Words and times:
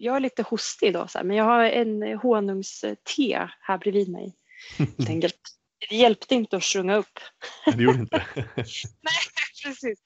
jag 0.00 0.16
är 0.16 0.20
lite 0.20 0.42
hostig 0.42 0.86
idag 0.88 1.10
så 1.10 1.18
här, 1.18 1.24
men 1.24 1.36
jag 1.36 1.44
har 1.44 1.64
en 1.64 2.18
honungste 2.18 2.96
här 3.60 3.78
bredvid 3.78 4.08
mig. 4.10 4.34
Enkelt. 5.08 5.36
Det 5.88 5.96
hjälpte 5.96 6.34
inte 6.34 6.56
att 6.56 6.64
sjunga 6.64 6.96
upp. 6.96 7.18
Det 7.66 7.82
gjorde 7.82 7.98
inte. 7.98 8.24
Nej, 8.36 9.22
precis. 9.64 9.98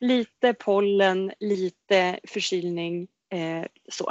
Lite 0.00 0.54
pollen, 0.54 1.32
lite 1.40 2.20
förkylning, 2.28 3.08
eh, 3.32 3.66
så. 3.92 4.10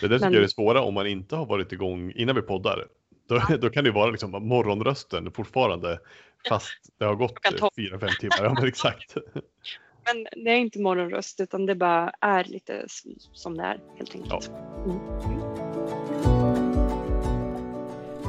Det 0.00 0.08
där 0.08 0.16
tycker 0.16 0.26
Men- 0.26 0.32
jag 0.32 0.38
är 0.38 0.42
det 0.42 0.48
svåra 0.48 0.82
om 0.82 0.94
man 0.94 1.06
inte 1.06 1.36
har 1.36 1.46
varit 1.46 1.72
igång 1.72 2.12
innan 2.12 2.36
vi 2.36 2.42
poddar. 2.42 2.88
Då, 3.28 3.56
då 3.60 3.70
kan 3.70 3.84
det 3.84 3.90
vara 3.90 4.10
liksom 4.10 4.30
morgonrösten 4.30 5.32
fortfarande 5.32 6.00
fast 6.48 6.68
det 6.98 7.04
har 7.04 7.14
gått 7.14 7.38
fyra, 7.76 8.00
fem 8.00 8.10
timmar. 8.20 8.38
Ja, 8.42 8.54
men 8.54 8.68
exakt. 8.68 9.16
Men 10.04 10.44
det 10.44 10.50
är 10.50 10.56
inte 10.56 10.78
morgonröst 10.80 11.40
utan 11.40 11.66
det 11.66 11.74
bara 11.74 12.12
är 12.20 12.44
lite 12.44 12.84
som 13.32 13.56
det 13.56 13.62
är 13.62 13.80
helt 13.96 14.14
enkelt. 14.14 14.50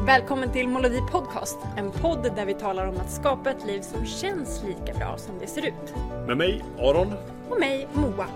Välkommen 0.05 0.51
till 0.51 0.67
Molodi 0.67 0.99
Podcast, 1.12 1.57
en 1.77 1.91
podd 1.91 2.35
där 2.35 2.45
vi 2.45 2.53
talar 2.53 2.88
om 2.88 2.98
att 2.98 3.12
skapa 3.12 3.51
ett 3.51 3.65
liv 3.67 3.81
som 3.81 4.05
känns 4.05 4.63
lika 4.63 4.98
bra 4.98 5.17
som 5.17 5.39
det 5.39 5.48
ser 5.48 5.65
ut. 5.65 5.95
Med 6.27 6.38
mig, 6.38 6.63
Aron. 6.79 7.13
Och 7.49 7.59
mig, 7.59 7.87
Moa. 7.93 8.27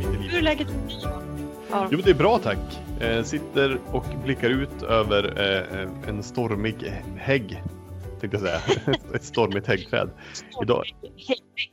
Hur 0.00 0.38
är 0.38 0.42
läget? 0.42 0.68
Ja. 1.70 1.88
Jo, 1.90 2.00
det 2.04 2.10
är 2.10 2.14
bra 2.14 2.38
tack. 2.38 2.58
Eh, 3.02 3.22
sitter 3.24 3.78
och 3.92 4.04
blickar 4.24 4.48
ut 4.50 4.82
över 4.82 5.24
eh, 5.40 6.08
en 6.08 6.22
stormig 6.22 6.74
hägg. 7.16 7.62
Tänkte 8.20 8.38
jag 8.38 8.40
säga. 8.40 8.94
Ett 9.14 9.24
stormigt 9.24 9.66
häggträd. 9.66 10.10
Idag- 10.62 10.84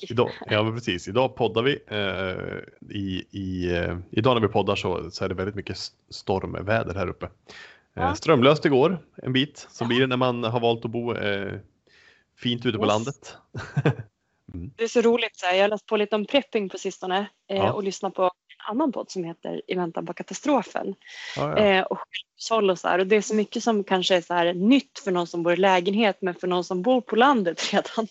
Idag, 0.10 0.30
ja 0.50 0.64
men 0.64 0.74
precis, 0.76 1.08
idag 1.08 1.36
poddar 1.36 1.62
vi. 1.64 1.80
Eh, 1.88 2.96
i, 2.98 3.26
i, 3.32 3.76
eh, 3.76 3.98
idag 4.12 4.34
när 4.36 4.42
vi 4.48 4.54
poddar 4.54 4.76
så, 4.76 5.12
så 5.12 5.26
är 5.26 5.30
det 5.30 5.36
väldigt 5.36 5.56
mycket 5.56 5.78
stormväder 6.10 6.96
här 6.96 7.08
uppe. 7.10 7.26
Eh, 7.26 7.32
Ja. 7.94 8.16
strömlöst 8.16 8.66
igår 8.66 9.00
en 9.24 9.34
bit, 9.34 9.68
så 9.72 9.84
Ja. 9.84 9.88
blir 9.88 10.00
det 10.00 10.08
när 10.08 10.18
man 10.18 10.44
har 10.44 10.60
valt 10.60 10.86
att 10.86 10.92
bo 10.92 11.14
eh, 11.14 11.54
fint 12.38 12.66
ute 12.66 12.78
på 12.78 12.84
Yes. 12.84 12.88
landet. 12.94 13.38
Det 14.78 14.84
är 14.84 14.88
så 14.88 15.02
roligt. 15.02 15.36
Så 15.40 15.46
här. 15.46 15.54
Jag 15.56 15.64
har 15.64 15.70
läst 15.70 15.86
på 15.86 15.98
lite 15.98 16.16
om 16.16 16.26
prepping 16.26 16.70
på 16.70 16.78
sistone 16.78 17.30
eh, 17.50 17.58
Ja. 17.58 17.72
och 17.72 17.84
lyssnat 17.84 18.14
på 18.14 18.32
annan 18.70 18.92
podd 18.92 19.12
som 19.12 19.24
heter 19.24 19.62
I 19.68 19.76
väntan 19.76 20.06
på 20.06 20.14
katastrofen. 20.14 20.96
Ja, 21.36 21.60
ja. 21.60 21.66
Eh, 21.66 21.84
och 21.84 22.00
så 22.78 22.88
här. 22.88 23.00
Och 23.00 23.08
det 23.08 23.16
är 23.16 23.22
så 23.22 23.36
mycket 23.36 23.64
som 23.64 23.84
kanske 23.84 24.16
är 24.16 24.22
så 24.22 24.34
här 24.34 24.54
nytt 24.54 25.00
för 25.04 25.12
någon 25.12 25.28
som 25.28 25.44
bor 25.44 25.54
i 25.54 25.58
lägenhet 25.58 26.18
men 26.22 26.36
för 26.36 26.48
någon 26.48 26.64
som 26.64 26.82
bor 26.82 27.02
på 27.02 27.16
landet 27.16 27.74
redan. 27.74 28.08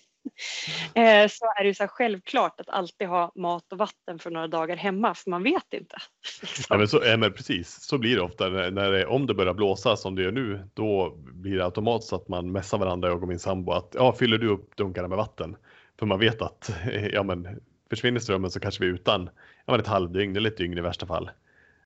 Eh, 0.94 1.28
så 1.28 1.44
är 1.44 1.62
det 1.62 1.68
ju 1.68 1.74
så 1.74 1.86
självklart 1.88 2.60
att 2.60 2.68
alltid 2.68 3.08
ha 3.08 3.32
mat 3.34 3.72
och 3.72 3.78
vatten 3.78 4.18
för 4.18 4.30
några 4.30 4.48
dagar 4.48 4.76
hemma 4.76 5.14
för 5.14 5.30
man 5.30 5.42
vet 5.42 5.72
inte. 5.72 5.96
Liksom. 6.40 6.64
Ja, 6.68 6.78
men 6.78 6.88
så, 6.88 7.02
ja, 7.04 7.16
men 7.16 7.32
precis, 7.32 7.82
så 7.82 7.98
blir 7.98 8.16
det 8.16 8.22
ofta. 8.22 8.48
När, 8.48 8.70
när 8.70 8.90
det, 8.90 9.06
om 9.06 9.26
det 9.26 9.34
börjar 9.34 9.54
blåsa 9.54 9.96
som 9.96 10.14
det 10.14 10.22
gör 10.22 10.32
nu, 10.32 10.68
då 10.74 11.14
blir 11.16 11.56
det 11.56 11.64
automatiskt 11.64 12.12
att 12.12 12.28
man 12.28 12.52
messar 12.52 12.78
varandra, 12.78 13.08
jag 13.08 13.22
och 13.22 13.28
min 13.28 13.38
sambo, 13.38 13.72
att 13.72 13.92
ja, 13.94 14.12
fyller 14.12 14.38
du 14.38 14.48
upp 14.48 14.76
dunkarna 14.76 15.08
med 15.08 15.18
vatten? 15.18 15.56
För 15.98 16.06
man 16.06 16.18
vet 16.18 16.42
att 16.42 16.70
ja, 17.12 17.22
men, 17.22 17.60
försvinner 17.90 18.20
strömmen 18.20 18.50
så 18.50 18.60
kanske 18.60 18.84
vi 18.84 18.90
är 18.90 18.94
utan 18.94 19.30
ja, 19.66 19.72
men 19.72 19.80
ett 19.80 19.86
halvdygn 19.86 20.36
eller 20.36 20.50
ett 20.50 20.56
dygn 20.56 20.78
i 20.78 20.80
värsta 20.80 21.06
fall. 21.06 21.30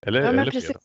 Eller, 0.02 0.20
Ja, 0.20 0.26
eller 0.28 0.44
precis. 0.44 0.66
fler. 0.66 0.76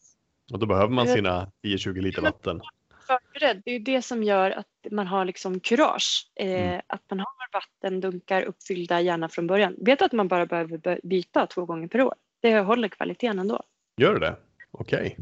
Och 0.53 0.59
då 0.59 0.65
behöver 0.65 0.93
man 0.93 1.07
sina 1.07 1.51
10-20 1.63 2.01
liter 2.01 2.21
vatten. 2.21 2.61
förberedd. 3.07 3.61
Det 3.65 3.71
är 3.71 3.73
ju 3.73 3.79
det 3.79 4.01
som 4.01 4.23
gör 4.23 4.51
att 4.51 4.67
man 4.91 5.07
har 5.07 5.25
liksom 5.25 5.59
kurage. 5.59 6.27
Eh, 6.35 6.47
Mm. 6.67 6.81
Att 6.87 7.01
man 7.09 7.19
har 7.19 7.27
vattendunkar 7.53 8.41
uppfyllda 8.41 9.01
gärna 9.01 9.29
från 9.29 9.47
början. 9.47 9.75
Vet 9.77 10.01
att 10.01 10.11
man 10.11 10.27
bara 10.27 10.45
behöver 10.45 10.77
by- 10.77 10.99
byta 11.03 11.47
två 11.47 11.65
gånger 11.65 11.87
per 11.87 12.01
år. 12.01 12.13
Det 12.41 12.59
håller 12.59 12.87
kvaliteten 12.87 13.39
ändå. 13.39 13.63
Gör 13.97 14.13
det 14.13 14.19
det? 14.19 14.35
Okej. 14.71 15.17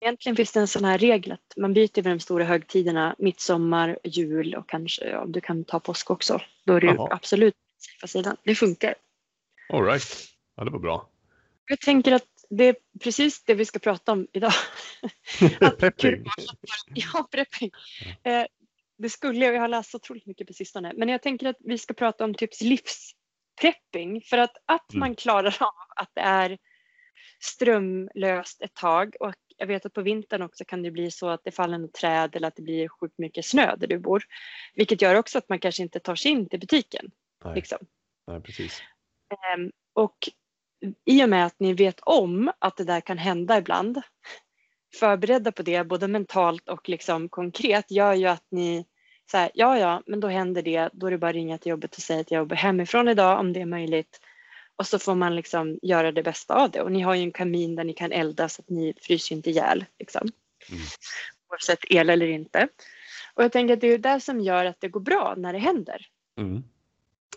Egentligen 0.00 0.36
finns 0.36 0.52
det 0.52 0.60
en 0.60 0.68
sån 0.68 0.84
här 0.84 0.98
regel 0.98 1.32
att 1.32 1.52
man 1.56 1.74
byter 1.74 1.94
vid 2.02 2.04
de 2.04 2.20
stora 2.20 2.44
högtiderna, 2.44 3.14
midsommar, 3.18 3.98
jul 4.04 4.54
och 4.54 4.68
kanske, 4.68 5.08
ja, 5.10 5.24
du 5.28 5.40
kan 5.40 5.64
ta 5.64 5.80
påsk 5.80 6.10
också. 6.10 6.40
Då 6.64 6.74
är 6.74 6.80
det 6.80 6.96
absolut 7.10 7.54
på 8.00 8.08
sidan. 8.08 8.36
Det 8.44 8.54
funkar. 8.54 8.94
All 9.68 9.82
right. 9.84 10.26
Ja, 10.56 10.64
det 10.64 10.70
var 10.70 10.78
bra. 10.78 11.10
Jag 11.68 11.80
tänker 11.80 12.12
att 12.12 12.28
det 12.50 12.64
är 12.64 12.76
precis 13.00 13.44
det 13.44 13.54
vi 13.54 13.64
ska 13.64 13.78
prata 13.78 14.12
om 14.12 14.26
idag. 14.32 14.52
Prepping. 15.78 16.24
Ja, 16.94 17.28
prepping. 17.30 17.70
Eh, 18.22 18.44
det 18.98 19.10
skulle 19.10 19.44
jag, 19.44 19.54
jag 19.54 19.60
har 19.60 19.68
läst 19.68 19.94
otroligt 19.94 20.26
mycket 20.26 20.46
på 20.46 20.52
sistone, 20.52 20.92
men 20.96 21.08
jag 21.08 21.22
tänker 21.22 21.46
att 21.48 21.56
vi 21.60 21.78
ska 21.78 21.94
prata 21.94 22.24
om 22.24 22.34
typ 22.34 22.50
livsprepping 22.60 24.20
för 24.20 24.38
att, 24.38 24.56
att 24.66 24.92
Mm. 24.92 25.00
man 25.00 25.14
klarar 25.14 25.56
av 25.60 25.74
att 25.96 26.10
det 26.14 26.20
är 26.20 26.58
strömlöst 27.40 28.62
ett 28.62 28.74
tag 28.74 29.14
och 29.20 29.34
jag 29.56 29.66
vet 29.66 29.86
att 29.86 29.92
på 29.92 30.02
vintern 30.02 30.42
också 30.42 30.64
kan 30.64 30.82
det 30.82 30.90
bli 30.90 31.10
så 31.10 31.28
att 31.28 31.44
det 31.44 31.50
faller 31.50 31.78
något 31.78 31.92
träd 31.94 32.36
eller 32.36 32.48
att 32.48 32.56
det 32.56 32.62
blir 32.62 32.88
sjukt 32.88 33.18
mycket 33.18 33.46
snö 33.46 33.76
där 33.76 33.86
du 33.86 33.98
bor. 33.98 34.24
Vilket 34.74 35.02
gör 35.02 35.14
också 35.14 35.38
att 35.38 35.48
man 35.48 35.58
kanske 35.58 35.82
inte 35.82 36.00
tar 36.00 36.14
sig 36.14 36.30
in 36.30 36.48
till 36.48 36.60
butiken. 36.60 37.10
Nej, 37.44 37.54
Liksom. 37.54 37.78
nej, 38.26 38.40
precis. 38.40 38.82
Ehm, 39.30 39.70
och 39.92 40.28
i 41.04 41.24
och 41.24 41.28
med 41.28 41.46
att 41.46 41.60
ni 41.60 41.72
vet 41.72 42.00
om 42.00 42.52
att 42.58 42.76
det 42.76 42.84
där 42.84 43.00
kan 43.00 43.18
hända 43.18 43.58
ibland, 43.58 44.02
förberedda 44.94 45.52
på 45.52 45.62
det 45.62 45.84
både 45.84 46.08
mentalt 46.08 46.68
och 46.68 46.88
liksom 46.88 47.28
konkret 47.28 47.90
gör 47.90 48.14
ju 48.14 48.26
att 48.26 48.46
ni 48.50 48.86
så 49.30 49.36
här, 49.36 49.50
ja 49.54 49.78
ja, 49.78 50.02
men 50.06 50.20
då 50.20 50.28
händer 50.28 50.62
det, 50.62 50.90
då 50.92 51.06
är 51.06 51.10
det 51.10 51.18
bara 51.18 51.28
att 51.28 51.34
ringa 51.34 51.58
till 51.58 51.70
jobbet 51.70 51.96
och 51.96 52.02
säga 52.02 52.20
att 52.20 52.30
jag 52.30 52.38
jobbar 52.38 52.56
hemifrån 52.56 53.08
idag 53.08 53.40
om 53.40 53.52
det 53.52 53.60
är 53.60 53.66
möjligt. 53.66 54.20
Och 54.76 54.86
så 54.86 54.98
får 54.98 55.14
man 55.14 55.36
liksom 55.36 55.78
göra 55.82 56.12
det 56.12 56.22
bästa 56.22 56.54
av 56.54 56.70
det. 56.70 56.82
Och 56.82 56.92
ni 56.92 57.00
har 57.00 57.14
ju 57.14 57.22
en 57.22 57.32
kamin 57.32 57.76
där 57.76 57.84
ni 57.84 57.92
kan 57.92 58.12
elda 58.12 58.48
så 58.48 58.62
att 58.62 58.70
ni 58.70 58.94
fryser 59.00 59.36
inte 59.36 59.50
ihjäl. 59.50 59.84
Liksom. 59.98 60.28
Mm. 60.70 60.82
Oavsett 61.50 61.84
el 61.90 62.10
eller 62.10 62.26
inte. 62.26 62.68
Och 63.34 63.44
jag 63.44 63.52
tänker 63.52 63.74
att 63.74 63.80
det 63.80 63.86
är 63.86 63.98
det 63.98 64.20
som 64.20 64.40
gör 64.40 64.64
att 64.64 64.80
det 64.80 64.88
går 64.88 65.00
bra 65.00 65.34
när 65.36 65.52
det 65.52 65.58
händer. 65.58 66.06
Mm. 66.38 66.64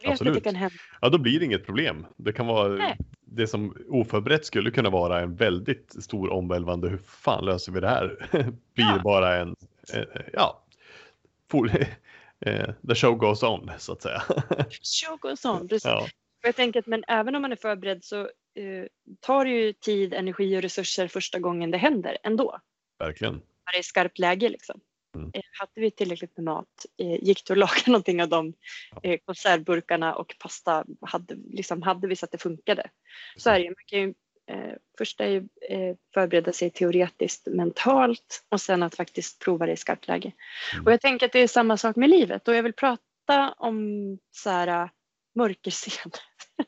Vet 0.01 0.11
att 0.13 0.19
det 0.19 0.25
Absolut. 0.29 0.43
kan 0.43 0.55
hända. 0.55 0.75
Ja, 1.01 1.09
då 1.09 1.17
blir 1.17 1.39
det 1.39 1.45
inget 1.45 1.65
problem. 1.65 2.05
Det 2.17 2.33
kan 2.33 2.47
vara 2.47 2.67
Nej. 2.67 2.97
det 3.25 3.47
som 3.47 3.77
oförberett 3.89 4.45
skulle 4.45 4.71
kunna 4.71 4.89
vara 4.89 5.19
en 5.21 5.35
väldigt 5.35 6.03
stor 6.03 6.29
omvälvande. 6.29 6.89
Hur 6.89 6.97
fan 6.97 7.45
löser 7.45 7.71
vi 7.71 7.79
det 7.79 7.87
här? 7.89 8.27
blir 8.73 8.85
Ja. 8.85 9.01
bara 9.03 9.35
en, 9.35 9.55
eh, 9.93 10.03
ja, 10.33 10.63
eh, 12.45 12.69
the 12.87 12.95
show 12.95 13.15
goes 13.17 13.43
on 13.43 13.71
så 13.77 13.93
att 13.93 14.01
säga. 14.01 14.21
Show 14.81 15.17
goes 15.19 15.45
on. 15.45 15.67
Precis. 15.67 15.85
ja, 15.85 16.07
Jag 16.41 16.55
tänker 16.55 16.79
att 16.79 16.87
men 16.87 17.03
även 17.07 17.35
om 17.35 17.41
man 17.41 17.51
är 17.51 17.55
förberedd 17.55 18.03
så 18.03 18.19
eh, 18.21 18.85
tar 19.19 19.45
det 19.45 19.51
ju 19.51 19.73
tid, 19.73 20.13
energi 20.13 20.57
och 20.57 20.61
resurser 20.61 21.07
första 21.07 21.39
gången 21.39 21.71
det 21.71 21.77
händer 21.77 22.17
ändå. 22.23 22.59
verkligen. 22.99 23.33
När 23.33 23.73
det 23.73 23.77
är 23.79 23.83
skarpt 23.83 24.19
läge 24.19 24.49
liksom. 24.49 24.79
Mm. 25.16 25.31
Eh, 25.34 25.42
hade 25.59 25.72
vi 25.81 25.92
tillräckligt 25.92 26.38
med 26.38 26.44
mat? 26.44 26.86
Eh, 26.97 27.24
gick 27.24 27.46
det 27.46 27.53
att 27.53 27.58
laga 27.58 27.81
någonting 27.88 28.22
av 28.22 28.30
de 28.30 28.53
eh, 29.03 29.20
konservburkarna 29.25 30.16
och 30.16 30.36
pasta? 30.40 30.86
Hade, 31.02 31.36
liksom, 31.36 31.81
hade 31.81 32.08
vi 32.08 32.16
så 32.16 32.25
att 32.25 32.31
det 32.31 32.38
funkade? 32.38 32.90
Så 33.38 33.50
är 33.50 33.59
det. 33.59 33.66
Man 33.66 33.75
kan 33.86 34.00
ju 34.00 34.14
eh, 34.50 34.75
först 34.97 35.22
är 35.22 35.28
ju 35.28 35.38
eh, 35.70 35.96
förbereda 36.14 36.53
sig 36.53 36.70
teoretiskt 36.70 37.47
mentalt 37.47 38.46
och 38.50 38.62
sen 38.62 38.84
att 38.84 38.96
faktiskt 38.96 39.40
prova 39.40 39.66
det 39.66 39.72
i 39.72 39.78
skarpt 39.78 40.08
läge. 40.08 40.31
Mm. 40.74 40.86
Och 40.86 40.92
jag 40.92 41.02
tänker 41.02 41.26
att 41.26 41.31
det 41.31 41.40
är 41.40 41.47
samma 41.47 41.78
sak 41.78 41.96
med 41.96 42.09
livet 42.09 42.47
och 42.47 42.56
jag 42.56 42.64
vill 42.64 42.74
prata 42.74 43.53
om 43.58 43.84
så 44.31 44.50
här 44.50 44.90
mörkerscen. 45.36 46.12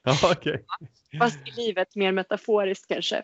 Ja, 0.03 0.17
okej. 0.31 0.65
fast 1.19 1.47
i 1.47 1.51
livet 1.51 1.95
mer 1.95 2.11
metaforiskt 2.11 2.87
kanske. 2.87 3.23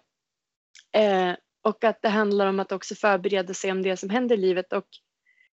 Eh, 0.94 1.34
och 1.64 1.84
att 1.84 2.02
det 2.02 2.10
handlar 2.10 2.48
om 2.48 2.60
att 2.60 2.72
också 2.72 2.96
förbereda 2.96 3.54
sig 3.54 3.72
om 3.72 3.82
det 3.82 3.98
som 3.98 4.10
händer 4.10 4.36
i 4.36 4.40
livet 4.40 4.74
och 4.74 4.88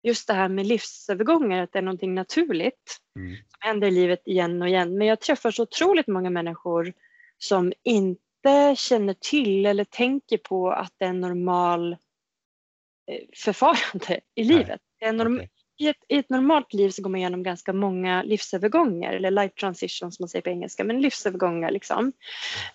just 0.02 0.26
det 0.26 0.34
här 0.34 0.48
med 0.48 0.66
livsövergångar, 0.66 1.62
att 1.62 1.72
det 1.72 1.78
är 1.78 1.82
någonting 1.82 2.14
naturligt 2.14 2.96
Mm. 3.16 3.36
som 3.36 3.58
händer 3.60 3.88
i 3.88 3.90
livet 3.90 4.22
igen 4.26 4.62
och 4.62 4.68
igen. 4.68 4.98
Men 4.98 5.06
jag 5.06 5.20
träffar 5.20 5.50
så 5.50 5.62
otroligt 5.62 6.06
många 6.06 6.30
människor 6.30 6.92
som 7.38 7.72
inte 7.82 8.74
känner 8.76 9.14
till 9.14 9.66
eller 9.66 9.84
tänker 9.84 10.38
på 10.38 10.70
att 10.70 10.92
det 10.98 11.04
är 11.04 11.08
en 11.08 11.20
normal 11.20 11.92
eh, 11.92 13.20
förfarande 13.36 14.20
i 14.34 14.44
livet. 14.44 14.80
Norm- 15.12 15.36
Okej. 15.36 15.50
i, 15.78 15.88
ett, 15.88 16.04
I 16.08 16.16
ett 16.18 16.30
normalt 16.30 16.72
liv 16.72 16.90
så 16.90 17.02
går 17.02 17.10
man 17.10 17.18
igenom 17.20 17.42
ganska 17.42 17.72
många 17.72 18.22
livsövergångar 18.22 19.12
eller 19.12 19.30
life 19.30 19.54
transitions 19.54 20.16
som 20.16 20.22
man 20.22 20.28
säger 20.28 20.42
på 20.42 20.50
engelska, 20.50 20.84
men 20.84 21.00
livsövergångar 21.00 21.70
liksom. 21.70 22.12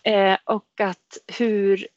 Eh, 0.03 0.37
och 0.43 0.81
att 0.81 1.17
hur 1.39 1.87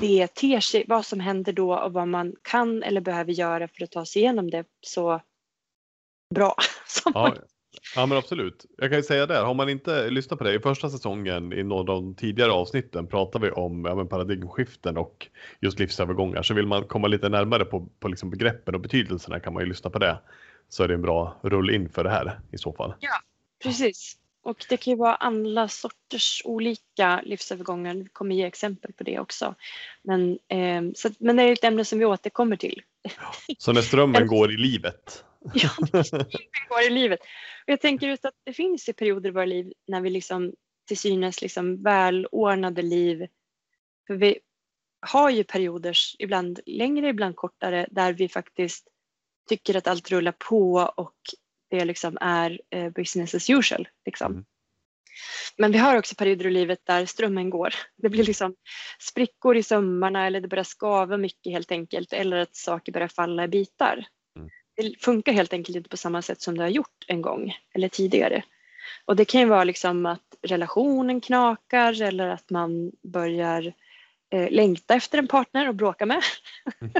det 0.00 0.34
ter 0.34 0.60
sig, 0.60 0.84
vad 0.88 1.06
som 1.06 1.20
händer 1.20 1.52
då 1.52 1.74
och 1.74 1.92
vad 1.92 2.08
man 2.08 2.34
kan 2.42 2.82
eller 2.82 3.00
behöver 3.00 3.32
göra 3.32 3.68
för 3.68 3.84
att 3.84 3.90
ta 3.90 4.04
sig 4.04 4.22
igenom 4.22 4.50
det 4.50 4.64
så 4.80 5.20
bra 6.34 6.54
som 6.86 7.12
Ja, 7.14 7.34
ja, 7.94 8.06
men 8.06 8.18
absolut. 8.18 8.66
Jag 8.78 8.90
kan 8.90 8.98
ju 8.98 9.02
säga 9.02 9.26
där, 9.26 9.44
har 9.44 9.54
man 9.54 9.68
inte 9.68 10.10
lyssnat 10.10 10.38
på 10.38 10.44
det 10.44 10.54
i 10.54 10.58
första 10.58 10.90
säsongen 10.90 11.52
i 11.52 11.62
några 11.62 11.80
av 11.80 11.86
de 11.86 12.14
tidigare 12.14 12.52
avsnitten 12.52 13.06
pratar 13.06 13.40
vi 13.40 13.50
om 13.50 13.84
ja, 13.84 14.04
paradigmskiften 14.04 14.96
och 14.96 15.28
just 15.60 15.78
livsövergångar. 15.78 16.42
Så 16.42 16.54
vill 16.54 16.66
man 16.66 16.84
komma 16.84 17.08
lite 17.08 17.28
närmare 17.28 17.64
på, 17.64 17.88
på 18.00 18.08
liksom 18.08 18.30
begreppen 18.30 18.74
och 18.74 18.80
betydelserna 18.80 19.40
kan 19.40 19.54
man 19.54 19.62
ju 19.62 19.68
lyssna 19.68 19.90
på 19.90 19.98
det. 19.98 20.18
Så 20.68 20.84
är 20.84 20.88
det 20.88 20.94
en 20.94 21.02
bra 21.02 21.40
rull 21.42 21.70
in 21.70 21.88
för 21.88 22.04
det 22.04 22.10
här 22.10 22.40
i 22.52 22.58
så 22.58 22.72
fall. 22.72 22.94
precis. 23.62 24.18
Och 24.46 24.66
det 24.68 24.76
kan 24.76 24.90
ju 24.90 24.96
vara 24.96 25.14
alla 25.14 25.68
sorters 25.68 26.42
olika 26.44 27.20
livsövergångar. 27.24 27.94
Vi 27.94 28.08
kommer 28.08 28.34
ge 28.34 28.44
exempel 28.44 28.92
på 28.92 29.04
det 29.04 29.18
också. 29.18 29.54
Men, 30.02 30.38
eh, 30.48 30.82
så, 30.94 31.10
men 31.18 31.36
det 31.36 31.42
är 31.42 31.52
ett 31.52 31.64
ämne 31.64 31.84
som 31.84 31.98
vi 31.98 32.04
återkommer 32.04 32.56
till. 32.56 32.82
Så 33.58 33.72
när 33.72 33.82
strömmen 33.82 34.26
går 34.26 34.52
i 34.52 34.56
livet? 34.56 35.24
Ja, 35.54 35.68
strömmen 36.04 36.26
går 36.68 36.82
i 36.86 36.90
livet. 36.90 37.20
Och 37.66 37.72
jag 37.72 37.80
tänker 37.80 38.08
just 38.08 38.24
att 38.24 38.34
det 38.44 38.52
finns 38.52 38.88
ju 38.88 38.92
perioder 38.92 39.28
i 39.28 39.32
våra 39.32 39.44
liv 39.44 39.72
när 39.86 40.00
vi 40.00 40.10
liksom 40.10 40.52
till 40.88 40.98
synes 40.98 41.42
liksom 41.42 41.82
välordnade 41.82 42.82
liv. 42.82 43.26
För 44.06 44.14
vi 44.14 44.38
har 45.00 45.30
ju 45.30 45.44
perioder, 45.44 45.96
ibland 46.18 46.60
längre, 46.66 47.08
ibland 47.08 47.36
kortare, 47.36 47.86
där 47.90 48.12
vi 48.12 48.28
faktiskt 48.28 48.88
tycker 49.48 49.76
att 49.76 49.86
allt 49.86 50.10
rullar 50.10 50.32
på 50.32 50.92
och 50.96 51.16
det 51.70 51.84
liksom 51.84 52.18
är 52.20 52.60
eh, 52.70 52.90
business 52.90 53.34
as 53.34 53.50
usual. 53.50 53.88
Liksom. 54.06 54.32
Mm. 54.32 54.44
Men 55.56 55.72
vi 55.72 55.78
har 55.78 55.98
också 55.98 56.14
perioder 56.14 56.46
i 56.46 56.50
livet 56.50 56.80
där 56.84 57.06
strömmen 57.06 57.50
går. 57.50 57.74
Det 57.96 58.08
blir 58.08 58.24
liksom 58.24 58.54
sprickor 59.00 59.56
i 59.56 59.62
sömmarna 59.62 60.26
eller 60.26 60.40
det 60.40 60.48
börjar 60.48 60.64
skava 60.64 61.16
mycket 61.16 61.52
helt 61.52 61.72
enkelt 61.72 62.12
eller 62.12 62.36
att 62.36 62.56
saker 62.56 62.92
börjar 62.92 63.08
falla 63.08 63.44
i 63.44 63.48
bitar. 63.48 64.06
Mm. 64.36 64.50
Det 64.76 65.04
funkar 65.04 65.32
helt 65.32 65.52
enkelt 65.52 65.76
inte 65.76 65.90
på 65.90 65.96
samma 65.96 66.22
sätt 66.22 66.40
som 66.40 66.56
det 66.56 66.62
har 66.62 66.70
gjort 66.70 67.04
en 67.06 67.22
gång 67.22 67.54
eller 67.74 67.88
tidigare. 67.88 68.42
Och 69.04 69.16
det 69.16 69.24
kan 69.24 69.40
ju 69.40 69.46
vara 69.46 69.64
liksom 69.64 70.06
att 70.06 70.34
relationen 70.42 71.20
knakar 71.20 72.02
eller 72.02 72.28
att 72.28 72.50
man 72.50 72.92
börjar 73.02 73.72
eh, 74.30 74.50
längta 74.50 74.94
efter 74.94 75.18
en 75.18 75.28
partner 75.28 75.68
och 75.68 75.74
bråka 75.74 76.06
med. 76.06 76.22
Mm. 76.80 76.92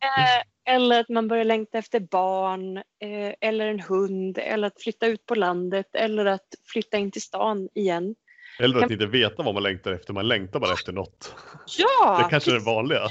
eh, 0.00 0.74
eller 0.74 1.00
att 1.00 1.08
man 1.08 1.28
börjar 1.28 1.44
längta 1.44 1.78
efter 1.78 2.00
barn 2.00 2.76
eh, 2.76 3.34
eller 3.40 3.66
en 3.66 3.80
hund 3.80 4.38
eller 4.38 4.66
att 4.66 4.82
flytta 4.82 5.06
ut 5.06 5.26
på 5.26 5.34
landet 5.34 5.94
eller 5.94 6.26
att 6.26 6.54
flytta 6.64 6.98
in 6.98 7.10
till 7.10 7.22
stan 7.22 7.68
igen. 7.74 8.14
Eller 8.58 8.84
att 8.84 8.90
inte 8.90 9.06
veta 9.06 9.42
vad 9.42 9.54
man 9.54 9.62
längtar 9.62 9.92
efter, 9.92 10.12
man 10.12 10.28
längtar 10.28 10.60
bara 10.60 10.72
efter 10.72 10.92
något. 10.92 11.34
Ja! 11.78 12.22
Det 12.22 12.30
kanske 12.30 12.50
är 12.50 12.54
det 12.54 12.64
vanliga. 12.64 13.08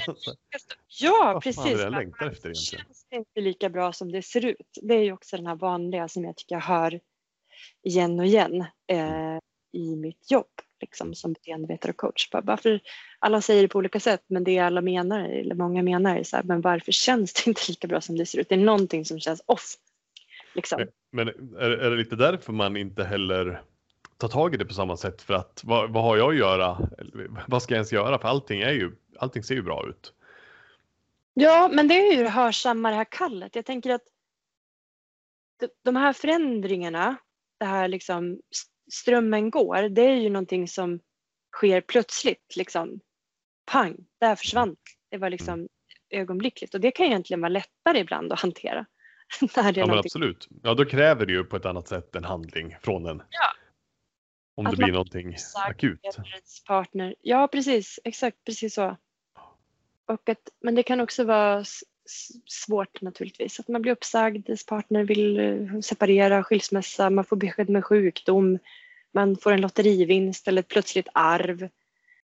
Ja, 1.00 1.40
precis. 1.42 1.64
Vad 1.64 1.80
jag 1.80 1.92
längtar 1.92 2.26
efter 2.26 2.48
egentligen? 2.48 2.84
Det 2.88 2.94
känns 2.94 3.06
inte 3.10 3.40
lika 3.40 3.68
bra 3.68 3.92
som 3.92 4.12
det 4.12 4.22
ser 4.22 4.44
ut. 4.44 4.78
Det 4.82 4.94
är 4.94 5.02
ju 5.02 5.12
också 5.12 5.36
den 5.36 5.46
här 5.46 5.56
vanliga 5.56 6.08
som 6.08 6.24
jag 6.24 6.36
tycker 6.36 6.54
jag 6.54 6.62
hör 6.62 7.00
igen 7.82 8.20
och 8.20 8.26
igen 8.26 8.60
eh, 8.86 9.38
i 9.72 9.96
mitt 9.96 10.30
jobb 10.30 10.60
liksom, 10.80 11.14
som 11.14 11.32
beteendevetare 11.32 11.90
och 11.90 11.96
coach. 11.96 12.28
Varför, 12.32 12.80
alla 13.18 13.40
säger 13.40 13.62
det 13.62 13.68
på 13.68 13.78
olika 13.78 14.00
sätt 14.00 14.24
men 14.26 14.44
det 14.44 14.58
alla 14.58 14.80
menar, 14.80 15.20
eller 15.20 15.54
många 15.54 15.82
menar 15.82 16.16
är 16.16 16.22
så 16.22 16.36
här, 16.36 16.42
men 16.42 16.60
varför 16.60 16.92
känns 16.92 17.32
det 17.32 17.46
inte 17.46 17.62
lika 17.68 17.88
bra 17.88 18.00
som 18.00 18.16
det 18.16 18.26
ser 18.26 18.38
ut? 18.38 18.48
Det 18.48 18.54
är 18.54 18.58
någonting 18.58 19.04
som 19.04 19.20
känns 19.20 19.42
off. 19.46 19.74
Liksom. 20.54 20.86
Men 21.12 21.28
är, 21.58 21.70
är 21.70 21.90
det 21.90 21.96
lite 21.96 22.16
därför 22.16 22.52
man 22.52 22.76
inte 22.76 23.04
heller 23.04 23.62
tar 24.16 24.28
tag 24.28 24.54
i 24.54 24.56
det 24.56 24.64
på 24.64 24.74
samma 24.74 24.96
sätt 24.96 25.22
för 25.22 25.34
att 25.34 25.60
vad, 25.64 25.92
vad 25.92 26.02
har 26.02 26.16
jag 26.16 26.30
att 26.30 26.38
göra? 26.38 26.88
Vad 27.48 27.62
ska 27.62 27.74
jag 27.74 27.78
ens 27.78 27.92
göra? 27.92 28.18
För 28.18 28.28
allting, 28.28 28.60
är 28.60 28.72
ju, 28.72 28.92
allting 29.18 29.42
ser 29.42 29.54
ju 29.54 29.62
bra 29.62 29.88
ut. 29.88 30.12
Ja, 31.34 31.70
men 31.72 31.88
det 31.88 31.94
är 31.94 32.16
ju 32.16 32.22
det 32.22 32.30
hörsamma 32.30 32.90
det 32.90 32.96
här 32.96 33.06
kallet. 33.10 33.56
Jag 33.56 33.64
tänker 33.64 33.90
att 33.90 34.02
de 35.84 35.96
här 35.96 36.12
förändringarna, 36.12 37.16
det 37.58 37.64
här 37.64 37.88
liksom 37.88 38.40
strömmen 38.92 39.50
går, 39.50 39.88
det 39.88 40.02
är 40.02 40.16
ju 40.16 40.30
någonting 40.30 40.68
som 40.68 41.00
sker 41.56 41.80
plötsligt. 41.80 42.56
Liksom. 42.56 43.00
Pang, 43.66 43.96
där 44.20 44.36
försvann 44.36 44.76
det. 45.10 45.18
var 45.18 45.30
liksom 45.30 45.68
ögonblickligt 46.10 46.74
och 46.74 46.80
det 46.80 46.90
kan 46.90 47.06
egentligen 47.06 47.40
vara 47.40 47.48
lättare 47.48 47.98
ibland 47.98 48.32
att 48.32 48.40
hantera. 48.40 48.86
När 49.56 49.72
det 49.72 49.80
ja, 49.80 49.86
men 49.86 49.98
absolut. 49.98 50.48
Ja, 50.62 50.74
då 50.74 50.84
kräver 50.84 51.26
det 51.26 51.32
ju 51.32 51.44
på 51.44 51.56
ett 51.56 51.66
annat 51.66 51.88
sätt 51.88 52.16
en 52.16 52.24
handling 52.24 52.76
från 52.82 53.06
en. 53.06 53.22
Ja. 53.30 53.52
Om 54.54 54.66
att 54.66 54.72
det 54.72 54.76
blir 54.76 54.92
någonting 54.92 55.36
akut. 55.54 56.00
Partner. 56.66 57.14
Ja, 57.20 57.48
precis. 57.48 58.00
Exakt, 58.04 58.44
precis 58.44 58.74
så. 58.74 58.96
Och 60.06 60.28
att, 60.28 60.48
men 60.60 60.74
det 60.74 60.82
kan 60.82 61.00
också 61.00 61.24
vara 61.24 61.64
svårt 62.46 63.00
naturligtvis. 63.00 63.60
Att 63.60 63.68
man 63.68 63.82
blir 63.82 63.92
uppsagd, 63.92 64.48
ens 64.48 64.66
partner 64.66 65.04
vill 65.04 65.38
eh, 65.38 65.80
separera, 65.80 66.42
skilsmässa, 66.42 67.10
man 67.10 67.24
får 67.24 67.36
besked 67.36 67.68
med 67.68 67.84
sjukdom, 67.84 68.58
man 69.12 69.36
får 69.36 69.52
en 69.52 69.60
lotterivinst 69.60 70.48
eller 70.48 70.60
ett 70.60 70.68
plötsligt 70.68 71.08
arv. 71.12 71.68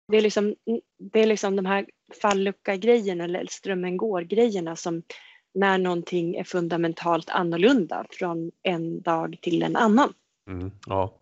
Det 0.07 0.17
är 0.17 0.21
liksom, 0.21 0.55
det 0.97 1.19
är 1.19 1.27
liksom 1.27 1.55
de 1.55 1.65
här 1.65 1.85
fallucka-grejerna 2.21 3.23
eller 3.23 3.45
strömmen 3.49 3.97
går-grejerna 3.97 4.75
som 4.75 5.03
när 5.53 5.77
någonting 5.77 6.35
är 6.35 6.43
fundamentalt 6.43 7.29
annorlunda 7.29 8.05
från 8.09 8.51
en 8.63 9.01
dag 9.01 9.37
till 9.41 9.63
en 9.63 9.75
annan. 9.75 10.13
Mm, 10.47 10.71
ja. 10.85 11.13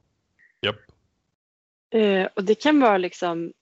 Yep. 0.66 0.76
Uh, 1.96 2.28
och 2.36 2.44
det 2.44 2.56
kan 2.56 2.80
vara 2.80 2.98
liksom, 2.98 3.54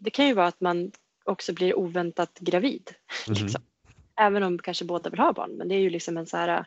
det 0.00 0.10
kan 0.10 0.26
ju 0.26 0.34
vara 0.34 0.46
att 0.46 0.60
man 0.60 0.92
också 1.24 1.52
blir 1.52 1.78
oväntat 1.78 2.38
gravid. 2.40 2.90
Mm. 3.28 3.42
Liksom. 3.42 3.62
Även 4.16 4.42
om 4.42 4.58
kanske 4.58 4.84
båda 4.84 5.10
vill 5.10 5.20
ha 5.20 5.32
barn, 5.32 5.50
men 5.50 5.68
det 5.68 5.74
är 5.74 5.78
ju 5.78 5.90
liksom 5.90 6.16
en 6.16 6.26
så 6.26 6.36
här 6.36 6.48
äh, 6.48 6.64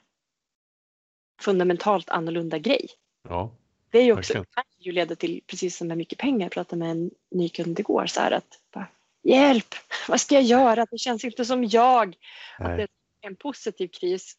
fundamentalt 1.42 2.10
annorlunda 2.10 2.58
grej. 2.58 2.88
Ja, 3.30 3.56
det 3.90 4.00
är 4.00 4.04
ju 4.04 4.14
också, 4.14 4.34
kan 4.34 4.64
ju 4.78 4.92
leda 4.92 5.16
till, 5.16 5.42
precis 5.48 5.78
som 5.78 5.88
med 5.88 5.98
mycket 5.98 6.20
pengar, 6.20 6.46
jag 6.46 6.52
pratade 6.52 6.80
med 6.80 6.92
en 6.92 7.12
ny 7.32 7.50
kund 7.50 7.80
igår, 7.80 8.06
så 8.06 8.22
här 8.22 8.32
att 8.32 8.60
bara, 8.74 8.88
hjälp, 9.24 9.76
vad 10.08 10.22
ska 10.22 10.36
jag 10.36 10.44
göra? 10.44 10.86
Det 10.92 10.98
känns 10.98 11.26
inte 11.26 11.46
som 11.46 11.64
jag. 11.64 12.16
Att 12.58 12.78
det 12.78 12.84
är 12.84 12.88
en 13.22 13.36
positiv 13.36 13.88
kris. 13.88 14.38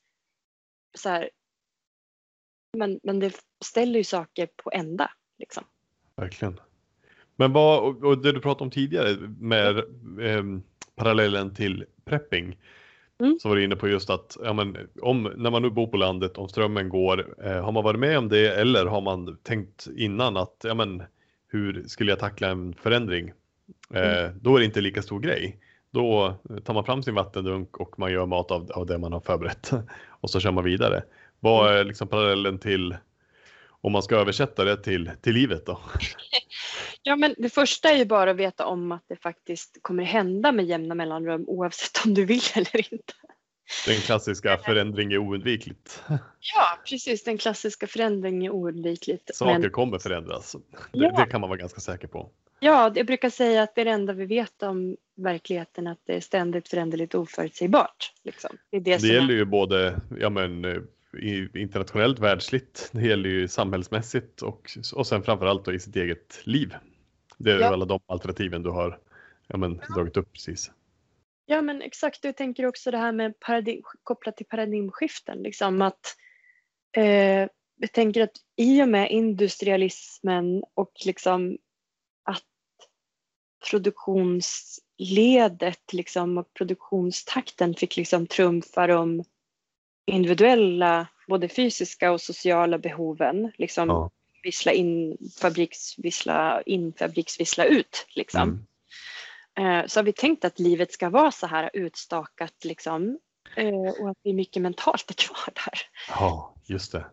Så 0.98 1.08
här, 1.08 1.30
men, 2.76 3.00
men 3.02 3.20
det 3.20 3.34
ställer 3.64 3.98
ju 3.98 4.04
saker 4.04 4.48
på 4.56 4.70
ända. 4.72 5.10
Liksom. 5.38 5.64
Verkligen. 6.16 6.60
Men 7.36 7.52
vad, 7.52 8.04
och 8.04 8.18
det 8.18 8.32
du 8.32 8.40
pratade 8.40 8.64
om 8.64 8.70
tidigare 8.70 9.16
med 9.38 9.78
eh, 10.20 10.44
parallellen 10.94 11.54
till 11.54 11.86
prepping. 12.04 12.58
Mm. 13.20 13.38
Så 13.42 13.48
var 13.48 13.56
du 13.56 13.64
inne 13.64 13.76
på 13.76 13.88
just 13.88 14.10
att 14.10 14.36
ja, 14.44 14.52
men, 14.52 14.76
om, 15.02 15.32
när 15.36 15.50
man 15.50 15.62
nu 15.62 15.70
bor 15.70 15.86
på 15.86 15.96
landet, 15.96 16.38
om 16.38 16.48
strömmen 16.48 16.88
går, 16.88 17.34
eh, 17.44 17.64
har 17.64 17.72
man 17.72 17.84
varit 17.84 18.00
med 18.00 18.18
om 18.18 18.28
det 18.28 18.48
eller 18.48 18.86
har 18.86 19.00
man 19.00 19.36
tänkt 19.42 19.88
innan 19.96 20.36
att 20.36 20.56
ja, 20.64 20.74
men, 20.74 21.02
hur 21.48 21.84
skulle 21.86 22.12
jag 22.12 22.18
tackla 22.18 22.48
en 22.48 22.74
förändring? 22.74 23.32
Eh, 23.94 24.24
mm. 24.24 24.38
Då 24.40 24.56
är 24.56 24.58
det 24.58 24.64
inte 24.64 24.80
lika 24.80 25.02
stor 25.02 25.20
grej. 25.20 25.58
Då 25.90 26.34
tar 26.64 26.74
man 26.74 26.84
fram 26.84 27.02
sin 27.02 27.14
vattendunk 27.14 27.76
och 27.76 27.98
man 27.98 28.12
gör 28.12 28.26
mat 28.26 28.50
av, 28.50 28.70
av 28.74 28.86
det 28.86 28.98
man 28.98 29.12
har 29.12 29.20
förberett 29.20 29.70
och 30.08 30.30
så 30.30 30.40
kör 30.40 30.50
man 30.52 30.64
vidare. 30.64 31.02
Vad 31.40 31.66
mm. 31.66 31.80
är 31.80 31.84
liksom 31.84 32.08
parallellen 32.08 32.58
till 32.58 32.96
om 33.80 33.92
man 33.92 34.02
ska 34.02 34.16
översätta 34.16 34.64
det 34.64 34.76
till, 34.76 35.10
till 35.20 35.34
livet 35.34 35.66
då? 35.66 35.80
Ja, 37.02 37.16
men 37.16 37.34
det 37.38 37.50
första 37.50 37.90
är 37.90 37.96
ju 37.96 38.04
bara 38.04 38.30
att 38.30 38.36
veta 38.36 38.66
om 38.66 38.92
att 38.92 39.04
det 39.08 39.16
faktiskt 39.16 39.78
kommer 39.82 40.02
hända 40.02 40.52
med 40.52 40.64
jämna 40.64 40.94
mellanrum 40.94 41.44
oavsett 41.46 42.04
om 42.04 42.14
du 42.14 42.24
vill 42.24 42.42
eller 42.54 42.92
inte. 42.94 43.12
Den 43.86 43.96
klassiska 43.96 44.58
förändring 44.64 45.12
är 45.12 45.18
oundvikligt. 45.18 46.02
Ja, 46.54 46.78
precis. 46.88 47.24
Den 47.24 47.38
klassiska 47.38 47.86
förändring 47.86 48.46
är 48.46 48.50
oundvikligt. 48.50 49.34
Saker 49.34 49.58
men... 49.58 49.70
kommer 49.70 49.98
förändras. 49.98 50.52
Det, 50.52 50.78
ja. 50.92 51.10
det, 51.16 51.30
kan 51.30 51.40
man 51.40 51.50
vara 51.50 51.58
ganska 51.58 51.80
säker 51.80 52.08
på. 52.08 52.30
Ja, 52.60 52.92
jag 52.94 53.06
brukar 53.06 53.30
säga 53.30 53.62
att 53.62 53.74
det 53.74 53.80
är 53.80 53.84
det 53.84 53.90
enda 53.90 54.12
vi 54.12 54.24
vet 54.24 54.62
om 54.62 54.96
verkligheten, 55.16 55.86
att 55.86 55.98
det 56.06 56.16
är 56.16 56.20
ständigt 56.20 56.68
föränderligt 56.68 57.14
oförutsägbart. 57.14 58.12
Liksom. 58.22 58.50
Det, 58.70 58.76
är 58.76 58.80
det, 58.80 58.96
det 58.96 59.06
gäller 59.06 59.34
är... 59.34 59.38
ju 59.38 59.44
både 59.44 60.00
ja, 60.18 60.30
men, 60.30 60.64
internationellt, 61.54 62.18
världsligt, 62.18 62.90
det 62.92 63.06
gäller 63.06 63.30
ju 63.30 63.48
samhällsmässigt 63.48 64.42
och, 64.42 64.70
och 64.94 65.06
sen 65.06 65.22
framförallt 65.22 65.64
då 65.64 65.72
i 65.72 65.80
sitt 65.80 65.96
eget 65.96 66.40
liv. 66.44 66.74
Det 67.38 67.52
är 67.52 67.60
ja. 67.60 67.66
alla 67.66 67.84
de 67.84 68.00
alternativen 68.06 68.62
du 68.62 68.70
har 68.70 68.98
ja, 69.46 69.56
men, 69.56 69.80
ja. 69.88 69.94
dragit 69.94 70.16
upp 70.16 70.32
precis. 70.32 70.70
Ja 71.46 71.62
men 71.62 71.82
exakt, 71.82 72.24
jag 72.24 72.36
tänker 72.36 72.66
också 72.66 72.90
det 72.90 72.98
här 72.98 73.12
med 73.12 73.40
paradigm, 73.40 73.82
kopplat 74.02 74.36
till 74.36 74.46
paradigmskiften. 74.46 75.38
Liksom 75.38 75.82
att, 75.82 76.16
eh, 76.96 77.48
jag 77.76 77.92
tänker 77.92 78.22
att 78.22 78.36
i 78.56 78.82
och 78.82 78.88
med 78.88 79.10
industrialismen 79.10 80.64
och 80.74 80.92
liksom 81.06 81.58
att 82.24 82.44
produktionsledet 83.70 85.92
liksom 85.92 86.38
och 86.38 86.54
produktionstakten 86.54 87.74
fick 87.74 87.96
liksom 87.96 88.26
trumfa 88.26 88.86
de 88.86 89.24
individuella, 90.04 91.06
både 91.28 91.48
fysiska 91.48 92.12
och 92.12 92.20
sociala 92.20 92.78
behoven. 92.78 93.52
Liksom, 93.58 93.88
ja 93.88 94.10
vissla 94.42 94.72
in, 94.72 95.16
fabriksvissla 95.40 96.62
in, 96.62 96.92
fabriksvissla 96.92 97.64
ut. 97.64 98.06
Liksom. 98.08 98.66
Mm. 99.54 99.88
Så 99.88 99.98
har 99.98 100.04
vi 100.04 100.12
tänkt 100.12 100.44
att 100.44 100.58
livet 100.58 100.92
ska 100.92 101.10
vara 101.10 101.30
så 101.30 101.46
här 101.46 101.70
utstakat 101.72 102.64
liksom. 102.64 103.18
Eh, 103.56 104.02
och 104.02 104.10
att 104.10 104.18
det 104.22 104.30
är 104.30 104.34
mycket 104.34 104.62
mentalt 104.62 105.10
är 105.10 105.14
kvar 105.26 105.54
där. 105.54 105.80
Ja, 106.08 106.54
just 106.66 106.92
det. 106.92 107.06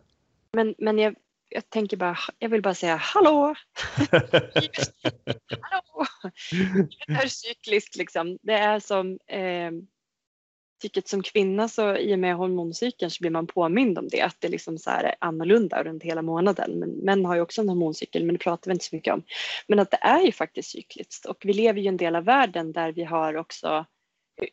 Men, 0.52 0.74
men 0.78 0.98
jag, 0.98 1.14
jag 1.48 1.70
tänker 1.70 1.96
bara, 1.96 2.18
jag 2.38 2.48
vill 2.48 2.62
bara 2.62 2.74
säga 2.74 2.96
hallå! 2.96 3.54
hallå! 5.60 6.06
Det 7.06 7.12
är 7.12 7.28
cykliskt 7.28 7.96
liksom. 7.96 8.38
Det 8.42 8.54
är 8.54 8.80
som 8.80 9.18
eh, 9.26 9.70
tycker 10.78 11.02
som 11.06 11.22
kvinna 11.22 11.68
så 11.68 11.96
i 11.96 12.14
och 12.14 12.18
med 12.18 12.36
hormoncykeln 12.36 13.10
så 13.10 13.20
blir 13.20 13.30
man 13.30 13.46
påmind 13.46 13.98
om 13.98 14.08
det, 14.08 14.20
att 14.20 14.36
det 14.38 14.48
liksom 14.48 14.78
så 14.78 14.90
är 14.90 15.14
annorlunda 15.18 15.84
runt 15.84 16.02
hela 16.02 16.22
månaden. 16.22 16.78
Men 16.78 16.90
män 16.90 17.24
har 17.24 17.34
ju 17.34 17.40
också 17.40 17.60
en 17.60 17.68
hormoncykel, 17.68 18.24
men 18.24 18.34
det 18.34 18.38
pratar 18.38 18.70
vi 18.70 18.72
inte 18.72 18.84
så 18.84 18.96
mycket 18.96 19.14
om. 19.14 19.22
Men 19.66 19.78
att 19.78 19.90
det 19.90 19.98
är 20.00 20.20
ju 20.20 20.32
faktiskt 20.32 20.70
cykliskt 20.70 21.26
och 21.26 21.36
vi 21.40 21.52
lever 21.52 21.80
ju 21.80 21.84
i 21.84 21.88
en 21.88 21.96
del 21.96 22.16
av 22.16 22.24
världen 22.24 22.72
där 22.72 22.92
vi 22.92 23.04
har 23.04 23.36
också 23.36 23.86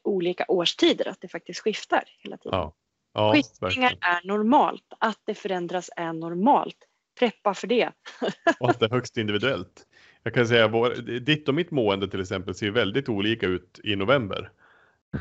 olika 0.04 0.46
årstider, 0.48 1.08
att 1.08 1.22
det 1.22 1.28
faktiskt 1.28 1.60
skiftar 1.60 2.04
hela 2.24 2.38
tiden. 2.38 2.60
Ja. 2.60 2.76
Ja, 3.14 3.34
Skiftningar 3.34 3.90
verkligen. 3.90 4.00
är 4.02 4.28
normalt, 4.28 4.94
att 5.00 5.20
det 5.26 5.34
förändras 5.34 5.90
är 5.96 6.14
normalt. 6.14 6.78
Preppa 7.20 7.54
för 7.54 7.68
det. 7.68 7.92
Och 8.60 8.70
att 8.70 8.80
det 8.80 8.86
är 8.86 8.90
högst 8.90 9.18
individuellt. 9.18 9.86
Jag 10.24 10.34
kan 10.34 10.48
säga 10.48 10.68
vår, 10.68 10.90
ditt 11.20 11.48
och 11.48 11.56
mitt 11.56 11.72
mående 11.72 12.08
till 12.08 12.22
exempel 12.22 12.56
ser 12.56 12.72
väldigt 12.72 13.10
olika 13.10 13.46
ut 13.46 13.80
i 13.84 13.96
november. 13.96 14.52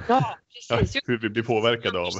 Ja, 0.09 0.39
precis. 0.69 1.03
hur 1.05 1.19
vi 1.19 1.29
blir 1.29 1.43
påverkade 1.43 1.99
av. 1.99 2.11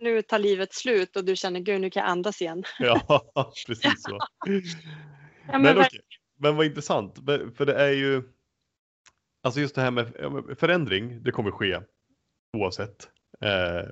Nu 0.00 0.22
tar 0.22 0.38
livet 0.38 0.74
slut 0.74 1.16
och 1.16 1.24
du 1.24 1.36
känner 1.36 1.60
gud 1.60 1.80
nu 1.80 1.90
kan 1.90 2.00
jag 2.02 2.10
andas 2.10 2.42
igen. 2.42 2.64
Ja, 2.78 3.52
precis 3.66 4.02
så. 4.02 4.18
Ja, 5.46 5.58
men 5.58 5.62
Men, 5.62 5.78
okej, 5.78 6.00
men 6.36 6.56
vad 6.56 6.66
intressant, 6.66 7.18
för 7.56 7.66
det 7.66 7.74
är 7.74 7.90
ju 7.90 8.22
Alltså 9.42 9.60
just 9.60 9.74
det 9.74 9.80
här 9.80 9.90
med 9.90 10.12
förändring, 10.58 11.22
det 11.22 11.30
kommer 11.30 11.50
ske 11.50 11.80
oavsett. 12.56 13.08
Eh, 13.40 13.88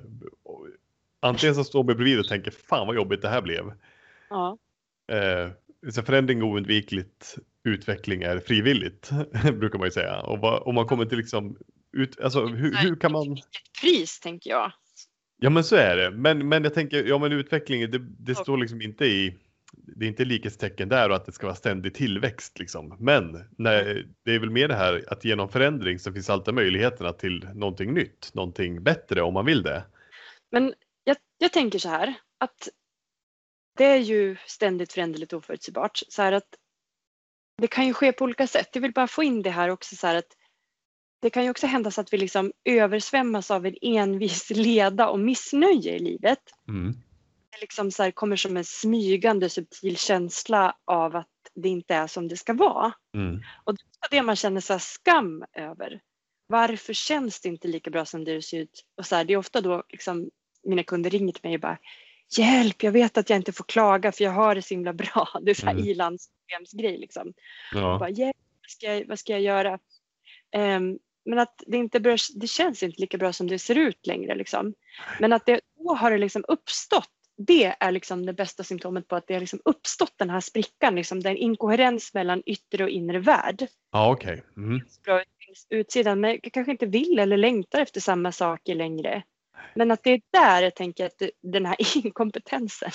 antingen 1.19 1.55
så 1.55 1.63
står 1.63 1.83
man 1.83 1.95
bredvid 1.95 2.19
och 2.19 2.27
tänker 2.27 2.51
fan 2.51 2.87
vad 2.87 2.95
jobbigt 2.95 3.21
det 3.21 3.29
här 3.29 3.41
blev. 3.41 3.73
Ja, 4.29 4.57
Eh, 5.07 5.51
så 5.91 6.03
förändring 6.03 6.39
är 6.39 6.43
oundvikligt, 6.43 7.35
utveckling 7.63 8.23
är 8.23 8.39
frivilligt 8.39 9.09
brukar 9.53 9.79
man 9.79 9.87
ju 9.87 9.91
säga. 9.91 10.21
Och 10.21 10.67
om 10.67 10.75
man 10.75 10.87
kommer 10.87 11.05
till 11.05 11.17
liksom, 11.17 11.57
ut, 11.93 12.19
alltså 12.19 12.45
hur, 12.45 12.75
hur 12.75 12.95
kan 12.95 13.11
man 13.11 13.37
pris 13.81 14.19
tänker 14.19 14.49
jag. 14.49 14.71
Ja 15.37 15.49
men 15.49 15.63
så 15.63 15.75
är 15.75 15.97
det. 15.97 16.11
Men, 16.11 16.49
men 16.49 16.63
jag 16.63 16.73
tänker, 16.73 17.03
ja 17.03 17.17
men 17.17 17.31
utveckling, 17.31 17.91
det, 17.91 17.99
det 17.99 18.35
står 18.35 18.57
liksom 18.57 18.81
inte 18.81 19.05
i, 19.05 19.37
det 19.71 20.05
är 20.05 20.09
inte 20.09 20.25
likhetstecken 20.25 20.89
där 20.89 21.09
och 21.09 21.15
att 21.15 21.25
det 21.25 21.31
ska 21.31 21.47
vara 21.47 21.55
ständig 21.55 21.93
tillväxt 21.93 22.59
liksom. 22.59 22.97
Men 22.99 23.49
nej, 23.57 24.07
det 24.25 24.31
är 24.31 24.39
väl 24.39 24.49
mer 24.49 24.67
det 24.67 24.75
här 24.75 25.03
att 25.07 25.25
genom 25.25 25.49
förändring 25.49 25.99
så 25.99 26.13
finns 26.13 26.29
alltid 26.29 26.53
möjligheterna 26.53 27.13
till 27.13 27.49
någonting 27.53 27.93
nytt, 27.93 28.33
någonting 28.33 28.83
bättre 28.83 29.21
om 29.21 29.33
man 29.33 29.45
vill 29.45 29.63
det. 29.63 29.83
Men 30.51 30.73
jag, 31.03 31.17
jag 31.37 31.53
tänker 31.53 31.79
så 31.79 31.89
här 31.89 32.13
att 32.39 32.69
det 33.77 33.85
är 33.85 33.97
ju 33.97 34.37
ständigt 34.45 34.93
föränderligt 34.93 35.33
och 35.33 35.37
oförutsägbart. 35.37 35.99
Så 36.07 36.21
här 36.21 36.31
att 36.31 36.47
det 37.61 37.67
kan 37.67 37.87
ju 37.87 37.93
ske 37.93 38.11
på 38.11 38.23
olika 38.23 38.47
sätt. 38.47 38.69
Jag 38.73 38.81
vill 38.81 38.93
bara 38.93 39.07
få 39.07 39.23
in 39.23 39.41
det 39.41 39.49
här 39.49 39.69
också 39.69 39.95
så 39.95 40.07
här 40.07 40.15
att 40.15 40.37
det 41.23 41.29
kan 41.29 41.43
ju 41.43 41.49
också 41.49 41.67
hända 41.67 41.91
så 41.91 42.01
att 42.01 42.13
vi 42.13 42.17
liksom 42.17 42.51
översvämmas 42.65 43.51
av 43.51 43.65
en 43.65 43.75
envis 43.81 44.49
leda 44.49 45.09
och 45.09 45.19
missnöje 45.19 45.95
i 45.95 45.99
livet. 45.99 46.39
Mm. 46.67 46.93
Det 47.51 47.61
liksom 47.61 47.91
så 47.91 48.03
här 48.03 48.11
kommer 48.11 48.35
som 48.35 48.57
en 48.57 48.65
smygande 48.65 49.49
subtil 49.49 49.97
känsla 49.97 50.75
av 50.85 51.15
att 51.15 51.27
det 51.55 51.69
inte 51.69 51.95
är 51.95 52.07
som 52.07 52.27
det 52.27 52.37
ska 52.37 52.53
vara. 52.53 52.93
Mm. 53.15 53.41
Och 53.63 53.75
det 53.75 53.81
är 54.07 54.09
det 54.11 54.21
man 54.21 54.35
känner 54.35 54.61
så 54.61 54.79
skam 54.79 55.43
över. 55.53 56.01
Varför 56.47 56.93
känns 56.93 57.41
det 57.41 57.49
inte 57.49 57.67
lika 57.67 57.89
bra 57.89 58.05
som 58.05 58.23
det 58.23 58.41
ser 58.41 58.59
ut? 58.59 58.85
Och 58.97 59.05
så 59.05 59.15
här, 59.15 59.23
det 59.23 59.33
är 59.33 59.37
ofta 59.37 59.61
då 59.61 59.83
liksom, 59.89 60.29
mina 60.63 60.83
kunder 60.83 61.09
ringer 61.09 61.33
till 61.33 61.43
mig 61.43 61.55
och 61.55 61.61
bara 61.61 61.77
Hjälp, 62.37 62.83
jag 62.83 62.91
vet 62.91 63.17
att 63.17 63.29
jag 63.29 63.37
inte 63.37 63.51
får 63.51 63.63
klaga 63.63 64.11
för 64.11 64.23
jag 64.23 64.31
har 64.31 64.55
det 64.55 64.61
så 64.61 64.73
himla 64.73 64.93
bra. 64.93 65.27
Det 65.41 65.51
är 65.51 65.55
så 65.55 65.65
här 65.65 65.73
Mm. 65.73 65.85
ilandsproblemsgrej 65.85 66.97
liksom. 66.97 67.33
Ja. 67.73 67.97
bara, 67.99 68.09
Hjälp, 68.09 68.37
vad 68.61 68.69
ska 68.69 68.85
jag, 68.85 69.07
vad 69.07 69.19
ska 69.19 69.31
jag 69.31 69.41
göra? 69.41 69.79
Ehm, 70.55 70.99
men 71.25 71.39
att 71.39 71.63
det 71.67 71.77
inte 71.77 71.99
bör, 71.99 72.39
det 72.39 72.47
känns 72.47 72.83
inte 72.83 73.01
lika 73.01 73.17
bra 73.17 73.33
som 73.33 73.47
det 73.47 73.59
ser 73.59 73.77
ut 73.77 74.07
längre 74.07 74.35
liksom. 74.35 74.73
Men 75.19 75.33
att 75.33 75.45
det, 75.45 75.61
då 75.77 75.93
har 75.93 76.11
det 76.11 76.17
liksom 76.17 76.45
uppstått. 76.47 77.09
Det 77.37 77.75
är 77.79 77.91
liksom 77.91 78.25
det 78.25 78.33
bästa 78.33 78.63
symptomet 78.63 79.07
på 79.07 79.15
att 79.15 79.27
det 79.27 79.33
har 79.33 79.41
liksom 79.41 79.61
uppstått 79.65 80.13
den 80.17 80.29
här 80.29 80.39
sprickan, 80.39 80.95
liksom, 80.95 81.19
den 81.19 81.37
inkoherens 81.37 82.13
mellan 82.13 82.43
yttre 82.45 82.83
och 82.83 82.89
inre 82.89 83.19
värld 83.19 83.67
Ja, 83.91 84.11
okej. 84.11 84.43
Mm. 84.57 84.81
bra 85.03 85.21
ut 85.21 85.27
på 85.69 85.75
utsidan 85.75 86.19
men 86.21 86.39
jag 86.43 86.53
kanske 86.53 86.71
inte 86.71 86.85
vill 86.85 87.19
eller 87.19 87.37
längtar 87.37 87.81
efter 87.81 88.01
samma 88.01 88.31
saker 88.31 88.75
längre. 88.75 89.23
Men 89.75 89.91
att 89.91 90.03
det 90.03 90.09
är 90.11 90.21
där 90.31 90.61
jag 90.61 90.75
tänker 90.75 91.05
att 91.05 91.21
den 91.41 91.65
här 91.65 91.75
inkompetensen 92.05 92.91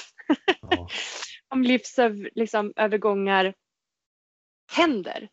Ja. 0.61 0.89
om 1.49 1.63
livsövergångar 1.63 3.45
liksom, 3.45 3.55
händer. 4.73 5.29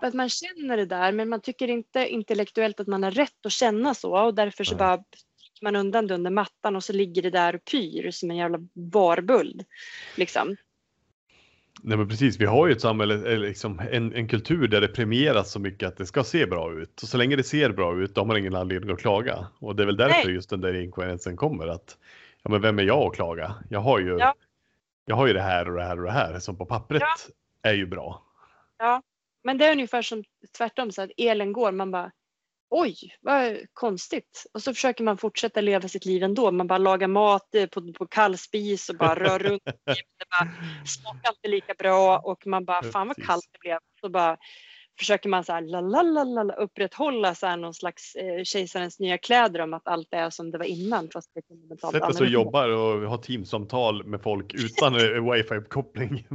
För 0.00 0.06
att 0.06 0.14
man 0.14 0.28
känner 0.28 0.76
det 0.76 0.86
där 0.86 1.12
men 1.12 1.28
man 1.28 1.40
tycker 1.40 1.68
inte 1.68 2.08
intellektuellt 2.08 2.80
att 2.80 2.86
man 2.86 3.02
har 3.02 3.10
rätt 3.10 3.46
att 3.46 3.52
känna 3.52 3.94
så 3.94 4.18
och 4.24 4.34
därför 4.34 4.64
så 4.64 4.74
Nej. 4.74 4.78
bara 4.78 5.04
man 5.62 5.76
undan 5.76 6.06
det 6.06 6.14
under 6.14 6.30
mattan 6.30 6.76
och 6.76 6.84
så 6.84 6.92
ligger 6.92 7.22
det 7.22 7.30
där 7.30 7.54
och 7.54 7.64
pyr 7.64 8.10
som 8.10 8.30
en 8.30 8.36
jävla 8.36 8.58
barbuld. 8.74 9.64
Liksom. 10.16 10.56
Nej 11.82 11.98
men 11.98 12.08
precis, 12.08 12.40
vi 12.40 12.44
har 12.44 12.66
ju 12.66 12.72
ett 12.72 12.80
samhälle, 12.80 13.14
eller 13.14 13.48
liksom 13.48 13.80
en, 13.90 14.14
en 14.14 14.28
kultur 14.28 14.68
där 14.68 14.80
det 14.80 14.88
premieras 14.88 15.52
så 15.52 15.60
mycket 15.60 15.88
att 15.88 15.96
det 15.96 16.06
ska 16.06 16.24
se 16.24 16.46
bra 16.46 16.72
ut. 16.72 17.02
Och 17.02 17.08
så 17.08 17.16
länge 17.16 17.36
det 17.36 17.42
ser 17.42 17.70
bra 17.72 18.00
ut, 18.00 18.14
då 18.14 18.20
har 18.20 18.26
man 18.26 18.36
ingen 18.36 18.54
anledning 18.54 18.90
att 18.90 19.00
klaga. 19.00 19.46
Och 19.58 19.76
det 19.76 19.82
är 19.82 19.86
väl 19.86 19.96
därför 19.96 20.26
Nej. 20.26 20.34
just 20.34 20.50
den 20.50 20.60
där 20.60 20.74
inkoherensen 20.74 21.36
kommer. 21.36 21.66
Att, 21.66 21.98
ja 22.42 22.50
men 22.50 22.60
vem 22.60 22.78
är 22.78 22.82
jag 22.82 23.06
att 23.06 23.14
klaga? 23.14 23.54
Jag 23.70 23.80
har 23.80 23.98
ju, 23.98 24.18
Ja. 24.18 24.34
jag 25.04 25.16
har 25.16 25.26
ju 25.26 25.32
det 25.32 25.42
här 25.42 25.68
och 25.68 25.76
det 25.76 25.84
här 25.84 25.98
och 25.98 26.04
det 26.04 26.12
här 26.12 26.38
som 26.38 26.58
på 26.58 26.66
pappret 26.66 27.02
Ja. 27.02 27.70
är 27.70 27.74
ju 27.74 27.86
bra. 27.86 28.22
Men 29.44 29.58
det 29.58 29.66
är 29.66 29.72
ungefär 29.72 30.02
som 30.02 30.24
tvärtom 30.58 30.92
så 30.92 31.02
att 31.02 31.10
elen 31.16 31.52
går 31.52 31.72
man 31.72 31.90
bara 31.90 32.10
oj 32.70 32.96
vad 33.20 33.56
konstigt 33.72 34.46
och 34.54 34.62
så 34.62 34.74
försöker 34.74 35.04
man 35.04 35.18
fortsätta 35.18 35.60
leva 35.60 35.88
sitt 35.88 36.04
liv 36.04 36.22
ändå. 36.22 36.50
Man 36.50 36.66
bara 36.66 36.78
lagar 36.78 37.08
mat 37.08 37.54
eh, 37.54 37.66
på, 37.66 37.92
på 37.92 38.06
kall 38.06 38.38
spis 38.38 38.88
och 38.88 38.96
bara 38.96 39.14
rör 39.14 39.38
runt. 39.38 39.62
Det 39.84 40.26
bara 40.30 40.50
smakar 40.86 41.30
inte 41.30 41.48
lika 41.48 41.74
bra 41.78 42.18
och 42.18 42.46
man 42.46 42.64
bara 42.64 42.82
fan 42.82 43.08
vad 43.08 43.26
kallt 43.26 43.48
det 43.52 43.58
blev. 43.60 43.78
Så 44.00 44.08
bara 44.08 44.36
försöker 44.98 45.28
man 45.28 45.44
så 45.44 45.52
här 45.52 45.60
la, 45.60 45.80
la, 45.80 46.02
la, 46.02 46.24
la, 46.24 46.42
la, 46.42 46.54
upprätthålla 46.54 47.34
så 47.34 47.46
här 47.46 47.56
någon 47.56 47.74
slags 47.74 48.14
eh, 48.14 48.42
kejsarens 48.44 48.98
nya 48.98 49.18
kläder 49.18 49.60
om 49.60 49.74
att 49.74 49.88
allt 49.88 50.08
är 50.10 50.30
som 50.30 50.50
det 50.50 50.58
var 50.58 50.64
innan 50.64 51.08
fast 51.12 51.30
det 51.34 51.40
är 51.40 51.84
och 51.84 51.94
annorlunda. 51.94 52.24
jobbar 52.24 52.68
och 52.68 53.10
har 53.10 53.18
teamsamtal 53.18 54.04
med 54.04 54.22
folk 54.22 54.54
utan 54.54 54.94
eh, 54.94 55.00
wifi-uppkoppling. 55.32 56.26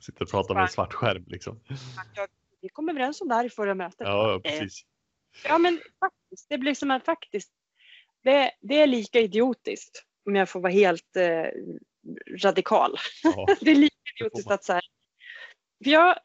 Sitter 0.00 0.22
och 0.22 0.30
pratar 0.30 0.54
med 0.54 0.62
en 0.62 0.68
svart 0.68 0.92
skärm 0.92 1.24
liksom. 1.26 1.60
Vi 2.60 2.68
kom 2.68 2.88
överens 2.88 3.20
om 3.20 3.28
det 3.28 3.34
här 3.34 3.44
i 3.44 3.50
förra 3.50 3.74
mötet. 3.74 4.00
Ja, 4.00 4.40
precis. 4.44 4.82
Ja 5.44 5.58
men 5.58 5.80
faktiskt, 6.00 6.48
det 6.48 6.58
blir 6.58 6.74
som 6.74 6.90
att 6.90 7.04
faktiskt, 7.04 7.52
det, 8.22 8.50
det 8.60 8.80
är 8.80 8.86
lika 8.86 9.20
idiotiskt 9.20 10.02
om 10.26 10.36
jag 10.36 10.48
får 10.48 10.60
vara 10.60 10.72
helt 10.72 11.16
eh, 11.16 11.46
radikal. 12.42 12.96
Ja, 13.22 13.46
Det 13.60 13.70
är 13.70 13.74
lika 13.74 13.96
idiotiskt 14.20 14.50
att 14.50 14.64
så 14.64 14.72
här, 14.72 14.82
för 15.84 15.90
jag, 15.90 16.18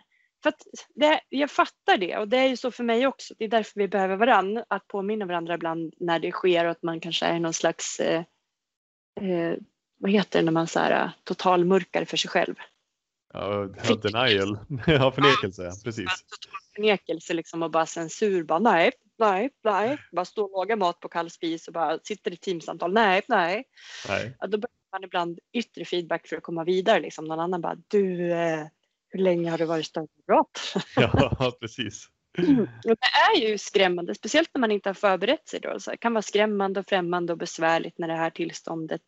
för 0.44 0.50
att 0.50 0.62
det, 0.96 1.22
jag 1.30 1.52
fattar 1.52 1.98
det 1.98 2.18
och 2.18 2.28
det 2.28 2.38
är 2.38 2.48
ju 2.48 2.58
så 2.58 2.72
för 2.72 2.84
mig 2.84 3.08
också. 3.08 3.34
Det 3.38 3.46
är 3.46 3.50
därför 3.50 3.80
vi 3.80 3.88
behöver 3.88 4.16
varandra, 4.16 4.66
att 4.68 4.88
påminna 4.88 5.26
varandra 5.26 5.54
ibland 5.54 5.94
när 5.98 6.20
det 6.20 6.32
sker 6.32 6.66
och 6.66 6.72
att 6.72 6.84
man 6.84 7.00
kanske 7.00 7.26
är 7.26 7.40
någon 7.40 7.54
slags, 7.54 8.00
eh, 8.00 8.24
eh, 9.22 9.58
vad 9.98 10.12
heter 10.12 10.40
det 10.40 10.46
när 10.46 10.52
man 10.52 10.68
så 10.68 10.80
här, 10.80 11.04
eh, 11.04 11.12
totalmörkar 11.24 12.06
för 12.06 12.18
sig 12.18 12.30
själv. 12.30 12.56
Ja, 13.34 13.70
ja, 13.84 13.96
denial. 13.96 14.58
Ja, 14.88 15.12
förnekelse, 15.12 15.72
precis. 15.84 16.06
Total 16.06 16.62
förnekelse 16.76 17.34
liksom 17.34 17.64
och 17.64 17.72
bara 17.72 17.86
censur. 17.86 18.44
Bara, 18.44 18.60
nej, 18.60 18.92
nej, 19.18 19.50
nej. 19.64 19.98
Bara 20.12 20.26
stå 20.26 20.44
och 20.44 20.52
laga 20.52 20.76
mat 20.76 21.00
på 21.00 21.10
kall 21.10 21.30
spis 21.30 21.68
och 21.68 21.74
bara 21.74 22.00
sitter 22.04 22.34
i 22.34 22.38
teamsamtal. 22.38 22.94
Nej, 22.94 23.22
nej. 23.28 23.64
Nej. 24.08 24.36
Ja, 24.40 24.48
då 24.48 24.58
behöver 24.58 24.92
man 24.92 25.04
ibland 25.04 25.40
yttre 25.54 25.86
feedback 25.86 26.28
för 26.28 26.36
att 26.36 26.44
komma 26.44 26.64
vidare. 26.64 27.00
Liksom. 27.00 27.26
Någon 27.26 27.40
annan 27.40 27.62
bara, 27.62 27.78
du, 27.88 28.32
eh, 28.32 28.66
hur 29.10 29.20
länge 29.20 29.52
har 29.52 29.58
du 29.58 29.66
varit 29.66 29.86
startbrott? 29.86 30.74
Ja, 30.96 31.52
precis. 31.60 32.08
Och 32.86 32.98
det 32.98 33.38
är 33.38 33.50
ju 33.50 33.58
skrämmande, 33.58 34.16
speciellt 34.16 34.50
när 34.54 34.60
man 34.60 34.72
inte 34.72 34.90
har 34.90 34.94
förberett 34.94 35.48
sig. 35.48 35.60
Då. 35.60 35.80
Så 35.80 35.92
det 35.92 35.98
kan 35.98 36.14
vara 36.14 36.22
skrämmande 36.22 36.80
och 36.80 36.86
främmande 36.90 37.34
och 37.34 37.40
besvärligt 37.40 37.98
när 37.98 38.08
det 38.08 38.14
här 38.14 38.30
tillståndet 38.30 39.02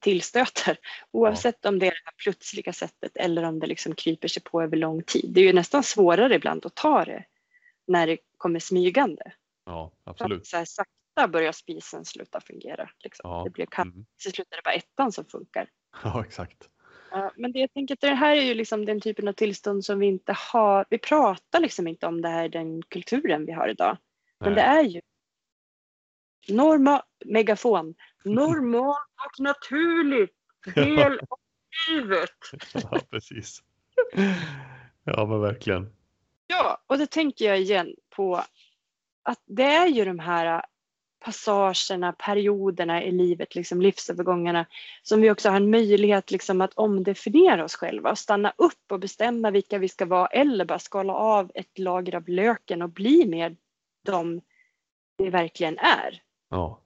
tillstöter. 0.00 0.76
Oavsett 1.10 1.64
om 1.66 1.78
det 1.78 1.86
är 1.86 1.90
det 1.90 2.00
här 2.04 2.12
plötsliga 2.22 2.72
sättet 2.72 3.16
eller 3.16 3.42
om 3.42 3.58
det 3.58 3.66
liksom 3.66 3.94
kryper 3.94 4.28
sig 4.28 4.42
på 4.42 4.62
över 4.62 4.76
lång 4.76 5.02
tid. 5.02 5.30
Det 5.34 5.40
är 5.40 5.44
ju 5.44 5.52
nästan 5.52 5.82
svårare 5.82 6.34
ibland 6.34 6.66
att 6.66 6.74
ta 6.74 7.04
det 7.04 7.24
när 7.86 8.06
det 8.06 8.18
kommer 8.36 8.60
smygande. 8.60 9.32
Ja, 9.66 9.92
absolut. 10.04 10.46
så 10.46 10.56
här, 10.56 10.64
sakta 10.64 11.28
börjar 11.28 11.52
spisen 11.52 12.04
sluta 12.04 12.40
fungera. 12.40 12.90
Liksom. 13.04 13.30
Ja. 13.30 13.42
Det 13.44 13.50
blir 13.50 13.66
kallt, 13.66 13.94
Mm. 13.94 14.06
till 14.22 14.32
slut 14.32 14.46
är 14.50 14.56
det 14.56 14.62
bara 14.64 14.74
ettan 14.74 15.12
som 15.12 15.24
funkar. 15.24 15.68
Ja, 16.04 16.24
exakt. 16.24 16.68
Ja, 17.10 17.32
men 17.36 17.52
det 17.52 17.58
jag 17.58 17.72
tänker 17.72 17.94
att 17.94 18.00
det 18.00 18.14
här 18.14 18.36
är 18.36 18.42
ju 18.42 18.54
liksom 18.54 18.84
den 18.84 19.00
typen 19.00 19.28
av 19.28 19.32
tillstånd 19.32 19.84
som 19.84 19.98
vi 19.98 20.06
inte 20.06 20.36
har. 20.52 20.84
Vi 20.90 20.98
pratar 20.98 21.60
liksom 21.60 21.86
inte 21.88 22.06
om 22.06 22.22
det 22.22 22.28
här 22.28 22.48
den 22.48 22.82
kulturen 22.82 23.46
vi 23.46 23.52
har 23.52 23.68
idag. 23.68 23.96
Men 24.40 24.54
det 24.54 24.66
Nej. 24.66 24.78
är 24.78 24.82
ju 24.88 25.00
norma, 26.48 27.02
megafon, 27.24 27.94
normalt 28.24 28.98
och 29.26 29.40
naturligt 29.40 30.34
del 30.74 31.20
av 31.28 31.38
livet. 31.88 32.30
Ja, 32.72 33.00
precis. 33.10 33.62
Ja, 35.04 35.26
men 35.26 35.40
verkligen. 35.40 35.92
Ja, 36.46 36.82
och 36.86 36.98
det 36.98 37.06
tänker 37.06 37.44
jag 37.44 37.60
igen 37.60 37.94
på 38.10 38.42
att 39.22 39.42
det 39.46 39.62
är 39.62 39.86
ju 39.86 40.04
de 40.04 40.18
här 40.18 40.64
passagerna, 41.26 42.12
perioderna 42.12 43.02
i 43.02 43.12
livet, 43.12 43.54
liksom 43.54 43.82
livsövergångarna 43.82 44.66
som 45.02 45.20
vi 45.20 45.30
också 45.30 45.48
har 45.48 45.56
en 45.56 45.70
möjlighet 45.70 46.30
liksom 46.30 46.60
att 46.60 46.74
omdefiniera 46.74 47.64
oss 47.64 47.74
själva 47.74 48.10
och 48.10 48.18
stanna 48.18 48.52
upp 48.56 48.92
och 48.92 49.00
bestämma 49.00 49.50
vilka 49.50 49.78
vi 49.78 49.88
ska 49.88 50.06
vara 50.06 50.26
eller 50.26 50.64
bara 50.64 50.78
skala 50.78 51.12
av 51.12 51.50
ett 51.54 51.78
lager 51.78 52.14
av 52.14 52.28
löken 52.28 52.82
och 52.82 52.90
bli 52.90 53.26
mer 53.26 53.56
de 54.04 54.40
vi 55.16 55.30
verkligen 55.30 55.78
är. 55.78 56.22
Ja. 56.48 56.82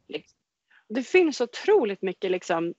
Det 0.89 1.03
finns 1.03 1.41
otroligt 1.41 2.03
mycket 2.03 2.31
liksom 2.31 2.75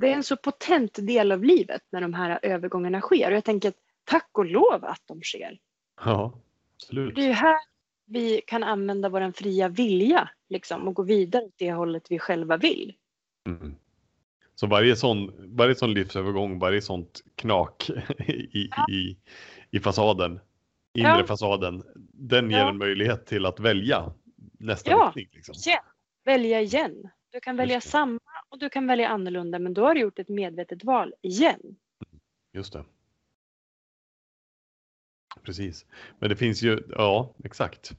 det 0.00 0.12
är 0.12 0.14
en 0.14 0.22
så 0.22 0.36
potent 0.36 1.06
del 1.06 1.32
av 1.32 1.44
livet 1.44 1.82
när 1.92 2.00
de 2.00 2.14
här 2.14 2.38
övergångarna 2.42 3.00
sker 3.00 3.30
och 3.30 3.36
jag 3.36 3.44
tänker 3.44 3.68
att 3.68 3.78
tack 4.04 4.28
och 4.32 4.46
lov 4.46 4.84
att 4.84 5.02
de 5.06 5.22
sker. 5.22 5.58
Ja, 6.04 6.40
absolut. 6.76 7.14
Det 7.14 7.26
är 7.26 7.32
här 7.32 7.56
vi 8.06 8.40
kan 8.46 8.62
använda 8.62 9.08
vår 9.08 9.32
fria 9.32 9.68
vilja 9.68 10.30
liksom, 10.48 10.88
och 10.88 10.94
gå 10.94 11.02
vidare 11.02 11.44
åt 11.44 11.54
det 11.56 11.72
hållet 11.72 12.06
vi 12.10 12.18
själva 12.18 12.56
vill. 12.56 12.94
Mm. 13.46 13.74
Så 14.54 14.66
varje 14.66 14.96
sån, 14.96 15.32
varje 15.56 15.74
sån 15.74 15.94
livsövergång, 15.94 16.58
varje 16.58 16.82
sånt 16.82 17.20
knak 17.34 17.90
i, 18.28 18.68
ja. 18.76 18.86
i, 18.90 19.16
i 19.70 19.80
fasaden, 19.80 20.40
inre 20.94 21.08
ja. 21.18 21.24
fasaden, 21.26 21.82
den 22.12 22.50
ger 22.50 22.58
ja. 22.58 22.68
en 22.68 22.78
möjlighet 22.78 23.26
till 23.26 23.46
att 23.46 23.60
välja 23.60 24.12
nästa 24.58 24.90
ja. 24.90 25.12
riktning. 25.16 25.28
Liksom. 25.32 25.54
Ja, 25.66 25.84
välja 26.24 26.60
igen. 26.60 27.10
Du 27.32 27.40
kan 27.40 27.56
välja 27.56 27.80
samma 27.80 28.20
och 28.48 28.58
du 28.58 28.68
kan 28.68 28.86
välja 28.86 29.08
annorlunda 29.08 29.58
men 29.58 29.74
då 29.74 29.84
har 29.84 29.94
du 29.94 30.00
gjort 30.00 30.18
ett 30.18 30.28
medvetet 30.28 30.84
val 30.84 31.14
igen. 31.22 31.76
Just 32.52 32.72
det. 32.72 32.84
Precis. 35.42 35.86
Men 36.18 36.28
det 36.28 36.36
finns 36.36 36.62
ju, 36.62 36.82
ja 36.88 37.34
exakt. 37.44 37.92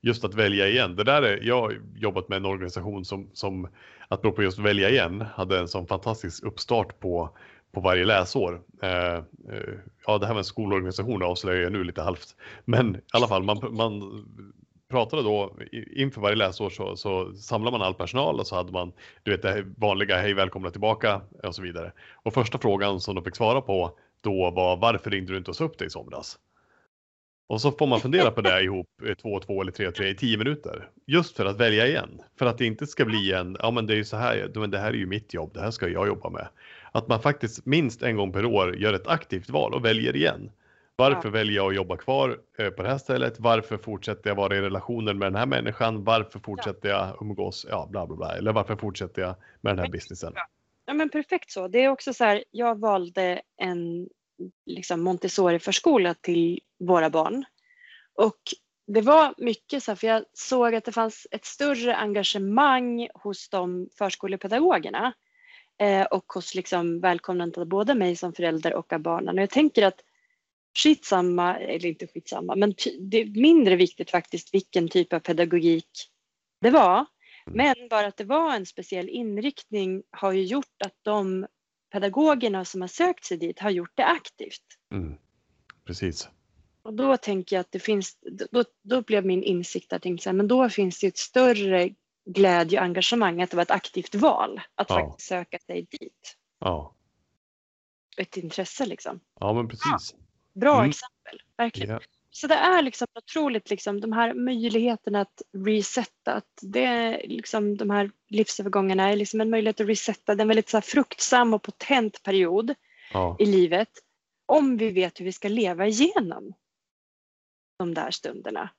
Just 0.00 0.24
att 0.24 0.34
välja 0.34 0.68
igen. 0.68 0.96
Det 0.96 1.04
där 1.04 1.22
är, 1.22 1.40
jag 1.42 1.60
har 1.60 1.80
jobbat 1.96 2.28
med 2.28 2.36
en 2.36 2.44
organisation 2.44 3.04
som, 3.04 3.30
som 3.32 3.68
apropå 4.08 4.42
just 4.42 4.58
välja 4.58 4.90
igen 4.90 5.20
hade 5.20 5.58
en 5.58 5.68
sån 5.68 5.86
fantastisk 5.86 6.44
uppstart 6.44 7.00
på, 7.00 7.36
på 7.72 7.80
varje 7.80 8.04
läsår. 8.04 8.62
Eh, 8.82 9.14
eh, 9.14 9.74
ja, 10.06 10.18
det 10.18 10.26
här 10.26 10.34
med 10.34 10.38
en 10.38 10.44
skolorganisation 10.44 11.22
avslöjar 11.22 11.62
jag 11.62 11.72
nu 11.72 11.84
lite 11.84 12.02
halvt. 12.02 12.36
Men 12.64 12.96
i 12.96 13.00
alla 13.12 13.28
fall, 13.28 13.42
man, 13.42 13.74
man 13.74 14.24
pratade 14.94 15.22
då 15.22 15.56
inför 15.96 16.20
varje 16.20 16.36
läsår 16.36 16.70
så, 16.70 16.96
så 16.96 17.32
samlar 17.34 17.72
man 17.72 17.82
all 17.82 17.94
personal 17.94 18.40
och 18.40 18.46
så 18.46 18.56
hade 18.56 18.72
man 18.72 18.92
du 19.22 19.30
vet 19.30 19.42
det 19.42 19.64
vanliga 19.76 20.16
hej 20.16 20.34
välkomna 20.34 20.70
tillbaka 20.70 21.20
och 21.42 21.54
så 21.54 21.62
vidare. 21.62 21.92
Och 22.12 22.34
första 22.34 22.58
frågan 22.58 23.00
som 23.00 23.14
de 23.14 23.24
fick 23.24 23.36
svara 23.36 23.60
på 23.60 23.98
då 24.20 24.50
var 24.50 24.76
varför 24.76 25.10
ringde 25.10 25.32
du 25.32 25.38
inte 25.38 25.50
oss 25.50 25.60
upp 25.60 25.78
dig 25.78 25.86
i 25.86 25.90
somras? 25.90 26.38
Och 27.46 27.60
så 27.60 27.72
får 27.72 27.86
man 27.86 28.00
fundera 28.00 28.30
på 28.30 28.40
det 28.40 28.62
ihop 28.62 28.88
eh, 29.06 29.14
två, 29.14 29.40
två 29.40 29.62
eller 29.62 29.72
tre, 29.72 29.90
tre 29.90 30.08
i 30.08 30.14
tio 30.14 30.38
minuter. 30.38 30.88
Just 31.06 31.36
för 31.36 31.46
att 31.46 31.60
välja 31.60 31.86
igen. 31.86 32.22
För 32.38 32.46
att 32.46 32.58
det 32.58 32.66
inte 32.66 32.86
ska 32.86 33.04
bli 33.04 33.32
en, 33.32 33.56
ja 33.60 33.70
men 33.70 33.86
det 33.86 33.94
är 33.94 33.96
ju 33.96 34.04
så 34.04 34.16
här, 34.16 34.50
men 34.54 34.70
det 34.70 34.78
här 34.78 34.88
är 34.88 34.96
ju 34.96 35.06
mitt 35.06 35.34
jobb, 35.34 35.50
det 35.54 35.60
här 35.60 35.70
ska 35.70 35.88
jag 35.88 36.06
jobba 36.06 36.30
med. 36.30 36.48
Att 36.92 37.08
man 37.08 37.22
faktiskt 37.22 37.66
minst 37.66 38.02
en 38.02 38.16
gång 38.16 38.32
per 38.32 38.44
år 38.44 38.76
gör 38.76 38.92
ett 38.92 39.06
aktivt 39.06 39.50
val 39.50 39.74
och 39.74 39.84
väljer 39.84 40.16
igen. 40.16 40.50
Varför 40.96 41.28
ja. 41.28 41.30
väljer 41.30 41.56
jag 41.56 41.68
att 41.68 41.76
jobba 41.76 41.96
kvar 41.96 42.40
eh, 42.58 42.70
på 42.70 42.82
det 42.82 42.88
här 42.88 42.98
stället? 42.98 43.40
Varför 43.40 43.76
fortsätter 43.76 44.30
jag 44.30 44.34
vara 44.34 44.56
i 44.56 44.60
relationen 44.60 45.18
med 45.18 45.26
den 45.26 45.38
här 45.38 45.46
människan? 45.46 46.04
Varför 46.04 46.38
fortsätter 46.38 46.88
jag 46.88 47.16
umgås? 47.20 47.66
Ja, 47.68 47.88
bla 47.90 48.06
bla 48.06 48.16
bla. 48.16 48.36
Eller 48.36 48.52
varför 48.52 48.76
fortsätter 48.76 49.22
jag 49.22 49.34
med 49.60 49.76
den 49.76 49.78
här 49.78 49.92
businessen? 49.92 50.32
Ja, 50.86 50.94
men 50.94 51.08
perfekt 51.08 51.50
så. 51.50 51.68
Det 51.68 51.84
är 51.84 51.88
också 51.88 52.14
så 52.14 52.24
här, 52.24 52.44
jag 52.50 52.78
valde 52.78 53.42
en 53.56 54.08
liksom 54.66 55.00
Montessori-förskola 55.00 56.14
till 56.14 56.60
våra 56.78 57.10
barn. 57.10 57.44
Och 58.14 58.40
det 58.86 59.00
var 59.00 59.34
mycket 59.38 59.82
så 59.82 59.90
här, 59.90 59.96
för 59.96 60.06
jag 60.06 60.24
såg 60.32 60.74
att 60.74 60.84
det 60.84 60.92
fanns 60.92 61.26
ett 61.30 61.44
större 61.44 61.96
engagemang 61.96 63.08
hos 63.14 63.48
de 63.48 63.88
förskolepedagogerna 63.98 65.12
eh, 65.80 66.02
och 66.02 66.32
hos 66.32 66.54
liksom 66.54 67.00
välkomnandet 67.00 67.58
av 67.58 67.66
både 67.66 67.94
mig 67.94 68.16
som 68.16 68.32
förälder 68.32 68.74
och 68.74 68.92
av 68.92 69.00
barnen. 69.00 69.36
Och 69.36 69.42
jag 69.42 69.50
tänker 69.50 69.86
att 69.86 70.00
skitsamma, 70.74 71.56
eller 71.56 71.88
inte 71.88 72.06
skitsamma, 72.06 72.56
men 72.56 72.74
det 73.00 73.20
är 73.20 73.40
mindre 73.40 73.76
viktigt 73.76 74.10
faktiskt 74.10 74.54
vilken 74.54 74.88
typ 74.88 75.12
av 75.12 75.20
pedagogik 75.20 76.10
det 76.60 76.70
var. 76.70 77.06
Mm. 77.46 77.56
Men 77.56 77.88
bara 77.88 78.06
att 78.06 78.16
det 78.16 78.24
var 78.24 78.54
en 78.54 78.66
speciell 78.66 79.08
inriktning 79.08 80.02
har 80.10 80.32
ju 80.32 80.42
gjort 80.42 80.82
att 80.84 80.94
de 81.02 81.46
pedagogerna 81.92 82.64
som 82.64 82.80
har 82.80 82.88
sökt 82.88 83.24
sig 83.24 83.36
dit 83.36 83.58
har 83.58 83.70
gjort 83.70 83.92
det 83.94 84.04
aktivt. 84.04 84.62
Mm. 84.92 85.14
Precis. 85.84 86.28
Och 86.82 86.94
då 86.94 87.16
tänker 87.16 87.56
jag 87.56 87.60
att 87.60 87.72
det 87.72 87.78
finns, 87.78 88.18
då, 88.50 88.64
då 88.82 89.02
blev 89.02 89.26
min 89.26 89.42
insikt 89.42 89.92
att 89.92 90.04
här, 90.04 90.32
men 90.32 90.48
då 90.48 90.68
finns 90.68 91.00
det 91.00 91.06
ett 91.06 91.18
större 91.18 91.90
glädje 92.26 92.78
och 92.78 92.84
engagemang 92.84 93.42
att 93.42 93.50
det 93.50 93.56
var 93.56 93.62
ett 93.62 93.70
aktivt 93.70 94.14
val 94.14 94.60
att 94.74 94.90
ja. 94.90 94.94
faktiskt 94.96 95.28
söka 95.28 95.58
sig 95.58 95.86
dit. 95.90 96.36
Ja. 96.58 96.94
Ett 98.16 98.36
intresse 98.36 98.86
liksom. 98.86 99.20
Ja 99.40 99.52
men 99.52 99.68
precis. 99.68 100.14
Bra 100.54 100.74
mm. 100.74 100.90
exempel, 100.90 101.42
verkligen. 101.56 101.90
Ja. 101.90 102.00
Så 102.30 102.46
det 102.46 102.54
är 102.54 102.82
liksom 102.82 103.06
otroligt, 103.14 103.70
liksom, 103.70 104.00
de 104.00 104.12
här 104.12 104.34
möjligheterna 104.34 105.20
att 105.20 105.42
resetta, 105.52 106.32
att 106.32 106.58
det 106.62 106.84
är 106.84 107.28
liksom, 107.28 107.76
de 107.76 107.90
här 107.90 108.10
livsövergångarna 108.28 109.10
är 109.10 109.16
liksom 109.16 109.40
en 109.40 109.50
möjlighet 109.50 109.80
att 109.80 109.88
resetta. 109.88 110.34
Det 110.34 110.40
är 110.40 110.44
en 110.44 110.48
väldigt 110.48 110.68
så 110.68 110.76
här, 110.76 110.82
fruktsam 110.82 111.54
och 111.54 111.62
potent 111.62 112.22
period 112.22 112.74
ja. 113.12 113.36
i 113.38 113.46
livet 113.46 113.88
om 114.46 114.76
vi 114.76 114.90
vet 114.90 115.20
hur 115.20 115.24
vi 115.24 115.32
ska 115.32 115.48
leva 115.48 115.86
igenom 115.86 116.54
de 117.78 117.94
där 117.94 118.10
stunderna. 118.10 118.70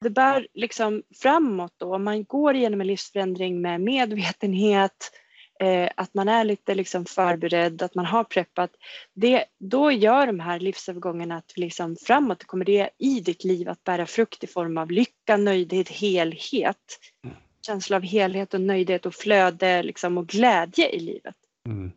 Det 0.00 0.10
bär 0.10 0.48
liksom 0.54 1.02
framåt 1.22 1.74
då, 1.76 1.94
om 1.94 2.04
man 2.04 2.24
går 2.24 2.54
igenom 2.54 2.80
en 2.80 2.86
livsförändring 2.86 3.60
med 3.60 3.80
medvetenhet, 3.80 5.10
eh, 5.60 5.88
att 5.96 6.14
man 6.14 6.28
är 6.28 6.44
lite 6.44 6.74
liksom 6.74 7.04
förberedd, 7.04 7.82
att 7.82 7.94
man 7.94 8.06
har 8.06 8.24
preppat. 8.24 8.70
Det, 9.14 9.44
då 9.58 9.92
gör 9.92 10.26
de 10.26 10.40
här 10.40 10.60
livsövergångarna 10.60 11.36
att 11.36 11.52
liksom 11.56 11.96
framåt 11.96 12.44
kommer 12.44 12.64
det 12.64 12.90
i 12.98 13.20
ditt 13.20 13.44
liv 13.44 13.68
att 13.68 13.84
bära 13.84 14.06
frukt 14.06 14.44
i 14.44 14.46
form 14.46 14.78
av 14.78 14.90
lycka, 14.90 15.36
nöjdhet, 15.36 15.88
helhet. 15.88 17.00
Mm. 17.24 17.36
Känsla 17.66 17.96
av 17.96 18.02
helhet 18.02 18.54
och 18.54 18.60
nöjdhet 18.60 19.06
och 19.06 19.14
flöde 19.14 19.82
liksom, 19.82 20.18
och 20.18 20.26
glädje 20.26 20.90
i 20.90 21.00
livet. 21.00 21.36
Mm. 21.66 21.92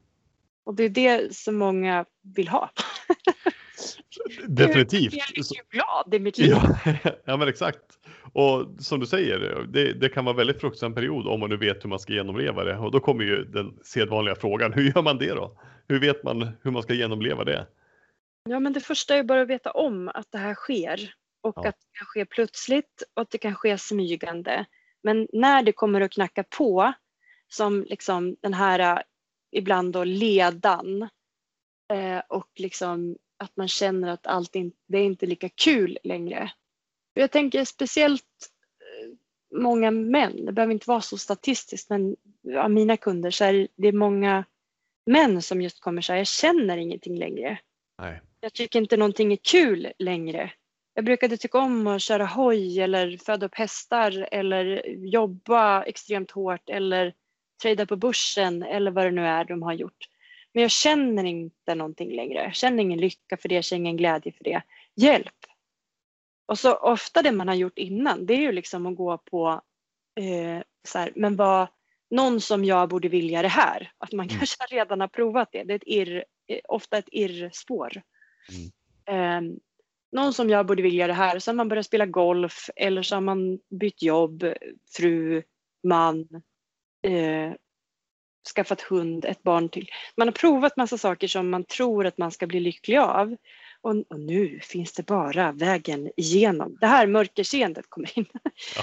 Och 0.63 0.75
det 0.75 0.83
är 0.83 0.89
det 0.89 1.35
som 1.35 1.55
många 1.55 2.05
vill 2.35 2.47
ha. 2.47 2.69
Definitivt. 4.47 5.13
Jag 5.13 5.39
är 5.39 5.71
glad 5.71 6.13
i 6.13 6.19
mitt 6.19 6.37
liv. 6.37 6.49
Ja, 6.49 6.77
ja 7.25 7.37
men 7.37 7.47
exakt. 7.47 7.81
Och 8.33 8.67
som 8.79 8.99
du 8.99 9.05
säger, 9.05 9.67
det, 9.69 9.93
det, 9.93 10.09
kan 10.09 10.25
vara 10.25 10.35
väldigt 10.35 10.61
fruktsam 10.61 10.93
period 10.93 11.27
om 11.27 11.39
man 11.39 11.49
nu 11.49 11.57
vet 11.57 11.83
hur 11.83 11.89
man 11.89 11.99
ska 11.99 12.13
genomleva 12.13 12.63
det. 12.63 12.77
Och 12.77 12.91
då 12.91 12.99
kommer 12.99 13.23
ju 13.23 13.43
den 13.43 13.79
sedvanliga 13.83 14.35
frågan, 14.35 14.73
hur 14.73 14.83
gör 14.83 15.01
man 15.01 15.17
det 15.17 15.33
då? 15.33 15.59
Hur 15.87 15.99
vet 15.99 16.23
man 16.23 16.49
hur 16.61 16.71
man 16.71 16.83
ska 16.83 16.93
genomleva 16.93 17.43
det? 17.43 17.67
Ja 18.49 18.59
men 18.59 18.73
det 18.73 18.79
första 18.79 19.15
är 19.15 19.23
bara 19.23 19.41
att 19.41 19.47
veta 19.47 19.71
om 19.71 20.11
att 20.13 20.31
det 20.31 20.37
här 20.37 20.53
sker. 20.53 21.13
Och 21.41 21.53
ja. 21.55 21.69
att 21.69 21.75
det 21.79 21.97
kan 21.97 22.05
ske 22.05 22.25
plötsligt 22.25 23.03
och 23.13 23.21
att 23.21 23.31
det 23.31 23.37
kan 23.37 23.55
ske 23.55 23.77
smygande. 23.77 24.65
Men 25.03 25.27
när 25.33 25.63
det 25.63 25.71
kommer 25.71 26.01
att 26.01 26.11
knacka 26.11 26.43
på, 26.43 26.93
som 27.47 27.83
liksom 27.83 28.35
den 28.41 28.53
här 28.53 29.03
ibland 29.51 29.93
då 29.93 30.03
ledan 30.03 31.01
eh, 31.93 32.21
och 32.29 32.49
liksom 32.55 33.17
att 33.37 33.57
man 33.57 33.67
känner 33.67 34.07
att 34.07 34.27
allt 34.27 34.55
inte, 34.55 34.77
det 34.87 34.97
är 34.97 35.03
inte 35.03 35.25
lika 35.25 35.49
kul 35.49 35.97
längre. 36.03 36.51
Jag 37.13 37.31
tänker 37.31 37.65
speciellt 37.65 38.23
eh, 38.81 39.13
många 39.59 39.91
män, 39.91 40.45
det 40.45 40.51
behöver 40.51 40.73
inte 40.73 40.89
vara 40.89 41.01
så 41.01 41.17
statistiskt 41.17 41.89
men 41.89 42.15
av 42.57 42.71
mina 42.71 42.97
kunder 42.97 43.31
så 43.31 43.43
är 43.43 43.67
det 43.75 43.91
många 43.91 44.45
män 45.05 45.41
som 45.41 45.61
just 45.61 45.79
kommer 45.79 46.01
säga 46.01 46.17
jag 46.17 46.27
känner 46.27 46.77
ingenting 46.77 47.17
längre. 47.17 47.59
Nej. 48.01 48.21
Jag 48.39 48.53
tycker 48.53 48.79
inte 48.79 48.97
någonting 48.97 49.33
är 49.33 49.37
kul 49.51 49.91
längre. 49.99 50.51
Jag 50.93 51.05
brukade 51.05 51.37
tycka 51.37 51.57
om 51.57 51.87
att 51.87 52.01
köra 52.01 52.25
hoj 52.25 52.79
eller 52.79 53.17
föda 53.17 53.45
upp 53.45 53.55
hästar 53.55 54.27
eller 54.31 54.87
jobba 54.87 55.83
extremt 55.83 56.31
hårt 56.31 56.69
eller 56.69 57.13
trada 57.61 57.85
på 57.85 57.95
börsen 57.95 58.63
eller 58.63 58.91
vad 58.91 59.05
det 59.05 59.11
nu 59.11 59.25
är 59.25 59.45
de 59.45 59.63
har 59.63 59.73
gjort. 59.73 60.07
Men 60.57 60.61
jag 60.61 60.71
känner 60.71 61.23
inte 61.23 61.75
någonting 61.75 62.15
längre. 62.15 62.43
Jag 62.43 62.55
känner 62.55 62.83
ingen 62.83 62.99
lycka 62.99 63.37
för 63.37 63.49
det, 63.49 63.55
jag 63.55 63.63
känner 63.63 63.79
ingen 63.79 63.97
glädje 63.97 64.31
för 64.31 64.43
det. 64.43 64.61
Hjälp! 64.95 65.35
Och 66.45 66.59
så 66.59 66.75
ofta 66.75 67.21
det 67.21 67.31
man 67.31 67.47
har 67.47 67.55
gjort 67.55 67.77
innan 67.77 68.25
det 68.25 68.33
är 68.33 68.41
ju 68.41 68.51
liksom 68.51 68.85
att 68.85 68.95
gå 68.95 69.17
på 69.17 69.61
eh, 70.19 70.63
så 70.87 70.99
här, 70.99 71.11
men 71.15 71.35
vad, 71.35 71.67
någon 72.09 72.41
som 72.41 72.65
jag 72.65 72.89
borde 72.89 73.09
vilja 73.09 73.41
det 73.41 73.47
här. 73.47 73.91
Att 73.97 74.11
man 74.11 74.25
mm. 74.25 74.37
kanske 74.37 74.65
redan 74.69 75.01
har 75.01 75.07
provat 75.07 75.49
det. 75.51 75.63
Det 75.63 75.73
är 75.73 75.75
ett 75.75 75.83
irr, 75.85 76.25
eh, 76.47 76.59
ofta 76.67 76.97
ett 76.97 77.09
irrspår. 77.11 78.01
Mm. 78.49 79.49
Eh, 79.49 79.57
någon 80.11 80.33
som 80.33 80.49
jag 80.49 80.65
borde 80.65 80.83
vilja 80.83 81.07
det 81.07 81.13
här. 81.13 81.39
Så 81.39 81.51
har 81.51 81.55
man 81.55 81.69
börjat 81.69 81.85
spela 81.85 82.05
golf 82.05 82.69
eller 82.75 83.01
så 83.01 83.15
har 83.15 83.21
man 83.21 83.59
bytt 83.79 84.01
jobb, 84.01 84.53
fru, 84.97 85.43
man, 85.83 86.27
eh, 87.07 87.53
skaffat 88.47 88.81
hund, 88.81 89.25
ett 89.25 89.43
barn 89.43 89.69
till. 89.69 89.89
Man 90.17 90.27
har 90.27 90.33
provat 90.33 90.77
massa 90.77 90.97
saker 90.97 91.27
som 91.27 91.49
man 91.49 91.63
tror 91.63 92.05
att 92.05 92.17
man 92.17 92.31
ska 92.31 92.47
bli 92.47 92.59
lycklig 92.59 92.97
av. 92.97 93.35
Och, 93.81 93.95
och 94.09 94.19
nu 94.19 94.59
finns 94.59 94.93
det 94.93 95.05
bara 95.05 95.51
vägen 95.51 96.11
igenom. 96.17 96.77
Det 96.81 96.87
här 96.87 97.07
mörkerseendet 97.07 97.85
kommer 97.89 98.19
in. 98.19 98.25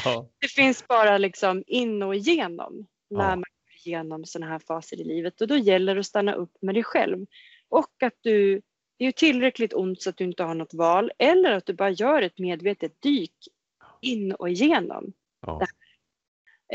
Ja. 0.04 0.28
Det 0.38 0.48
finns 0.48 0.86
bara 0.88 1.18
liksom 1.18 1.64
in 1.66 2.02
och 2.02 2.14
igenom 2.14 2.86
när 3.10 3.20
Ja. 3.24 3.28
man 3.28 3.38
går 3.38 3.86
igenom 3.86 4.24
sådana 4.24 4.52
här 4.52 4.58
faser 4.58 5.00
i 5.00 5.04
livet 5.04 5.40
och 5.40 5.48
då 5.48 5.56
gäller 5.56 5.94
det 5.94 6.00
att 6.00 6.06
stanna 6.06 6.34
upp 6.34 6.52
med 6.60 6.74
dig 6.74 6.84
själv. 6.84 7.26
Och 7.68 8.02
att 8.02 8.14
du, 8.20 8.54
det 8.98 9.04
är 9.04 9.06
ju 9.06 9.12
tillräckligt 9.12 9.74
ont 9.74 10.02
så 10.02 10.10
att 10.10 10.16
du 10.16 10.24
inte 10.24 10.42
har 10.42 10.54
något 10.54 10.74
val 10.74 11.12
eller 11.18 11.52
att 11.52 11.66
du 11.66 11.72
bara 11.72 11.90
gör 11.90 12.22
ett 12.22 12.38
medvetet 12.38 13.02
dyk 13.02 13.34
in 14.00 14.32
och 14.32 14.48
igenom. 14.48 15.12
Ja. 15.46 15.66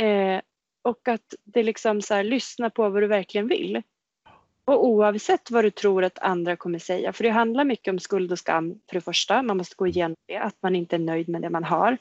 Eh, 0.04 0.42
och 0.82 1.08
att 1.08 1.34
det 1.44 1.64
liksom 1.64 2.02
så 2.02 2.14
här, 2.14 2.24
lyssna 2.24 2.70
på 2.70 2.90
vad 2.90 3.04
du 3.04 3.08
verkligen 3.08 3.48
vill. 3.48 3.82
Och 4.66 4.86
oavsett 4.88 5.52
vad 5.52 5.64
du 5.64 5.72
tror 5.72 6.04
att 6.04 6.20
andra 6.20 6.56
kommer 6.56 6.80
säga, 6.80 7.14
för 7.14 7.24
det 7.24 7.30
handlar 7.30 7.66
mycket 7.66 7.92
om 7.92 8.00
skuld 8.00 8.32
och 8.32 8.40
skam 8.40 8.82
för 8.88 8.94
det 8.96 9.02
första, 9.02 9.42
man 9.42 9.58
måste 9.58 9.76
gå 9.76 9.88
igenom 9.88 10.16
det, 10.28 10.38
att 10.38 10.56
man 10.62 10.76
inte 10.76 10.96
är 10.96 11.00
nöjd 11.00 11.30
med 11.30 11.42
det 11.42 11.50
man 11.50 11.64
har. 11.64 11.98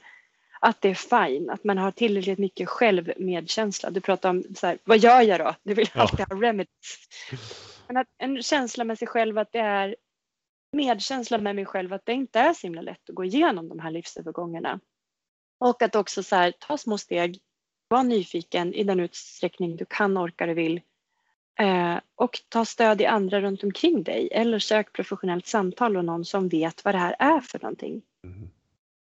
Att 0.60 0.80
det 0.80 0.88
är 0.88 0.94
fine, 1.26 1.50
att 1.50 1.64
man 1.64 1.78
har 1.78 1.90
tillräckligt 1.90 2.38
mycket 2.38 2.68
självmedkänsla. 2.68 3.90
Du 3.90 4.00
pratar 4.00 4.30
om 4.30 4.44
så 4.56 4.66
här, 4.66 4.78
vad 4.84 4.98
gör 4.98 5.20
jag 5.20 5.40
då? 5.40 5.54
Du 5.62 5.74
vill 5.74 5.90
Ja. 5.94 6.00
alltid 6.00 6.26
ha 6.28 6.42
remedies. 6.42 6.98
Men 7.86 7.96
att 7.96 8.06
en 8.18 8.42
känsla 8.42 8.84
med 8.84 8.98
sig 8.98 9.08
själv 9.08 9.38
att 9.38 9.52
det 9.52 9.58
är 9.58 9.96
medkänsla 10.72 11.38
med 11.38 11.56
mig 11.56 11.64
själv 11.66 11.92
att 11.92 12.06
det 12.06 12.12
inte 12.12 12.40
är 12.40 12.52
så 12.52 12.66
himla 12.66 12.82
lätt 12.82 13.08
att 13.08 13.14
gå 13.14 13.24
igenom 13.24 13.68
de 13.68 13.78
här 13.78 13.90
livsövergångarna. 13.90 14.80
Och 15.60 15.82
att 15.82 15.96
också 15.96 16.22
så 16.22 16.36
här, 16.36 16.52
ta 16.58 16.78
små 16.78 16.98
steg, 16.98 17.38
var 17.88 18.02
nyfiken 18.04 18.74
i 18.74 18.84
den 18.84 19.00
utsträckning 19.00 19.76
du 19.76 19.84
kan, 19.84 20.18
orkar 20.18 20.48
och 20.48 20.58
vill. 20.58 20.80
Eh, 21.60 21.96
och 22.14 22.40
ta 22.48 22.64
stöd 22.64 23.00
i 23.00 23.06
andra 23.06 23.40
runt 23.40 23.64
omkring 23.64 24.02
dig 24.02 24.28
eller 24.32 24.58
sök 24.58 24.92
professionellt 24.92 25.46
samtal 25.46 25.96
och 25.96 26.04
någon 26.04 26.24
som 26.24 26.48
vet 26.48 26.84
vad 26.84 26.94
det 26.94 26.98
här 26.98 27.16
är 27.18 27.40
för 27.40 27.58
någonting. 27.58 28.02
Mm. 28.24 28.48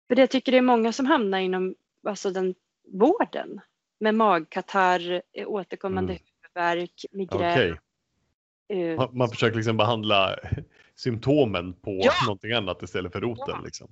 För 0.09 0.19
jag 0.19 0.31
tycker 0.31 0.53
det 0.53 0.59
är 0.59 0.63
många 0.63 0.93
som 0.93 1.07
hamnar 1.07 1.39
inom 1.39 1.75
alltså 2.07 2.31
den 2.31 2.55
vården 2.93 3.61
med 4.01 4.15
magkatarr, 4.15 5.23
eh, 5.33 5.49
återkommande 5.49 6.13
Mm. 6.13 6.23
huvudvärk, 6.43 7.05
migrän. 7.13 7.53
Okej. 7.53 8.91
eh, 8.91 8.97
Man, 8.97 9.09
man 9.19 9.29
försöker 9.29 9.57
liksom 9.57 9.77
behandla 9.77 10.37
symptomen 10.95 11.73
på 11.73 12.01
Ja. 12.03 12.13
någonting 12.27 12.53
annat 12.53 12.83
istället 12.83 13.13
för 13.13 13.21
roten. 13.21 13.45
Ja. 13.49 13.61
Liksom. 13.65 13.89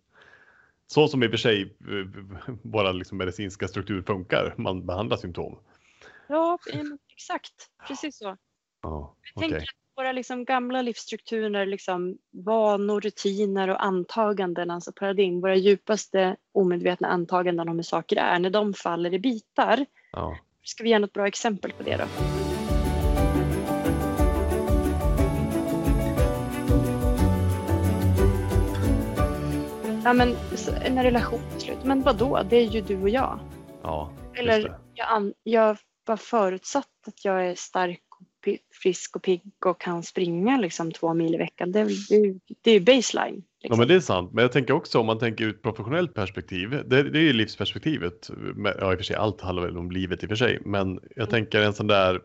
Så 0.87 1.09
som 1.09 1.23
i 1.23 1.27
och 1.27 1.31
för 1.31 1.39
sig 1.39 1.63
eh, 1.63 2.55
våra 2.63 2.93
liksom 2.93 3.19
medicinska 3.19 3.69
struktur 3.69 4.03
funkar. 4.03 4.55
Man 4.57 4.87
behandlar 4.87 5.17
symptom. 5.17 5.59
Ja, 6.29 6.59
exakt. 7.13 7.53
Precis 7.89 8.19
så. 8.19 8.37
Ja, 8.83 9.17
tänker 9.35 9.57
okej. 9.57 9.67
att 9.69 9.97
våra 9.97 10.13
liksom 10.13 10.45
gamla 10.45 10.83
livsstrukturer, 10.83 11.67
liksom 11.67 12.19
vanor, 12.31 13.01
rutiner 13.01 13.69
och 13.69 13.85
antaganden, 13.85 14.71
alltså 14.71 14.93
paradigm, 14.93 15.41
våra 15.41 15.57
djupaste 15.57 16.37
omedvetna 16.53 17.09
antaganden 17.09 17.69
om 17.69 17.77
hur 17.77 17.83
saker 17.83 18.17
är, 18.17 18.39
när 18.39 18.51
de 18.51 18.75
faller 18.75 19.15
i 19.15 19.19
bitar. 19.19 19.87
Ja. 20.13 20.39
Ska 20.63 20.83
vi 20.85 20.91
ge 20.91 20.99
något 20.99 21.13
bra 21.13 21.27
exempel 21.27 21.73
på 21.73 21.83
det 21.83 21.97
då? 21.97 22.05
Ja 30.05 30.13
men 30.13 30.35
en 30.85 31.03
relation 31.03 31.41
till 31.53 31.61
slut. 31.61 31.79
Men 31.85 32.03
vad 32.03 32.17
då? 32.17 32.43
Det 32.51 32.57
är 32.57 32.67
ju 32.67 32.81
du 32.81 33.03
och 33.03 33.09
jag. 33.09 33.39
ja, 33.83 34.13
Eller 34.35 34.77
jag, 34.95 35.33
jag 35.43 35.77
var 36.07 36.17
förutsatt 36.17 36.87
att 37.07 37.25
jag 37.25 37.47
är 37.47 37.55
stark, 37.55 38.01
och 38.21 38.49
frisk 38.83 39.17
och 39.17 39.23
pigg 39.23 39.43
och 39.65 39.81
kan 39.81 40.03
springa 40.03 40.59
liksom 40.59 40.93
två 40.93 41.15
mil 41.15 41.35
i 41.35 41.39
veckan. 41.39 41.73
Det 41.73 41.81
är, 41.81 41.87
det 42.63 42.71
är, 42.71 42.77
är 42.77 42.81
baseline. 42.81 43.35
Ja, 43.59 43.69
Liksom. 43.69 43.79
men 43.79 43.89
det 43.89 43.95
är 43.95 44.01
sant. 44.01 44.33
Men 44.33 44.43
jag 44.43 44.53
tänker 44.53 44.75
också 44.75 44.99
om 45.01 45.07
man 45.07 45.19
tänker 45.19 45.45
ur 45.45 45.51
ett 45.51 45.63
professionellt 45.63 46.15
perspektiv. 46.15 46.71
Det, 46.71 47.03
det 47.03 47.19
är 47.19 47.23
ju 47.23 47.33
livsperspektivet. 47.33 48.31
Ja, 48.81 48.93
i 48.93 48.95
och 48.95 48.99
för 48.99 49.05
sig, 49.05 49.17
allt 49.17 49.41
handlar 49.41 49.63
väl 49.63 49.77
om 49.79 49.91
livet 49.91 50.23
i 50.23 50.27
och 50.27 50.29
för 50.29 50.37
sig. 50.37 50.59
Men 50.65 51.01
jag 51.17 51.29
Mm. 51.29 51.31
tänker 51.31 51.63
en 51.63 51.75
sån 51.75 51.87
där 51.87 52.21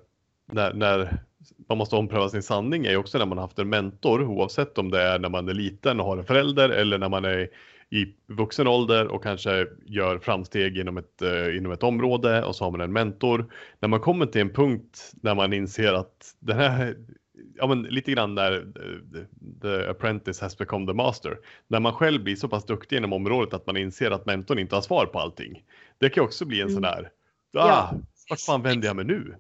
när, 0.52 0.74
när 0.74 1.24
man 1.69 1.77
måste 1.77 1.95
ompröva 1.95 2.29
sin 2.29 2.43
sanning 2.43 2.86
är 2.86 2.91
ju 2.91 2.97
också 2.97 3.17
när 3.17 3.25
man 3.25 3.38
har 3.38 3.45
haft 3.45 3.60
en 3.60 3.69
mentor 3.69 4.23
oavsett 4.23 4.77
om 4.77 4.91
det 4.91 5.01
är 5.01 5.19
när 5.19 5.29
man 5.29 5.49
är 5.49 5.53
liten 5.53 5.99
och 5.99 6.05
har 6.05 6.17
en 6.17 6.25
förälder 6.25 6.69
eller 6.69 6.97
när 6.97 7.10
man 7.10 7.25
är 7.25 7.49
i 7.89 8.05
vuxen 8.27 8.67
ålder 8.67 9.07
och 9.07 9.23
kanske 9.23 9.67
gör 9.86 10.19
framsteg 10.19 10.77
inom 10.77 10.97
ett, 10.97 11.21
eh, 11.21 11.57
inom 11.57 11.71
ett 11.71 11.83
område 11.83 12.43
och 12.43 12.55
så 12.55 12.63
har 12.63 12.71
man 12.71 12.81
en 12.81 12.93
mentor. 12.93 13.53
När 13.79 13.89
man 13.89 13.99
kommer 13.99 14.25
till 14.25 14.41
en 14.41 14.53
punkt 14.53 15.12
när 15.21 15.36
man 15.36 15.53
inser 15.53 15.93
att 15.93 16.36
den 16.39 16.57
här, 16.57 16.95
ja 17.55 17.67
men 17.67 17.81
lite 17.83 18.12
grann 18.12 18.36
när 18.36 18.51
eh, 18.53 19.23
the 19.62 19.89
apprentice 19.89 20.41
has 20.41 20.57
become 20.57 20.88
the 20.88 20.93
master. 20.93 21.38
När 21.67 21.79
man 21.79 21.93
själv 21.93 22.23
blir 22.23 22.36
så 22.36 22.47
pass 22.47 22.65
duktig 22.65 22.97
inom 22.97 23.13
området 23.13 23.53
att 23.53 23.65
man 23.67 23.77
inser 23.77 24.12
att 24.12 24.25
mentorn 24.25 24.60
inte 24.60 24.75
har 24.75 24.81
svar 24.81 25.05
på 25.05 25.19
allting. 25.19 25.63
Det 25.97 26.10
kan 26.10 26.23
också 26.23 26.45
bli 26.45 26.62
en 26.62 26.69
sån 26.69 26.86
Mm. 26.86 26.91
där, 26.95 27.10
Ja. 27.51 27.62
ah, 27.63 27.93
vart 28.29 28.39
fan 28.41 28.62
vänder 28.62 28.88
jag 28.88 28.95
mig 28.95 29.05
nu? 29.05 29.36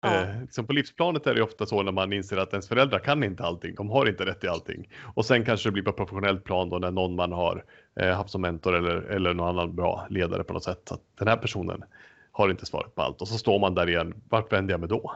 Ja. 0.00 0.14
Eh, 0.14 0.40
liksom 0.40 0.66
på 0.66 0.72
livsplanet 0.72 1.26
är 1.26 1.34
det 1.34 1.42
ofta 1.42 1.66
så 1.66 1.82
när 1.82 1.92
man 1.92 2.12
inser 2.12 2.36
att 2.36 2.52
ens 2.52 2.68
föräldrar 2.68 2.98
kan 2.98 3.24
inte 3.24 3.44
allting, 3.44 3.74
de 3.74 3.90
har 3.90 4.08
inte 4.08 4.26
rätt 4.26 4.44
i 4.44 4.48
allting. 4.48 4.88
Och 5.14 5.24
sen 5.24 5.44
kanske 5.44 5.68
det 5.68 5.72
blir 5.72 5.82
på 5.82 5.92
professionellt 5.92 6.44
plan 6.44 6.70
då 6.70 6.78
när 6.78 6.90
någon 6.90 7.14
man 7.14 7.32
har 7.32 7.64
eh, 8.00 8.16
haft 8.16 8.30
som 8.30 8.40
mentor 8.40 8.74
eller, 8.76 8.96
eller 8.96 9.34
någon 9.34 9.48
annan 9.48 9.76
bra 9.76 10.06
ledare 10.10 10.44
på 10.44 10.52
något 10.52 10.64
sätt. 10.64 10.92
Att 10.92 11.02
den 11.18 11.28
här 11.28 11.36
personen 11.36 11.84
har 12.32 12.50
inte 12.50 12.66
svaret 12.66 12.94
på 12.94 13.02
allt 13.02 13.20
och 13.20 13.28
så 13.28 13.38
står 13.38 13.58
man 13.58 13.74
där 13.74 13.88
igen, 13.88 14.14
vart 14.28 14.52
vänder 14.52 14.72
jag 14.72 14.80
mig 14.80 14.88
då? 14.88 15.14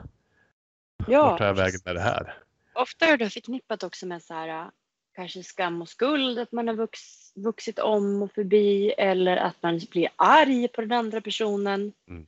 ja, 1.06 1.30
vart 1.30 1.38
tar 1.38 1.46
jag 1.46 1.54
vägen 1.54 1.80
med 1.84 1.94
det 1.94 2.00
här? 2.00 2.34
Ofta 2.74 3.06
är 3.06 3.16
det 3.16 3.30
förknippat 3.30 3.82
också 3.82 4.06
med 4.06 4.22
så 4.22 4.34
här, 4.34 4.48
äh, 4.48 4.66
kanske 5.14 5.42
skam 5.42 5.82
och 5.82 5.88
skuld, 5.88 6.38
att 6.38 6.52
man 6.52 6.68
har 6.68 6.74
vux, 6.74 7.00
vuxit 7.34 7.78
om 7.78 8.22
och 8.22 8.32
förbi 8.32 8.90
eller 8.90 9.36
att 9.36 9.56
man 9.62 9.80
blir 9.90 10.08
arg 10.16 10.68
på 10.68 10.80
den 10.80 10.92
andra 10.92 11.20
personen. 11.20 11.92
Mm. 12.08 12.26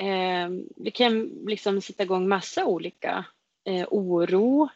Eh, 0.00 0.50
det 0.76 0.90
kan 0.90 1.20
liksom 1.46 1.80
sätta 1.80 2.02
igång 2.02 2.28
massa 2.28 2.66
olika 2.66 3.24
eh, 3.64 3.86
oro. 3.90 4.68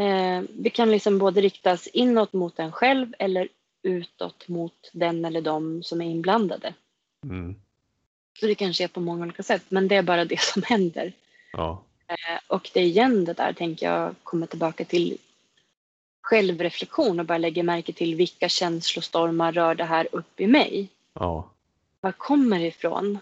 Eh, 0.00 0.42
det 0.50 0.70
kan 0.70 0.90
liksom 0.90 1.18
både 1.18 1.40
riktas 1.40 1.86
inåt 1.86 2.32
mot 2.32 2.58
en 2.58 2.72
själv 2.72 3.14
eller 3.18 3.48
utåt 3.82 4.48
mot 4.48 4.90
den 4.92 5.24
eller 5.24 5.40
de 5.40 5.82
som 5.82 6.00
är 6.00 6.06
inblandade. 6.10 6.74
Mm. 7.24 7.54
Så 8.40 8.46
det 8.46 8.54
kan 8.54 8.72
ske 8.72 8.88
på 8.88 9.00
många 9.00 9.24
olika 9.24 9.42
sätt, 9.42 9.62
men 9.68 9.88
det 9.88 9.96
är 9.96 10.02
bara 10.02 10.24
det 10.24 10.40
som 10.40 10.62
händer. 10.66 11.12
Ja, 11.52 11.82
Eh, 12.06 12.38
Och 12.46 12.70
det 12.74 12.80
är 12.80 12.84
igen 12.84 13.24
det 13.24 13.32
där 13.32 13.52
tänker 13.52 13.86
jag 13.86 14.14
kommer 14.22 14.46
tillbaka 14.46 14.84
till 14.84 15.18
självreflektion 16.22 17.20
och 17.20 17.26
bara 17.26 17.38
lägga 17.38 17.62
märke 17.62 17.92
till 17.92 18.14
vilka 18.14 18.48
känslostormar 18.48 19.52
rör 19.52 19.74
det 19.74 19.84
här 19.84 20.08
upp 20.12 20.40
i 20.40 20.46
mig. 20.46 20.88
ja, 21.14 21.50
Var 22.00 22.12
kommer 22.12 22.58
det 22.58 22.66
ifrån? 22.66 23.18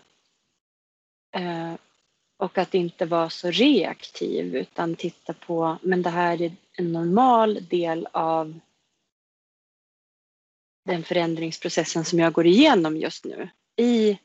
Eh, 1.32 1.74
och 2.36 2.58
att 2.58 2.74
inte 2.74 3.06
vara 3.06 3.30
så 3.30 3.50
reaktiv 3.50 4.56
utan 4.56 4.94
titta 4.94 5.34
på, 5.34 5.78
men 5.82 6.02
det 6.02 6.10
här 6.10 6.42
är 6.42 6.52
en 6.72 6.92
normal 6.92 7.68
del 7.68 8.08
av 8.12 8.60
den 10.84 11.02
förändringsprocessen 11.04 12.04
som 12.04 12.18
jag 12.18 12.32
går 12.32 12.46
igenom 12.46 12.96
just 12.96 13.24
nu. 13.24 13.48
I, 13.76 14.18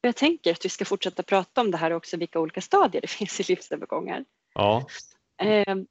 jag 0.00 0.16
tänker 0.16 0.52
att 0.52 0.64
vi 0.64 0.68
ska 0.68 0.84
fortsätta 0.84 1.22
prata 1.22 1.60
om 1.60 1.70
det 1.70 1.76
här 1.76 1.90
också, 1.90 2.16
vilka 2.16 2.40
olika 2.40 2.60
stadier 2.60 3.00
det 3.02 3.08
finns 3.10 3.40
i 3.40 3.42
livsövergångar. 3.42 4.24
ja, 4.54 4.86
Ehm, 5.42 5.86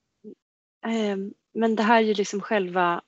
ehm, 0.86 1.34
men 1.54 1.76
det 1.76 1.84
här 1.84 1.98
är 1.98 2.06
ju 2.06 2.14
liksom 2.14 2.42
själva 2.42 3.02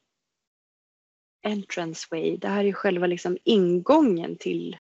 entrance 1.44 2.08
way. 2.12 2.38
Det 2.38 2.48
här 2.48 2.60
är 2.60 2.64
ju 2.64 2.74
själva 2.74 3.08
liksom 3.08 3.38
ingången 3.44 4.38
till 4.38 4.78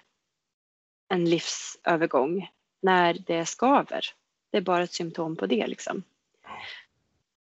en 1.10 1.30
livsövergång 1.30 2.50
när 2.84 3.14
det 3.14 3.46
skaver. 3.46 4.06
Det 4.52 4.58
är 4.58 4.62
bara 4.62 4.84
ett 4.84 4.94
symptom 4.94 5.36
på 5.36 5.46
det 5.46 5.68
liksom. 5.68 6.04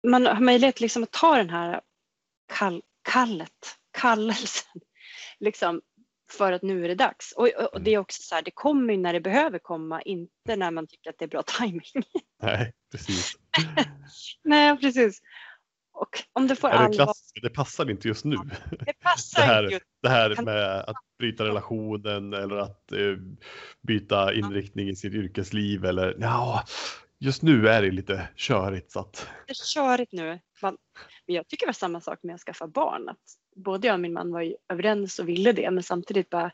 Man 0.03 0.27
har 0.27 0.40
möjlighet 0.40 0.81
liksom 0.81 1.03
att 1.03 1.11
ta 1.11 1.37
den 1.37 1.51
här 1.51 1.81
kall, 2.46 2.83
kallet, 3.03 3.79
kallelsen 3.90 4.81
liksom 5.38 5.83
för 6.31 6.53
att 6.53 6.62
nu 6.62 6.85
är 6.85 6.88
det 6.88 6.94
dags. 6.94 7.33
Och, 7.33 7.49
och, 7.72 7.81
det 7.81 7.90
är 7.90 7.99
också 7.99 8.22
så 8.22 8.35
här, 8.35 8.42
det 8.42 8.51
kommer 8.51 8.94
ju 8.94 9.01
när 9.01 9.12
det 9.12 9.20
behöver 9.20 9.59
komma, 9.59 10.03
inte 10.03 10.57
när 10.57 10.70
man 10.70 10.87
tycker 10.87 11.11
att 11.11 11.18
det 11.18 11.25
är 11.25 11.29
bra 11.29 11.42
timing. 11.59 12.05
nej, 12.42 12.72
precis. 12.90 13.37
Nej, 14.42 14.79
precis. 14.79 15.22
Och 15.97 16.23
om 16.33 16.47
du 16.47 16.57
får 16.57 16.69
Är 16.69 16.73
det, 16.73 16.79
allvar, 16.79 16.95
klass, 16.95 17.31
det 17.43 17.51
passar 17.51 17.91
inte 17.91 18.09
just 18.09 18.25
nu. 18.25 18.37
det 18.37 18.85
Det 18.87 18.93
passar 19.01 19.43
här, 19.43 19.63
inte. 19.63 19.75
just- 19.75 19.87
det 20.03 20.09
här 20.09 20.43
med 20.43 20.81
att 20.81 20.97
bryta 21.19 21.45
relationen 21.45 22.33
eller 22.33 22.57
att 22.57 22.93
eh, 22.93 22.99
byta 23.83 24.35
inriktning 24.35 24.89
i 24.89 24.97
sitt 24.97 25.13
yrkesliv 25.15 25.85
eller 25.85 26.17
ja, 26.21 26.65
just 27.19 27.43
nu 27.43 27.69
är 27.69 27.83
det 27.83 27.91
lite 27.91 28.29
körigt 28.37 28.93
så 28.93 29.01
att 29.01 29.29
Det 29.47 29.53
är 29.53 29.75
körigt 29.75 30.13
nu. 30.13 30.39
Men 30.63 30.77
jag 31.27 31.49
tycker 31.49 31.67
det 31.67 31.69
var 31.69 31.73
samma 31.73 32.01
sak 32.01 32.19
med 32.23 32.35
att 32.35 32.41
skaffa 32.41 32.67
barn. 32.67 33.09
Att 33.09 33.19
både 33.57 33.87
jag 33.87 33.95
och 33.95 34.01
min 34.01 34.13
man 34.13 34.33
var 34.33 34.41
ju 34.43 34.55
överens 34.69 35.19
och 35.19 35.29
ville 35.29 35.53
det, 35.53 35.71
men 35.71 35.83
samtidigt 35.83 36.31
bara 36.31 36.51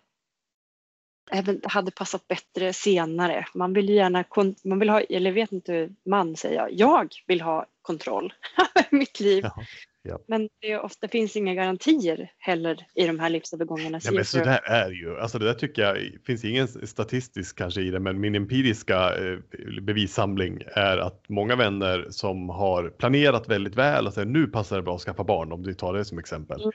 även 1.30 1.60
hade 1.64 1.90
passat 1.90 2.28
bättre 2.28 2.72
senare. 2.72 3.46
Man 3.54 3.72
vill 3.72 3.88
gärna, 3.88 4.24
man 4.64 4.78
vill 4.78 4.90
ha, 4.90 5.00
eller 5.00 5.32
vet 5.32 5.52
inte, 5.52 5.88
man 6.06 6.36
säger 6.36 6.56
jag, 6.56 6.72
jag 6.72 7.08
vill 7.26 7.40
ha 7.40 7.66
kontroll 7.82 8.32
över 8.74 8.96
mitt 8.96 9.20
liv. 9.20 9.44
Ja, 9.44 9.64
ja. 10.02 10.18
Men 10.28 10.48
det 10.60 10.78
ofta 10.78 11.08
finns 11.08 11.36
inga 11.36 11.54
garantier 11.54 12.30
heller 12.38 12.86
i 12.94 13.06
de 13.06 13.18
här 13.18 13.30
livsövergångarna. 13.30 14.00
Ja, 14.04 14.12
men 14.12 14.24
så 14.24 14.38
där 14.38 14.60
är 14.64 14.90
ju, 14.90 15.20
alltså 15.20 15.38
det 15.38 15.44
där 15.44 15.54
tycker 15.54 15.82
jag, 15.82 15.96
finns 16.26 16.44
ingen 16.44 16.68
statistisk 16.68 17.58
kanske 17.58 17.80
i 17.80 17.90
det, 17.90 18.00
men 18.00 18.20
min 18.20 18.34
empiriska 18.34 19.16
eh, 19.16 19.38
bevissamling 19.82 20.62
är 20.66 20.98
att 20.98 21.28
många 21.28 21.56
vänner 21.56 22.06
som 22.10 22.48
har 22.48 22.88
planerat 22.88 23.48
väldigt 23.48 23.74
väl, 23.74 24.06
alltså 24.06 24.24
nu 24.24 24.46
passar 24.46 24.76
det 24.76 24.82
bra 24.82 24.94
att 24.94 25.02
skaffa 25.02 25.24
barn, 25.24 25.52
om 25.52 25.62
du 25.62 25.74
tar 25.74 25.94
det 25.94 26.04
som 26.04 26.18
exempel. 26.18 26.60
Mm. 26.60 26.72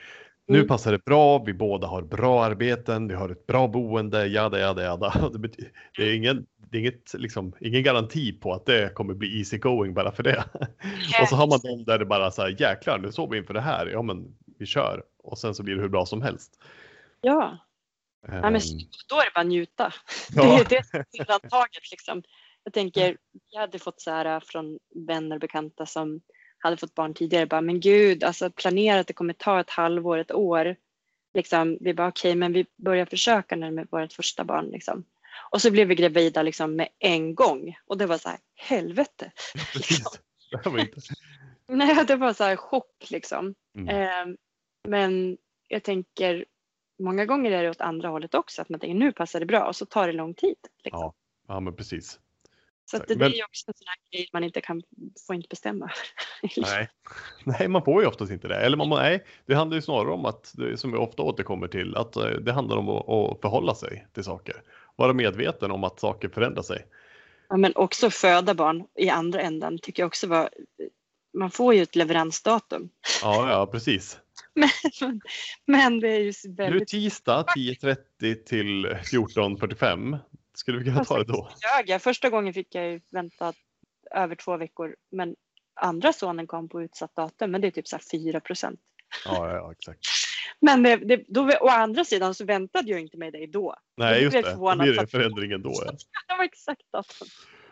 Nu 0.50 0.58
Mm. 0.58 0.68
passar 0.68 0.92
det 0.92 1.04
bra, 1.04 1.38
vi 1.38 1.52
båda 1.54 1.86
har 1.86 2.02
bra 2.02 2.44
arbeten, 2.44 3.08
vi 3.08 3.14
har 3.14 3.28
ett 3.28 3.46
bra 3.46 3.68
boende, 3.68 4.26
jada 4.26 4.58
jada 4.60 4.82
jada. 4.82 5.12
Det, 5.32 5.38
bety- 5.38 5.68
det 5.96 6.02
är, 6.02 6.14
ingen, 6.14 6.46
det 6.56 6.76
är 6.76 6.80
inget, 6.80 7.14
liksom, 7.14 7.52
ingen 7.60 7.82
garanti 7.82 8.32
på 8.32 8.52
att 8.52 8.66
det 8.66 8.94
kommer 8.94 9.14
bli 9.14 9.38
easy 9.38 9.58
going 9.58 9.94
bara 9.94 10.12
för 10.12 10.22
det. 10.22 10.44
Och 11.22 11.28
så 11.28 11.36
har 11.36 11.46
man 11.46 11.60
dem 11.60 11.84
där 11.84 11.98
det 11.98 12.04
bara 12.04 12.30
så 12.30 12.42
här, 12.42 12.56
jäklar 12.60 12.98
nu 12.98 13.12
såg 13.12 13.30
vi 13.32 13.38
inför 13.38 13.54
det 13.54 13.60
här, 13.60 13.86
ja 13.86 14.02
men 14.02 14.36
vi 14.58 14.66
kör. 14.66 15.02
Och 15.22 15.38
sen 15.38 15.54
så 15.54 15.62
blir 15.62 15.74
det 15.74 15.80
hur 15.82 15.88
bra 15.88 16.06
som 16.06 16.22
helst. 16.22 16.60
Ja, 17.20 17.58
ja 18.26 18.32
men 18.32 18.54
Ehm, 18.54 18.60
då 19.08 19.16
är 19.16 19.24
det 19.24 19.30
bara 19.34 19.40
att 19.40 19.46
njuta. 19.46 19.92
Ja. 20.34 20.42
Det 20.42 20.76
är 20.76 20.78
det 20.78 20.86
som 20.86 21.00
är 21.00 21.20
undantaget 21.20 21.90
liksom. 21.90 22.22
Jag 22.64 22.72
tänker, 22.72 23.16
jag 23.50 23.60
hade 23.60 23.78
fått 23.78 24.00
så 24.00 24.10
här 24.10 24.24
äh, 24.24 24.40
från 24.40 24.78
vänner 25.06 25.36
och 25.36 25.40
bekanta 25.40 25.86
som 25.86 26.20
hade 26.58 26.76
fått 26.76 26.94
barn 26.94 27.14
tidigare, 27.14 27.46
bara 27.46 27.60
men 27.60 27.80
gud, 27.80 28.24
alltså 28.24 28.50
planera 28.50 29.00
att 29.00 29.06
det 29.06 29.12
kommer 29.12 29.32
ta 29.32 29.60
ett 29.60 29.70
halvår, 29.70 30.18
ett 30.18 30.32
år. 30.32 30.76
Liksom, 31.34 31.78
vi 31.80 31.94
bara 31.94 32.08
okej, 32.08 32.34
men 32.34 32.52
vi 32.52 32.66
börjar 32.76 33.06
försöka 33.06 33.56
när 33.56 33.70
med 33.70 33.88
vårt 33.90 34.12
första 34.12 34.44
barn 34.44 34.66
liksom. 34.66 35.04
Och 35.50 35.62
så 35.62 35.70
blev 35.70 35.88
vi 35.88 35.94
gravida 35.94 36.42
liksom 36.42 36.76
med 36.76 36.88
en 36.98 37.34
gång 37.34 37.76
och 37.86 37.98
det 37.98 38.06
var 38.06 38.18
så 38.18 38.28
här, 38.28 38.38
helvete. 38.54 39.32
Inte... 40.80 41.00
Nej, 41.66 42.04
det 42.06 42.16
var 42.16 42.32
så 42.32 42.44
här 42.44 42.56
chock 42.56 43.06
liksom. 43.10 43.54
Mm. 43.76 43.88
Eh, 43.88 44.36
men 44.88 45.38
jag 45.68 45.82
tänker 45.82 46.44
många 46.98 47.26
gånger 47.26 47.50
är 47.50 47.62
det 47.62 47.70
åt 47.70 47.80
andra 47.80 48.08
hållet 48.08 48.34
också, 48.34 48.62
att 48.62 48.68
man 48.68 48.80
tänker 48.80 48.98
nu 48.98 49.12
passar 49.12 49.40
det 49.40 49.46
bra 49.46 49.66
och 49.66 49.76
så 49.76 49.86
tar 49.86 50.06
det 50.06 50.12
lång 50.12 50.34
tid. 50.34 50.56
Liksom. 50.84 51.00
Ja, 51.00 51.14
ja, 51.48 51.60
men 51.60 51.76
precis. 51.76 52.20
Så 52.90 52.98
det, 52.98 53.08
Men- 53.08 53.18
det 53.18 53.24
är 53.24 53.36
ju 53.36 53.44
också 53.44 53.64
en 53.66 53.74
sån 53.74 53.86
här 53.86 54.10
grej 54.10 54.28
man 54.32 54.44
inte 54.44 54.60
kan, 54.60 54.82
får 55.26 55.36
inte 55.36 55.48
bestämma. 55.48 55.90
Nej. 56.56 56.88
nej, 57.44 57.68
man 57.68 57.84
får 57.84 58.02
ju 58.02 58.08
oftast 58.08 58.32
inte 58.32 58.48
det. 58.48 58.56
Eller 58.56 58.76
man, 58.76 58.88
nej, 58.88 59.24
det 59.46 59.54
handlar 59.54 59.74
ju 59.76 59.82
snarare 59.82 60.10
om 60.12 60.24
att, 60.24 60.54
som 60.76 60.92
vi 60.92 60.98
ofta 60.98 61.22
återkommer 61.22 61.68
till, 61.68 61.96
att 61.96 62.16
eh, 62.16 62.24
det 62.24 62.52
handlar 62.52 62.76
om 62.76 62.88
att, 62.88 63.08
att 63.08 63.40
förhålla 63.40 63.74
sig 63.74 64.06
till 64.14 64.24
saker. 64.24 64.62
Vara 64.96 65.12
medveten 65.12 65.70
om 65.70 65.84
att 65.84 66.00
saker 66.00 66.28
förändrar 66.28 66.62
sig. 66.62 66.86
Ja, 67.48 67.56
men 67.56 67.72
också 67.76 68.10
föda 68.10 68.54
barn 68.54 68.84
i 68.96 69.08
andra 69.08 69.40
änden 69.40 69.78
tycker 69.78 70.02
jag 70.02 70.06
också 70.06 70.26
var, 70.26 70.48
man 71.38 71.50
får 71.50 71.74
ju 71.74 71.82
ett 71.82 71.96
leveransdatum. 71.96 72.88
Ja, 73.22 73.50
ja 73.50 73.66
precis. 73.66 74.18
Men, 74.54 75.20
men 75.66 76.00
det 76.00 76.08
är 76.08 76.20
ju 76.20 76.32
så 76.32 76.48
Nu 76.48 76.54
väldigt 76.54 76.88
tisdag 76.88 77.44
10.30 77.56 78.34
till 78.34 78.86
14.45. 78.86 80.18
Skulle 80.58 80.78
vi 80.78 80.84
kunna 80.84 81.04
ta 81.04 81.18
det 81.18 81.24
då? 81.24 81.48
jag. 81.86 82.02
Första 82.02 82.30
gången 82.30 82.54
fick 82.54 82.74
jag 82.74 82.86
ju 82.86 83.00
vänta 83.10 83.52
över 84.14 84.34
två 84.34 84.56
veckor 84.56 84.96
men 85.10 85.36
andra 85.80 86.12
sonen 86.12 86.46
kom 86.46 86.68
på 86.68 86.82
utsatt 86.82 87.16
datum 87.16 87.50
men 87.50 87.60
det 87.60 87.66
är 87.66 87.70
typ 87.70 87.88
så 87.88 87.96
här 87.96 88.02
4 88.12 88.40
procent. 88.40 88.80
Ja, 89.24 89.54
ja 89.54 89.72
exakt. 89.72 90.00
Men 90.60 90.82
det, 90.82 90.96
det, 90.96 91.24
då, 91.28 91.50
å 91.60 91.68
andra 91.68 92.04
sidan 92.04 92.34
så 92.34 92.44
väntade 92.44 92.90
jag 92.90 93.00
inte 93.00 93.16
med 93.16 93.32
dig 93.32 93.46
då. 93.46 93.74
Nej, 93.96 94.22
just 94.22 94.36
det. 94.36 94.42
Förvånad 94.42 94.78
blir 94.78 95.00
det 95.00 95.06
förändringen 95.06 95.62
då. 95.62 95.72
Ja. 95.84 95.92
Det 96.28 96.38
var 96.38 96.44
exakt 96.44 96.82
datum. 96.92 97.28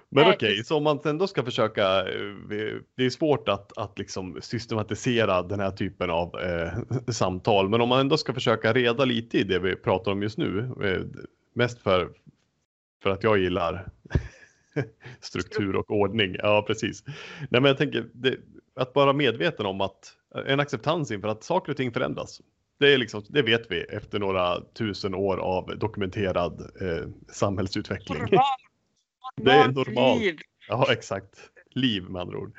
Men 0.09 0.31
okej, 0.31 0.64
så 0.64 0.77
om 0.77 0.83
man 0.83 1.01
ändå 1.05 1.27
ska 1.27 1.44
försöka, 1.44 1.99
eh, 1.99 2.33
det 2.96 3.05
är 3.05 3.11
svårt 3.11 3.49
att, 3.49 3.79
att 3.79 3.99
liksom 3.99 4.38
systematisera 4.42 5.42
den 5.42 5.61
här 5.61 5.70
typen 5.70 6.11
av 6.11 6.40
eh, 6.40 6.72
samtal, 7.12 7.68
men 7.68 7.81
om 7.81 7.88
man 7.88 8.01
ändå 8.01 8.16
ska 8.16 8.35
försöka 8.35 8.72
reda 8.72 9.05
lite 9.05 9.38
i 9.38 9.44
det 9.44 9.59
vi 9.59 9.77
pratar 9.77 10.12
om 10.12 10.22
just 10.22 10.38
nu, 10.38 10.59
eh, 10.85 11.20
mest 11.55 11.83
för, 11.83 12.11
för 13.03 13.11
att 13.11 13.23
jag 13.23 13.39
gillar 13.39 13.89
struktur 15.21 15.77
och 15.77 15.91
ordning. 15.91 16.37
Ja, 16.39 16.65
precis. 16.67 17.05
Nej, 17.39 17.61
men 17.61 17.65
jag 17.65 17.79
tänker 17.79 18.09
det, 18.13 18.39
att 18.77 18.95
vara 18.95 19.13
medveten 19.13 19.67
om 19.67 19.81
att 19.81 20.17
en 20.47 20.61
acceptans 20.61 21.11
inför 21.11 21.29
att 21.29 21.45
saker 21.45 21.73
och 21.73 21.77
ting 21.77 21.93
förändras. 21.93 22.41
Det, 22.79 22.95
är 22.95 22.99
liksom, 22.99 23.23
det 23.29 23.43
vet 23.43 23.71
vi 23.71 23.81
efter 23.83 24.19
några 24.19 24.61
tusen 24.61 25.15
år 25.15 25.37
av 25.37 25.79
dokumenterad 25.79 26.61
eh, 26.61 27.09
samhällsutveckling. 27.29 28.23
Det 29.37 29.51
är 29.51 29.69
normalt. 29.69 30.21
liv. 30.21 30.39
Ja, 30.69 30.93
exakt. 30.93 31.51
Liv 31.71 32.03
med 32.03 32.23
andra 32.23 32.39
ord. 32.39 32.59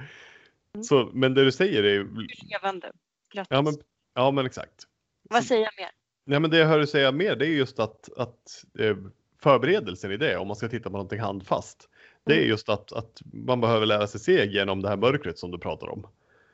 Mm. 0.74 0.84
Så, 0.84 1.10
men 1.14 1.34
det 1.34 1.44
du 1.44 1.52
säger 1.52 1.84
är 1.84 2.08
Levande. 2.52 2.92
Grattis. 3.34 3.48
ja 3.50 3.62
men, 3.62 3.74
ja, 4.14 4.32
men 4.32 4.46
exakt. 4.46 4.84
Vad 5.30 5.44
säger 5.44 5.64
jag 5.64 5.72
mer? 5.78 5.90
Nej, 6.26 6.40
men 6.40 6.52
det 6.52 6.58
jag 6.58 6.68
hör 6.68 6.78
dig 6.78 6.88
säga 6.88 7.12
mer, 7.12 7.36
det 7.36 7.46
är 7.46 7.50
just 7.50 7.80
att, 7.80 8.18
att 8.18 8.66
eh, 8.80 8.98
förberedelsen 9.44 10.12
i 10.12 10.18
det, 10.18 10.38
om 10.38 10.48
man 10.48 10.56
ska 10.56 10.68
titta 10.68 10.90
på 10.90 10.94
någonting 10.94 11.20
handfast, 11.20 11.90
det 12.26 12.34
är 12.34 12.38
Mm. 12.38 12.50
just 12.50 12.70
att, 12.70 12.94
att 12.94 13.22
man 13.34 13.62
behöver 13.62 13.86
lära 13.86 14.08
sig 14.08 14.20
se 14.20 14.46
genom 14.46 14.82
det 14.82 14.90
här 14.90 14.98
mörkret 14.98 15.40
som 15.40 15.52
du 15.52 15.58
pratar 15.58 15.90
om. 15.90 16.08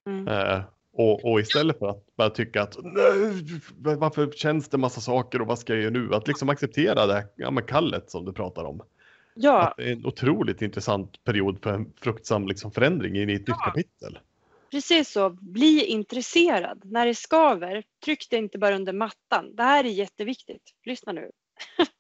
Mm. 0.06 0.28
Eh, 0.28 0.62
och, 0.94 1.26
och 1.26 1.40
istället 1.40 1.80
för 1.80 1.88
att 1.88 2.16
bara 2.16 2.30
tycka 2.30 2.62
att 2.62 2.78
varför 3.78 4.32
känns 4.32 4.70
det 4.70 4.78
massa 4.78 5.02
saker 5.02 5.42
och 5.42 5.48
vad 5.48 5.60
ska 5.60 5.74
jag 5.74 5.82
göra 5.82 5.92
nu? 5.94 6.16
Att 6.16 6.28
liksom 6.28 6.50
acceptera 6.50 7.06
det 7.06 7.14
här 7.14 7.26
ja, 7.36 7.52
kallet 7.56 8.12
som 8.12 8.26
du 8.26 8.34
pratar 8.34 8.64
om. 8.64 8.82
Ja, 9.36 9.62
Att 9.62 9.78
det 9.78 9.84
är 9.84 9.92
en 9.92 10.06
otroligt 10.06 10.62
intressant 10.62 11.24
period 11.24 11.64
för 11.64 11.74
en 11.74 11.94
fruktsam 12.02 12.48
liksom, 12.48 12.72
förändring 12.72 13.16
in 13.16 13.30
i 13.30 13.34
ett 13.34 13.48
nytt 13.48 13.58
kapitel. 13.66 14.20
precis 14.72 15.12
så. 15.12 15.30
Bli 15.30 15.86
intresserad. 15.86 16.82
När 16.86 17.06
det 17.06 17.16
skaver, 17.16 17.84
tryck 18.06 18.28
det 18.30 18.38
inte 18.38 18.58
bara 18.58 18.76
under 18.76 18.94
mattan. 18.94 19.56
Det 19.56 19.64
här 19.64 19.84
är 19.84 19.90
jätteviktigt. 19.90 20.72
Lyssna 20.86 21.12
nu. 21.12 21.32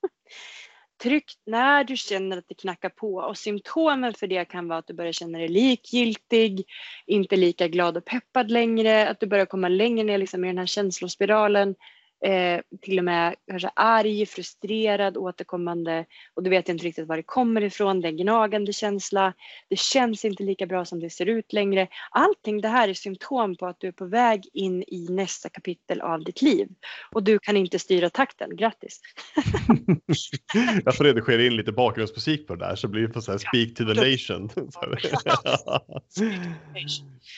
Tryck 0.97 1.31
när 1.45 1.83
du 1.83 1.97
känner 1.97 2.37
att 2.37 2.47
det 2.47 2.55
knackar 2.55 2.89
på. 2.89 3.15
Och 3.15 3.37
symptomen 3.37 4.13
för 4.13 4.27
det 4.27 4.45
kan 4.45 4.67
vara 4.67 4.79
att 4.79 4.87
du 4.87 4.93
börjar 4.93 5.11
känna 5.11 5.37
dig 5.37 5.47
likgiltig, 5.47 6.65
inte 7.05 7.35
lika 7.35 7.67
glad 7.67 7.97
och 7.97 8.05
peppad 8.05 8.51
längre, 8.51 9.09
att 9.09 9.19
du 9.19 9.27
börjar 9.27 9.45
komma 9.45 9.67
längre 9.67 10.03
ner 10.03 10.17
liksom 10.17 10.43
i 10.43 10.47
den 10.47 10.57
här 10.57 10.65
känslospiralen, 10.65 11.75
eh, 12.23 12.61
till 12.81 12.99
och 12.99 13.05
med 13.05 13.35
kanske 13.47 13.69
arg, 13.75 14.25
frustrerad, 14.25 15.17
återkommande 15.17 16.05
och 16.33 16.43
du 16.43 16.49
vet 16.49 16.69
inte 16.69 16.85
riktigt 16.85 17.07
var 17.07 17.17
det 17.17 17.23
kommer 17.23 17.63
ifrån, 17.63 18.01
det 18.01 18.07
är 18.07 18.09
en 18.09 18.17
gnagande 18.17 18.73
känsla, 18.73 19.33
det 19.69 19.79
känns 19.79 20.25
inte 20.25 20.43
lika 20.43 20.65
bra 20.65 20.85
som 20.85 20.99
det 20.99 21.09
ser 21.09 21.25
ut 21.25 21.53
längre. 21.53 21.87
Allting 22.11 22.61
det 22.61 22.67
här 22.67 22.89
är 22.89 22.93
symptom 22.93 23.55
på 23.55 23.65
att 23.65 23.79
du 23.79 23.87
är 23.87 23.91
på 23.91 24.05
väg 24.05 24.49
in 24.53 24.83
i 24.87 25.07
nästa 25.09 25.49
kapitel 25.49 26.01
av 26.01 26.23
ditt 26.23 26.41
liv 26.41 26.67
och 27.11 27.23
du 27.23 27.39
kan 27.39 27.57
inte 27.57 27.79
styra 27.79 28.09
takten. 28.09 28.55
Grattis! 28.55 29.01
Jag 30.85 30.95
får 30.95 31.03
redigera 31.03 31.45
in 31.45 31.55
lite 31.55 31.71
bakgrundsmusik 31.71 32.47
på 32.47 32.55
det 32.55 32.65
där 32.65 32.75
så 32.75 32.87
blir 32.87 33.01
det 33.01 33.13
på 33.13 33.21
så 33.21 33.31
här 33.31 33.37
speak 33.37 33.73
to 33.75 33.93
the 33.93 34.11
nation. 34.11 34.49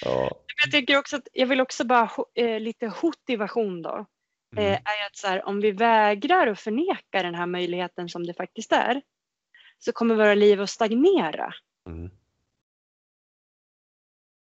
Ja. 0.02 0.32
Jag 0.64 0.72
tänker 0.72 0.98
också 0.98 1.16
att 1.16 1.28
jag 1.34 1.48
vill 1.48 1.62
också 1.62 1.84
bara 1.84 2.10
eh, 2.36 2.60
lite 2.60 2.94
motivation 3.04 3.82
då. 3.82 4.06
Eh, 4.58 4.64
Mm. 4.66 4.74
är 4.74 5.06
att 5.06 5.16
så 5.18 5.28
här, 5.28 5.46
om 5.46 5.62
vi 5.62 5.72
vägrar 5.72 6.48
att 6.48 6.60
förneka 6.60 7.24
den 7.24 7.36
här 7.36 7.46
möjligheten 7.46 8.10
som 8.10 8.26
det 8.28 8.34
faktiskt 8.34 8.72
är 8.72 9.02
så 9.80 9.92
kommer 9.92 10.16
våra 10.16 10.34
liv 10.34 10.62
att 10.62 10.70
stagnera. 10.70 11.54
Mm. 11.88 12.12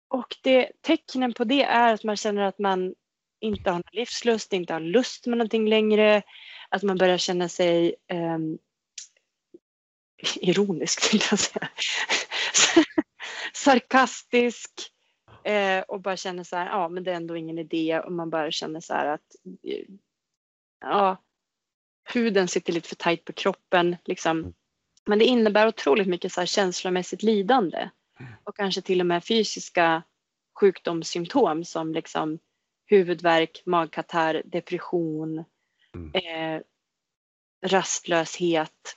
Och 0.09 0.37
det, 0.43 0.73
tecknen 0.81 1.33
på 1.35 1.45
det 1.45 1.63
är 1.63 1.95
att 1.95 2.05
man 2.05 2.17
känner 2.17 2.43
att 2.43 2.59
man 2.59 2.95
inte 3.41 3.71
har 3.71 3.77
någon 3.79 3.93
livslust, 3.93 4.53
inte 4.53 4.73
har 4.73 4.81
lust 4.81 5.27
med 5.27 5.39
någonting 5.39 5.69
längre. 5.69 6.23
Att 6.69 6.83
man 6.83 6.99
börjar 6.99 7.19
känna 7.19 7.49
sig 7.49 7.95
ehm, 8.09 8.59
ironisk, 10.35 11.15
vill 11.15 11.23
jag 11.31 11.39
säga. 11.39 11.69
Sarkastisk. 13.53 14.92
Eh, 15.45 15.81
och 15.81 16.01
bara 16.01 16.17
känner 16.17 16.45
så 16.45 16.57
här, 16.57 16.67
ja 16.67 16.89
men 16.89 17.05
det 17.05 17.11
är 17.11 17.15
ändå 17.17 17.37
ingen 17.37 17.59
idé. 17.59 18.01
Och 18.01 18.13
man 18.13 18.31
bara 18.31 18.51
känner 18.51 18.81
så 18.81 18.95
här 18.95 19.07
att 19.07 19.37
eh, 19.63 19.85
ja, 20.81 21.17
huden 22.13 22.49
sitter 22.49 22.73
lite 22.73 22.89
för 22.89 22.97
tajt 22.97 23.25
på 23.25 23.33
kroppen. 23.33 23.97
Liksom. 24.05 24.55
Men 25.05 25.19
det 25.19 25.25
innebär 25.25 25.69
otroligt 25.69 26.09
mycket 26.09 26.33
så 26.33 26.41
här 26.41 26.47
känslomässigt 26.47 27.23
lidande 27.23 27.91
och 28.45 28.57
kanske 28.57 28.81
till 28.81 29.01
och 29.01 29.07
med 29.07 29.25
fysiska 29.25 30.03
sjukdomssymptom 30.61 31.65
som 31.65 31.93
liksom 31.93 32.39
huvudvärk, 32.87 33.63
magkatarr, 33.67 34.43
depression, 34.45 35.45
Mm. 35.95 36.13
eh, 36.15 36.63
rastlöshet. 37.67 38.97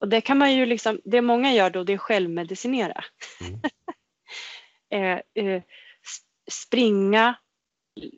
Och 0.00 0.08
det 0.08 0.20
kan 0.20 0.38
man 0.38 0.54
ju 0.54 0.66
liksom, 0.66 1.00
det 1.04 1.20
många 1.22 1.52
gör 1.52 1.70
då 1.70 1.84
det 1.84 1.92
är 1.92 1.98
självmedicinera. 1.98 3.04
Mm. 3.40 3.60
eh, 4.94 5.44
eh, 5.44 5.62
springa 6.50 7.34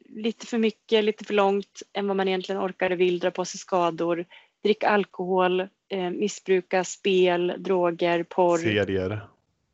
lite 0.09 0.47
för 0.47 0.59
mycket, 0.59 1.05
lite 1.05 1.25
för 1.25 1.35
långt 1.35 1.83
än 1.93 2.07
vad 2.07 2.17
man 2.17 2.29
egentligen 2.29 2.61
orkar 2.63 2.91
och 2.91 3.01
vill, 3.01 3.19
dra 3.19 3.31
på 3.31 3.45
sig 3.45 3.61
skador. 3.61 4.27
dricka 4.63 4.89
alkohol, 4.89 5.61
eh, 5.89 6.11
missbruka 6.11 6.85
spel, 6.85 7.55
droger, 7.59 8.23
porr. 8.23 8.59
Serier. 8.59 9.29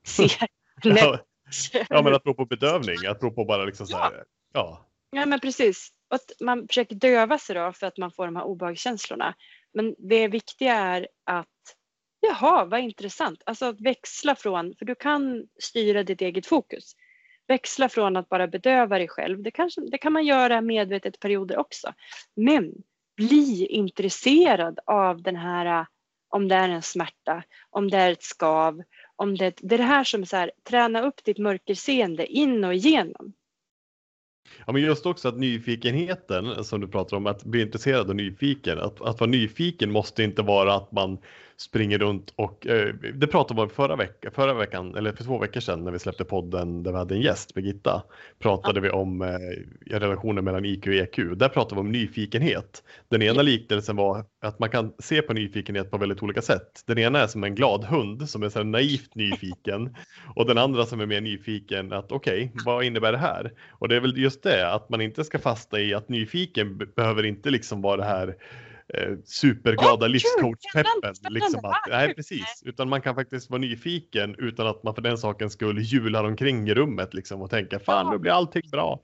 Ser, 0.07 0.33
Ja, 0.83 1.19
ja 1.89 2.03
men 2.03 2.15
apropå 2.15 2.45
bedövning, 2.51 3.07
apropå 3.09 3.45
bara 3.45 3.65
liksom 3.65 3.87
så 3.87 3.97
här, 3.97 4.25
ja. 4.53 4.87
Ja 5.11 5.27
men 5.27 5.41
precis. 5.41 5.89
Att 6.09 6.33
man 6.41 6.69
försöker 6.69 6.95
döva 6.95 7.39
sig 7.39 7.55
då 7.55 7.73
för 7.73 7.87
att 7.87 7.99
man 7.99 8.13
får 8.13 8.27
de 8.27 8.37
här 8.37 8.45
obehagskänslorna. 8.45 9.35
Men 9.73 9.95
det 9.99 10.29
viktiga 10.29 10.75
är 10.75 11.09
att 11.25 11.49
jaha, 12.23 12.65
vad 12.65 12.81
intressant. 12.81 13.43
Alltså 13.47 13.67
att 13.67 13.81
växla 13.81 14.35
från, 14.35 14.75
för 14.79 14.85
du 14.85 14.95
kan 14.95 15.47
styra 15.59 16.03
ditt 16.03 16.21
eget 16.21 16.47
fokus. 16.47 16.97
Växla 17.47 17.89
från 17.89 18.17
att 18.17 18.29
bara 18.29 18.47
bedöva 18.47 18.99
dig 18.99 19.09
själv. 19.09 19.43
Det, 19.43 19.51
kanske, 19.51 19.81
det 19.81 19.99
kan 19.99 20.13
man 20.13 20.27
göra 20.27 20.61
medvetet 20.61 21.17
i 21.17 21.19
perioder 21.19 21.57
också. 21.57 21.93
Men 22.37 22.73
bli 23.17 23.67
intresserad 23.67 24.79
av 24.87 25.23
den 25.23 25.37
här, 25.37 25.87
om 26.29 26.49
det 26.49 26.55
är 26.55 26.69
en 26.69 26.83
smärta, 26.83 27.43
om 27.71 27.91
det 27.91 27.97
är 27.97 28.11
ett 28.11 28.23
skav, 28.23 28.83
om 29.17 29.37
det, 29.37 29.59
det 29.63 29.75
är 29.75 29.79
det 29.79 29.85
här 29.85 30.05
som 30.05 30.23
är 30.23 30.27
så 30.27 30.37
här, 30.37 30.51
träna 30.69 31.03
upp 31.03 31.25
ditt 31.25 31.39
mörkerseende 31.39 32.27
in 32.27 32.65
och 32.65 32.75
igenom. 32.75 33.33
Ja, 34.67 34.73
men 34.73 34.83
just 34.83 35.07
också 35.07 35.29
att 35.29 35.39
nyfikenheten 35.39 36.65
som 36.65 36.81
du 36.81 36.89
pratar 36.89 37.17
om, 37.17 37.27
att 37.27 37.45
bli 37.45 37.63
intresserad 37.63 38.09
och 38.09 38.17
nyfiken. 38.17 38.79
Att, 38.79 39.01
att 39.01 39.21
vara 39.21 39.31
nyfiken 39.31 39.93
måste 39.93 40.23
inte 40.23 40.43
vara 40.43 40.75
att 40.75 40.93
man 40.93 41.19
springer 41.63 41.99
runt 41.99 42.33
och 42.37 42.67
eh, 42.67 42.95
det 43.15 43.27
pratade 43.27 43.61
vi 43.61 43.63
om 43.63 43.71
förra, 43.71 43.97
vecka, 43.97 44.31
förra 44.31 44.55
veckan, 44.55 44.95
eller 44.95 45.13
för 45.13 45.25
två 45.25 45.39
veckor 45.39 45.61
sedan 45.61 45.85
när 45.85 45.93
vi 45.93 45.99
släppte 45.99 46.25
podden 46.25 46.83
där 46.83 46.93
vi 46.93 46.99
hade 46.99 47.15
en 47.15 47.21
gäst, 47.21 47.55
Birgitta, 47.55 48.03
pratade 48.39 48.81
vi 48.81 48.91
om 48.91 49.23
eh, 49.23 49.39
relationen 49.91 50.45
mellan 50.45 50.65
IQ 50.65 50.87
och 50.87 50.93
EQ. 50.93 51.17
Där 51.37 51.49
pratade 51.49 51.75
vi 51.75 51.81
om 51.81 51.93
nyfikenhet. 51.93 52.83
Den 53.09 53.23
ena 53.23 53.43
liknelsen 53.43 53.97
var 53.97 54.25
att 54.43 54.59
man 54.59 54.71
kan 54.71 54.93
se 54.99 55.23
på 55.23 55.33
nyfikenhet 55.33 55.91
på 55.91 55.99
väldigt 55.99 56.23
olika 56.23 56.43
sätt. 56.43 56.83
Den 56.87 56.99
ena 56.99 57.21
är 57.21 57.27
som 57.27 57.45
en 57.45 57.55
glad 57.55 57.85
hund 57.85 58.29
som 58.29 58.43
är 58.43 58.49
så 58.49 58.63
naivt 58.63 59.15
nyfiken 59.15 59.97
och 60.35 60.47
den 60.47 60.59
andra 60.59 60.87
som 60.87 61.01
är 61.01 61.07
mer 61.07 61.21
nyfiken 61.21 61.93
att 61.93 62.13
okej, 62.13 62.51
okay, 62.55 62.63
vad 62.65 62.85
innebär 62.85 63.13
det 63.13 63.19
här? 63.19 63.53
Och 63.71 63.89
det 63.89 63.97
är 63.97 64.01
väl 64.01 64.19
just 64.19 64.43
det 64.43 64.73
att 64.73 64.89
man 64.89 65.01
inte 65.01 65.25
ska 65.25 65.39
fasta 65.39 65.81
i 65.81 65.95
att 65.95 66.09
nyfiken 66.09 66.79
be- 66.79 66.87
behöver 66.87 67.23
inte 67.23 67.51
liksom 67.51 67.83
vara 67.83 67.97
det 67.97 68.05
här 68.05 68.37
eh, 68.93 69.17
superglada 69.25 70.07
kul, 70.07 70.13
livscoach-peppen. 70.13 71.15
Liksom 71.31 71.65
att, 71.65 71.77
nej, 71.89 72.15
precis. 72.15 72.63
Utan 72.65 72.89
man 72.89 73.03
kan 73.03 73.15
faktiskt 73.15 73.51
vara 73.51 73.61
nyfiken 73.61 74.35
utan 74.39 74.67
att 74.67 74.83
man 74.83 74.95
för 74.95 75.03
den 75.03 75.19
sakens 75.19 75.53
skull 75.53 75.79
hjular 75.79 76.25
omkring 76.25 76.69
i 76.69 76.75
rummet 76.75 77.15
liksom 77.15 77.43
och 77.43 77.51
tänker 77.51 77.79
fan 77.79 78.11
nu 78.11 78.19
blir 78.19 78.33
allting 78.33 78.71
bra. 78.71 79.01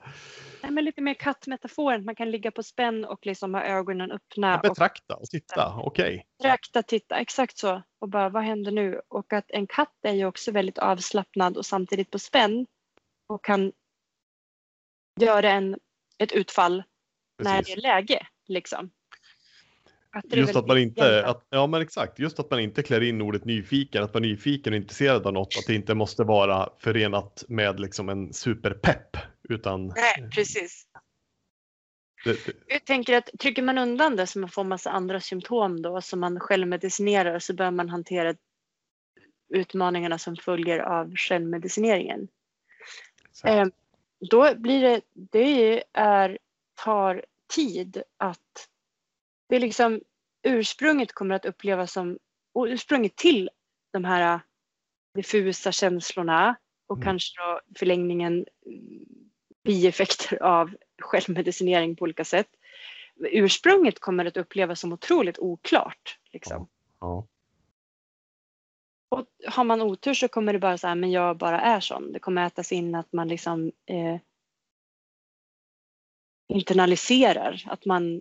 Nej, 0.62 0.72
men 0.72 0.84
lite 0.84 1.00
mer 1.00 1.14
kattmetaforen, 1.14 2.04
man 2.04 2.14
kan 2.14 2.30
ligga 2.30 2.50
på 2.50 2.62
spänn 2.62 3.04
och 3.04 3.26
liksom 3.26 3.54
ha 3.54 3.62
ögonen 3.62 4.12
öppna 4.12 4.56
och 4.56 4.60
betrakta 4.62 5.14
och 5.14 5.26
titta, 5.26 5.74
okej. 5.76 6.26
betrakta, 6.38 6.82
titta, 6.82 7.18
exakt 7.18 7.58
så. 7.58 7.82
Och 7.98 8.08
bara 8.08 8.28
vad 8.28 8.42
händer 8.42 8.72
nu? 8.72 9.00
Och 9.08 9.32
att 9.32 9.50
en 9.50 9.66
katt 9.66 9.94
är 10.02 10.12
ju 10.12 10.24
också 10.24 10.52
väldigt 10.52 10.78
avslappnad 10.78 11.56
och 11.56 11.66
samtidigt 11.66 12.10
på 12.10 12.18
spänn 12.18 12.66
och 13.26 13.44
kan 13.44 13.72
göra 15.20 15.50
en, 15.50 15.76
ett 16.18 16.32
utfall 16.32 16.82
när 17.42 17.52
det 17.52 17.58
precis. 17.58 17.76
är 17.76 17.80
läge. 17.80 18.26
Liksom. 18.46 18.90
Att 20.10 20.32
är 20.32 20.36
Just 20.36 20.56
att 20.56 20.66
man 20.66 20.78
inte, 20.78 21.26
att, 21.26 21.46
ja 21.50 21.66
men 21.66 21.82
exakt, 21.82 22.18
just 22.18 22.40
att 22.40 22.50
man 22.50 22.60
inte 22.60 22.82
klär 22.82 23.00
in 23.00 23.22
ordet 23.22 23.44
nyfiken, 23.44 24.02
att 24.02 24.14
vara 24.14 24.22
nyfiken 24.22 24.72
och 24.72 24.76
intresserad 24.76 25.26
av 25.26 25.32
något, 25.32 25.54
att 25.58 25.66
det 25.66 25.74
inte 25.74 25.94
måste 25.94 26.24
vara 26.24 26.68
förenat 26.78 27.44
med 27.48 27.80
liksom 27.80 28.08
en 28.08 28.32
superpepp, 28.32 29.16
utan 29.48 29.86
Nej, 29.86 30.30
precis. 30.34 30.86
det, 32.24 32.46
det, 32.46 32.52
Jag 32.66 32.84
tänker 32.84 33.16
att 33.16 33.30
trycker 33.38 33.62
man 33.62 33.78
undan 33.78 34.16
det 34.16 34.26
så 34.26 34.38
man 34.38 34.50
får 34.50 34.64
massa 34.64 34.90
andra 34.90 35.20
symptom 35.20 35.82
då 35.82 36.00
som 36.00 36.20
man 36.20 36.40
självmedicinerar 36.40 37.38
så 37.38 37.54
bör 37.54 37.70
man 37.70 37.88
hantera 37.88 38.34
utmaningarna 39.48 40.18
som 40.18 40.36
följer 40.36 40.78
av 40.78 41.16
självmedicineringen. 41.16 42.28
Eh, 43.44 43.66
då 44.30 44.54
blir 44.56 44.82
det, 44.82 45.00
det 45.12 45.82
är, 45.92 46.38
tar 46.84 47.24
tid 47.54 48.02
att 48.16 48.68
det 49.48 49.56
är 49.56 49.60
liksom 49.60 50.00
ursprunget 50.42 51.12
kommer 51.12 51.34
att 51.34 51.44
upplevas 51.44 51.92
som, 51.92 52.18
och 52.52 52.64
ursprunget 52.64 53.16
till 53.16 53.50
de 53.92 54.04
här 54.04 54.40
diffusa 55.14 55.72
känslorna 55.72 56.56
och 56.86 56.96
Mm. 56.96 57.04
kanske 57.04 57.40
då 57.40 57.60
förlängningen 57.78 58.46
mm, 58.66 59.04
bieffekter 59.64 60.42
av 60.42 60.74
självmedicinering 61.02 61.96
på 61.96 62.02
olika 62.02 62.24
sätt. 62.24 62.48
Ursprunget 63.16 63.98
kommer 63.98 64.24
att 64.24 64.36
upplevas 64.36 64.80
som 64.80 64.92
otroligt 64.92 65.38
oklart. 65.38 66.18
Liksom. 66.32 66.68
ja. 67.00 67.26
Och 69.10 69.26
har 69.46 69.64
man 69.64 69.82
otur 69.82 70.14
så 70.14 70.28
kommer 70.28 70.52
det 70.52 70.58
bara 70.58 70.78
så 70.78 70.86
här, 70.86 70.94
men 70.94 71.10
jag 71.10 71.36
bara 71.38 71.60
är 71.60 71.80
sån. 71.80 72.12
Det 72.12 72.18
kommer 72.18 72.46
ätas 72.46 72.72
in 72.72 72.94
att 72.94 73.12
man 73.12 73.28
liksom 73.28 73.72
eh, 73.86 74.20
internaliserar. 76.48 77.62
Att 77.66 77.84
man 77.84 78.20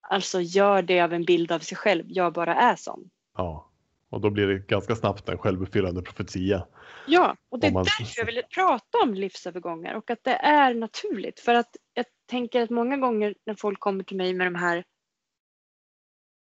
alltså 0.00 0.40
gör 0.40 0.82
det 0.82 1.00
av 1.00 1.12
en 1.12 1.24
bild 1.24 1.52
av 1.52 1.58
sig 1.58 1.76
själv. 1.76 2.04
Jag 2.08 2.32
bara 2.32 2.54
är 2.54 2.76
sån. 2.76 3.10
ja. 3.36 3.66
Och 4.12 4.20
då 4.20 4.30
blir 4.30 4.46
det 4.46 4.58
ganska 4.58 4.96
snabbt 4.96 5.28
en 5.28 5.38
självuppfyllande 5.38 6.02
profetia. 6.02 6.66
Ja, 7.06 7.36
och 7.48 7.60
det 7.60 7.66
är 7.66 7.72
man- 7.72 7.84
därför 7.84 8.20
jag 8.20 8.26
vill 8.26 8.42
prata 8.54 8.98
om 9.02 9.14
livsövergångar 9.14 9.94
och 9.94 10.10
att 10.10 10.24
det 10.24 10.34
är 10.34 10.74
naturligt. 10.74 11.40
För 11.40 11.54
att 11.54 11.76
jag 11.94 12.06
tänker 12.26 12.62
att 12.62 12.70
många 12.70 12.96
gånger 12.96 13.34
när 13.46 13.54
folk 13.54 13.80
kommer 13.80 14.04
till 14.04 14.16
mig 14.16 14.34
med 14.34 14.46
de 14.46 14.54
här 14.54 14.84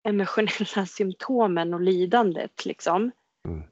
emotionella 0.08 0.86
symptomen 0.88 1.74
och 1.74 1.82
lidandet 1.82 2.66
liksom. 2.66 3.12
Mm. 3.48 3.64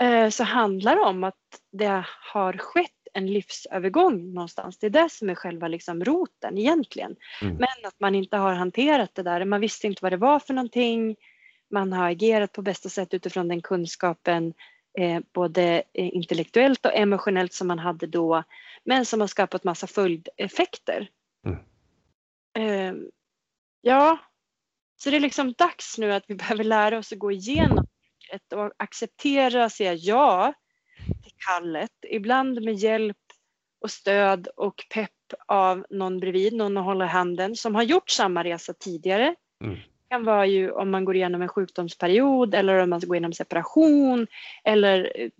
eh, 0.00 0.30
Så 0.30 0.44
handlar 0.44 0.96
det 0.96 1.02
om 1.02 1.24
att 1.24 1.60
det 1.72 2.04
har 2.32 2.52
skett 2.58 2.90
en 3.16 3.26
livsövergång 3.26 4.34
någonstans. 4.34 4.78
Det 4.78 4.86
är 4.86 4.90
det 4.90 5.10
som 5.10 5.30
är 5.30 5.34
själva 5.34 5.68
liksom 5.68 6.04
roten 6.04 6.58
egentligen. 6.58 7.16
Mm. 7.42 7.54
Men 7.56 7.88
att 7.88 8.00
man 8.00 8.14
inte 8.14 8.36
har 8.36 8.52
hanterat 8.52 9.14
det 9.14 9.22
där. 9.22 9.44
Man 9.44 9.60
visste 9.60 9.86
inte 9.86 10.02
vad 10.02 10.12
det 10.12 10.16
var 10.16 10.38
för 10.38 10.54
någonting. 10.54 11.16
Man 11.70 11.92
har 11.92 12.10
agerat 12.10 12.52
på 12.52 12.62
bästa 12.62 12.88
sätt 12.88 13.14
utifrån 13.14 13.48
den 13.48 13.62
kunskapen 13.62 14.54
eh, 14.98 15.20
både 15.32 15.82
eh, 15.92 16.14
intellektuellt 16.14 16.86
och 16.86 16.94
emotionellt 16.94 17.52
som 17.52 17.68
man 17.68 17.78
hade 17.78 18.06
då. 18.06 18.42
Men 18.84 19.06
som 19.06 19.20
har 19.20 19.28
skapat 19.28 19.64
massa 19.64 19.86
följdeffekter. 19.86 21.08
Mm. 21.46 21.58
Eh, 22.58 22.94
ja, 23.80 24.18
så 24.96 25.10
det 25.10 25.16
är 25.16 25.20
liksom 25.20 25.52
dags 25.52 25.98
nu 25.98 26.12
att 26.12 26.24
vi 26.28 26.34
behöver 26.34 26.64
lära 26.64 26.98
oss 26.98 27.12
att 27.12 27.18
gå 27.18 27.32
igenom 27.32 27.86
och 28.54 28.72
acceptera, 28.76 29.70
säga 29.70 29.94
ja 29.94 30.54
till 31.06 31.32
kallet. 31.46 31.90
Ibland 32.10 32.62
med 32.62 32.74
hjälp 32.74 33.16
och 33.80 33.90
stöd 33.90 34.48
och 34.56 34.86
pepp 34.94 35.10
av 35.46 35.86
någon 35.90 36.20
bredvid, 36.20 36.52
någon 36.52 36.76
att 36.76 36.84
hålla 36.84 37.06
handen 37.06 37.56
som 37.56 37.74
har 37.74 37.82
gjort 37.82 38.10
samma 38.10 38.44
resa 38.44 38.72
tidigare. 38.72 39.34
Mm. 39.64 39.74
Det 39.74 40.14
kan 40.14 40.24
vara 40.24 40.46
ju 40.46 40.70
om 40.70 40.90
man 40.90 41.04
går 41.04 41.16
igenom 41.16 41.42
en 41.42 41.48
sjukdomsperiod 41.48 42.54
eller 42.54 42.78
om 42.78 42.90
man 42.90 43.00
går 43.00 43.16
igenom 43.16 43.32
separation 43.32 44.26
eller 44.64 45.12
eh, 45.14 45.30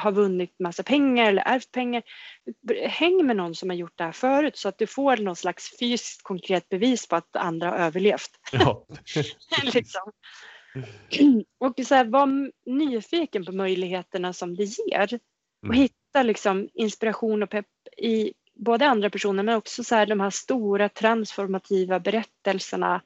har 0.00 0.12
vunnit 0.12 0.54
massa 0.58 0.82
pengar 0.82 1.28
eller 1.28 1.42
ärvt 1.46 1.72
pengar. 1.72 2.02
Häng 2.88 3.26
med 3.26 3.36
någon 3.36 3.54
som 3.54 3.70
har 3.70 3.76
gjort 3.76 3.98
det 3.98 4.04
här 4.04 4.12
förut 4.12 4.56
så 4.56 4.68
att 4.68 4.78
du 4.78 4.86
får 4.86 5.16
någon 5.16 5.36
slags 5.36 5.78
fysiskt 5.78 6.22
konkret 6.22 6.68
bevis 6.68 7.08
på 7.08 7.16
att 7.16 7.36
andra 7.36 7.70
har 7.70 7.76
överlevt. 7.76 8.30
Ja. 8.52 8.86
liksom. 9.62 10.12
Och 11.58 11.86
så 11.86 11.94
här, 11.94 12.04
var 12.04 12.52
nyfiken 12.70 13.44
på 13.44 13.52
möjligheterna 13.52 14.32
som 14.32 14.56
det 14.56 14.64
ger. 14.64 15.14
Och 15.62 15.64
Mm. 15.64 15.76
hitta 15.76 16.22
liksom 16.22 16.68
inspiration 16.74 17.42
och 17.42 17.50
pepp 17.50 17.66
i 17.96 18.32
både 18.54 18.86
andra 18.86 19.10
personer 19.10 19.42
men 19.42 19.54
också 19.54 19.84
så 19.84 19.94
här, 19.94 20.06
de 20.06 20.20
här 20.20 20.30
stora 20.30 20.88
transformativa 20.88 22.00
berättelserna 22.00 23.02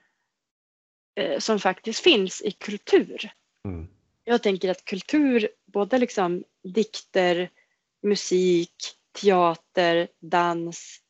eh, 1.21 1.39
som 1.39 1.59
faktiskt 1.59 2.01
finns 2.01 2.43
i 2.43 2.51
kultur. 2.51 3.33
Mm. 3.69 3.89
Jag 4.25 4.43
tänker 4.43 4.71
att 4.71 4.85
kultur, 4.85 5.49
både 5.67 5.99
liksom 5.99 6.45
dikter, 6.63 7.51
musik, 8.03 8.75
teater, 9.21 10.09
dans, 10.21 11.01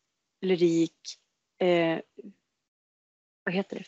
lyrik, 0.40 1.18
eh, 1.58 1.98
vad 3.44 3.54
heter 3.54 3.76
det? 3.76 3.84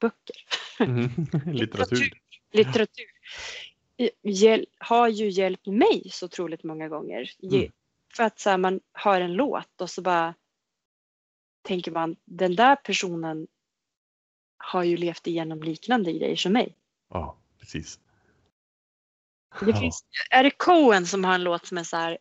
Böcker. 0.00 0.36
Mm. 0.88 1.10
Litteratur. 1.56 2.12
litteratur 2.52 3.04
hjäl- 4.22 4.66
har 4.78 5.08
ju 5.08 5.28
hjälpt 5.30 5.66
mig 5.66 6.02
så 6.10 6.26
otroligt 6.26 6.64
många 6.64 6.88
gånger. 6.88 7.30
Ge- 7.38 7.58
Mm. 7.58 7.72
För 8.16 8.22
att 8.24 8.38
så 8.40 8.50
här, 8.50 8.58
man 8.58 8.80
hör 8.92 9.20
en 9.20 9.32
låt 9.32 9.80
och 9.80 9.90
så 9.90 10.02
bara 10.02 10.34
tänker 11.62 11.90
man 11.90 12.16
den 12.24 12.56
där 12.56 12.76
personen 12.76 13.46
har 14.56 14.82
ju 14.82 14.96
levt 14.96 15.26
igenom 15.26 15.62
liknande 15.62 16.12
grejer 16.12 16.36
som 16.36 16.52
mig. 16.52 16.76
Ja, 17.08 17.36
precis. 17.58 18.00
Det 19.60 19.70
Ja. 19.70 19.80
finns, 19.80 20.04
är 20.30 20.44
det 20.44 20.50
Cohen 20.50 21.06
som 21.06 21.24
har 21.24 21.34
en 21.34 21.44
låt 21.44 21.66
som 21.66 21.78
är 21.78 21.84
så 21.84 21.96
här 21.96 22.18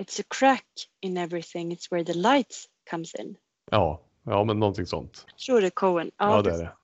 It's 0.00 0.20
a 0.20 0.24
crack 0.38 0.66
in 1.00 1.16
everything, 1.16 1.74
it's 1.76 1.90
where 1.90 2.04
the 2.04 2.14
light 2.14 2.68
comes 2.90 3.14
in. 3.14 3.36
Ja, 3.70 4.02
ja, 4.22 4.44
men 4.44 4.58
någonting 4.58 4.86
sånt. 4.86 5.24
Jag 5.28 5.38
tror 5.38 5.60
det 5.60 5.66
är 5.66 5.70
Cohen. 5.70 6.10
Ja, 6.16 6.42
det 6.42 6.54
är 6.54 6.58
det. 6.58 6.76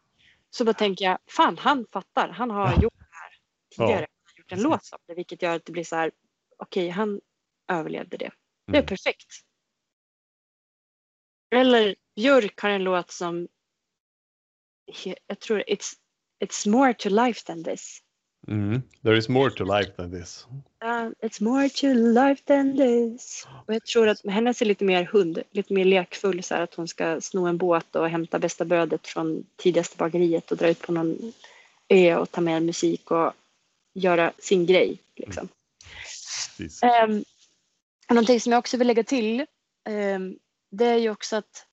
Så 0.50 0.64
då 0.64 0.72
tänker 0.72 1.04
jag, 1.04 1.18
fan 1.30 1.58
han 1.58 1.86
fattar, 1.92 2.28
han 2.28 2.50
har 2.50 2.82
gjort 2.82 2.94
det 2.98 3.06
här 3.10 3.32
tidigare. 3.76 4.06
Han 4.22 4.32
har 4.34 4.38
gjort 4.38 4.52
en 4.52 4.62
låt 4.62 4.88
om 4.92 4.98
det, 5.06 5.14
vilket 5.14 5.42
gör 5.42 5.56
att 5.56 5.64
det 5.64 5.72
blir 5.72 5.84
så 5.84 5.96
här, 5.96 6.10
okej 6.58 6.88
han 6.88 7.20
överlevde 7.68 8.16
det. 8.16 8.30
Det 8.66 8.72
är 8.72 8.82
Mm. 8.82 8.86
perfekt. 8.86 9.26
Eller 11.50 11.96
Björk 12.16 12.60
har 12.60 12.70
en 12.70 12.84
låt 12.84 13.10
som, 13.10 13.48
jag 15.26 15.40
tror 15.40 15.62
it's, 15.66 15.92
it's 16.44 16.68
more 16.68 16.94
to 16.94 17.08
life 17.08 17.44
than 17.46 17.64
this. 17.64 17.98
Mm. 18.48 18.82
There 19.02 19.18
is 19.18 19.28
more 19.28 19.50
to 19.50 19.64
life 19.64 19.92
than 19.92 20.10
this. 20.10 20.46
Uh, 20.84 21.10
it's 21.22 21.40
more 21.40 21.68
to 21.68 21.94
life 21.94 22.42
than 22.44 22.76
this. 22.76 23.46
Och 23.66 23.74
jag 23.74 23.84
tror 23.84 24.08
att 24.08 24.26
hennes 24.26 24.62
är 24.62 24.66
lite 24.66 24.84
mer 24.84 25.04
hund, 25.04 25.42
lite 25.50 25.74
mer 25.74 25.84
lekfull 25.84 26.42
så 26.42 26.54
här 26.54 26.62
att 26.62 26.74
hon 26.74 26.88
ska 26.88 27.20
sno 27.20 27.46
en 27.46 27.58
båt 27.58 27.96
och 27.96 28.08
hämta 28.08 28.38
bästa 28.38 28.64
brödet 28.64 29.06
från 29.06 29.44
tidigaste 29.56 29.96
bageriet 29.96 30.50
och 30.50 30.56
dra 30.56 30.68
ut 30.68 30.82
på 30.82 30.92
någon 30.92 31.32
ö 31.88 32.16
och 32.16 32.30
ta 32.30 32.40
med 32.40 32.62
musik 32.62 33.10
och 33.10 33.32
göra 33.94 34.32
sin 34.38 34.66
grej. 34.66 34.98
Liksom. 35.16 35.48
Precis. 36.56 36.82
Um, 36.82 37.24
någonting 38.08 38.40
som 38.40 38.52
jag 38.52 38.58
också 38.58 38.76
vill 38.76 38.86
lägga 38.86 39.04
till 39.04 39.46
ehm, 39.88 40.38
det 40.70 40.86
är 40.86 40.96
ju 40.96 41.10
också 41.10 41.36
att 41.36 41.66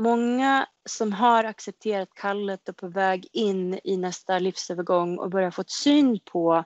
många 0.00 0.68
som 0.88 1.12
har 1.12 1.44
accepterat 1.44 2.14
kallet 2.14 2.68
och 2.68 2.76
på 2.76 2.88
väg 2.88 3.28
in 3.32 3.80
i 3.84 3.96
nästa 3.96 4.38
livsövergång 4.38 5.18
och 5.18 5.30
börjar 5.30 5.50
få 5.50 5.60
ett 5.60 5.70
syn 5.70 6.18
på 6.24 6.64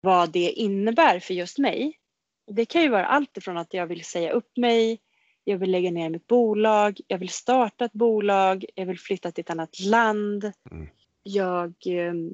vad 0.00 0.30
det 0.30 0.50
innebär 0.50 1.20
för 1.20 1.34
just 1.34 1.58
mig. 1.58 1.98
Det 2.50 2.64
kan 2.64 2.82
ju 2.82 2.88
vara 2.88 3.06
allt 3.06 3.36
ifrån 3.36 3.56
att 3.58 3.74
jag 3.74 3.86
vill 3.86 4.04
säga 4.04 4.32
upp 4.32 4.56
mig, 4.56 5.00
jag 5.44 5.58
vill 5.58 5.70
lägga 5.70 5.90
ner 5.90 6.10
mitt 6.10 6.26
bolag, 6.26 7.00
jag 7.06 7.18
vill 7.18 7.28
starta 7.28 7.84
ett 7.84 7.92
bolag, 7.92 8.64
jag 8.74 8.86
vill 8.86 8.98
flytta 8.98 9.32
till 9.32 9.42
ett 9.42 9.50
annat 9.50 9.80
land. 9.80 10.52
Mm. 10.70 10.88
Jag 11.22 11.74
ehm, 11.86 12.32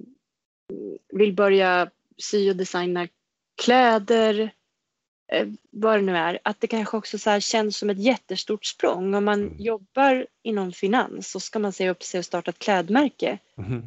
vill 1.12 1.34
börja 1.34 1.90
sy 2.18 2.50
och 2.50 2.56
designa 2.56 3.08
kläder, 3.62 4.50
eh, 5.32 5.48
vad 5.70 5.98
det 5.98 6.02
nu 6.02 6.16
är, 6.16 6.38
att 6.44 6.60
det 6.60 6.66
kanske 6.66 6.96
också 6.96 7.18
så 7.18 7.40
känns 7.40 7.76
som 7.76 7.90
ett 7.90 7.98
jättestort 7.98 8.64
språng. 8.64 9.14
Om 9.14 9.24
man 9.24 9.42
Mm. 9.42 9.56
jobbar 9.58 10.26
inom 10.42 10.72
finans 10.72 11.30
så 11.30 11.40
ska 11.40 11.58
man 11.58 11.72
säga 11.72 11.90
upp 11.90 12.02
sig 12.02 12.18
och 12.18 12.24
starta 12.24 12.50
ett 12.50 12.58
klädmärke. 12.58 13.38
Mhm. 13.56 13.82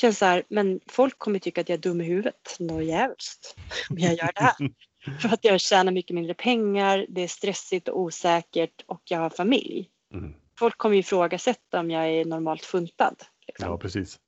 Känns 0.00 0.18
så 0.18 0.24
här, 0.24 0.44
men 0.48 0.80
folk 0.86 1.18
kommer 1.18 1.38
tycka 1.38 1.60
att 1.60 1.68
jag 1.68 1.76
är 1.76 1.82
dum 1.82 2.00
i 2.00 2.04
huvudet, 2.04 2.56
något 2.58 2.84
jävligt, 2.84 3.56
om 3.90 3.98
jag 3.98 4.14
gör 4.14 4.30
det 4.34 4.40
här. 4.40 4.54
För 5.20 5.28
att 5.28 5.44
jag 5.44 5.60
tjänar 5.60 5.92
mycket 5.92 6.14
mindre 6.14 6.34
pengar, 6.34 7.06
det 7.08 7.20
är 7.20 7.28
stressigt 7.28 7.88
och 7.88 8.00
osäkert 8.00 8.84
och 8.86 9.02
jag 9.04 9.18
har 9.18 9.30
familj. 9.30 9.90
Mm. 10.14 10.34
Folk 10.58 10.78
kommer 10.78 10.94
ju 10.94 11.00
ifrågasätta 11.00 11.80
om 11.80 11.90
jag 11.90 12.08
är 12.08 12.24
normalt 12.24 12.64
funtad. 12.64 13.22
Liksom. 13.46 13.68
Ja, 13.68 13.78
precis. 13.78 14.18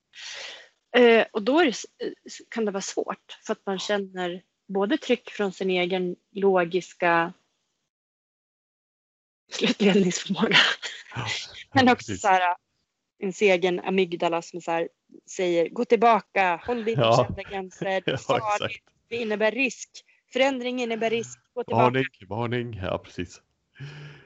Eh, 0.97 1.27
och 1.33 1.43
då 1.43 1.61
är 1.61 1.65
det, 1.65 2.07
eh, 2.07 2.13
kan 2.49 2.65
det 2.65 2.71
vara 2.71 2.83
svårt 2.83 3.39
för 3.47 3.53
att 3.53 3.67
man 3.67 3.79
känner 3.79 4.43
både 4.69 4.99
tryck 4.99 5.31
från 5.31 5.53
sin 5.53 5.71
egen 5.71 6.17
logiska 6.33 7.33
slutledningsförmåga 9.53 10.57
Ja, 11.15 11.27
men 11.75 11.89
också 11.89 11.97
precis. 11.97 12.21
så 12.21 12.29
här, 12.29 12.57
ens 13.19 13.43
egen 13.43 13.81
amygdala 13.81 14.43
som 14.43 14.61
så 14.61 14.71
här, 14.71 14.89
säger 15.31 15.69
gå 15.69 15.85
tillbaka, 15.85 16.61
håll 16.67 16.89
inom 16.89 17.05
Ja. 17.05 17.25
kända 17.27 17.43
gränser, 17.43 18.03
Ja, 18.07 18.17
farligt, 18.17 18.83
det 19.09 19.17
innebär 19.17 19.51
risk, 19.51 19.91
förändring 20.33 20.83
innebär 20.83 21.11
risk, 21.11 21.39
gå 21.55 21.65
tillbaka, 21.65 21.85
Varning, 21.85 22.07
varning. 22.29 22.81
Ja, 22.83 22.99
precis. 22.99 23.43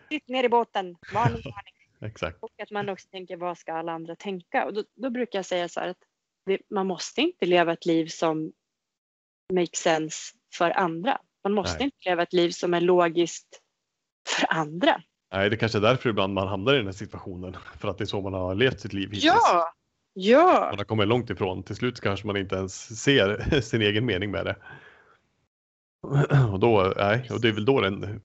sitt 0.09 0.29
ner 0.29 0.45
i 0.45 0.49
båten, 0.49 0.97
varning, 1.15 1.43
varning. 1.45 1.75
Exakt. 2.01 2.39
Och 2.41 2.51
att 2.63 2.71
man 2.71 2.89
också 2.89 3.09
tänker 3.09 3.37
vad 3.37 3.59
ska 3.59 3.73
alla 3.73 3.93
andra 3.93 4.17
tänka? 4.17 4.65
Och 4.65 4.75
då, 4.75 4.85
då 4.95 5.11
brukar 5.11 5.39
jag 5.39 5.47
säga 5.47 5.69
så 5.69 5.81
här 5.81 5.89
att 5.89 6.03
det, 6.47 6.59
man 6.71 6.87
måste 6.87 7.21
inte 7.21 7.47
leva 7.47 7.73
ett 7.73 7.87
liv 7.87 8.07
som 8.07 8.53
makes 9.53 9.79
sense 9.81 10.35
för 10.55 10.71
andra. 10.71 11.19
Man 11.45 11.53
måste 11.53 11.79
Nej. 11.79 11.85
inte 11.85 12.11
leva 12.11 12.23
ett 12.23 12.33
liv 12.33 12.51
som 12.51 12.75
är 12.75 12.81
logiskt 12.81 13.61
för 14.29 14.47
andra. 14.53 15.03
Nej, 15.33 15.51
det 15.51 15.57
kanske 15.57 15.79
är 15.79 15.83
därför 15.83 16.09
ibland 16.11 16.35
man 16.35 16.49
hamnar 16.49 16.75
i 16.75 16.77
den 16.77 16.87
här 16.87 16.93
situationen. 16.93 17.57
För 17.81 17.89
att 17.89 17.99
det 17.99 18.05
är 18.05 18.07
så 18.07 18.21
man 18.21 18.35
har 18.35 18.55
levt 18.55 18.81
sitt 18.81 18.93
liv 18.93 19.09
hittills. 19.09 19.25
Ja! 19.25 19.73
Ja! 20.19 20.67
Man 20.71 20.79
har 20.79 20.85
kommit 20.85 21.09
långt 21.09 21.31
ifrån. 21.31 21.63
Till 21.63 21.77
slut 21.77 22.01
kanske 22.01 22.27
man 22.27 22.37
inte 22.37 22.57
ens 22.57 23.03
ser 23.03 23.61
sin 23.61 23.83
egen 23.83 24.07
mening 24.07 24.31
med 24.31 24.45
det. 24.45 24.57
Och 26.53 26.61
då, 26.61 26.93
nej, 26.97 27.29
och 27.31 27.41
det 27.41 27.49
är 27.49 27.53
väl 27.53 27.65
då 27.65 27.81
den, 27.81 28.21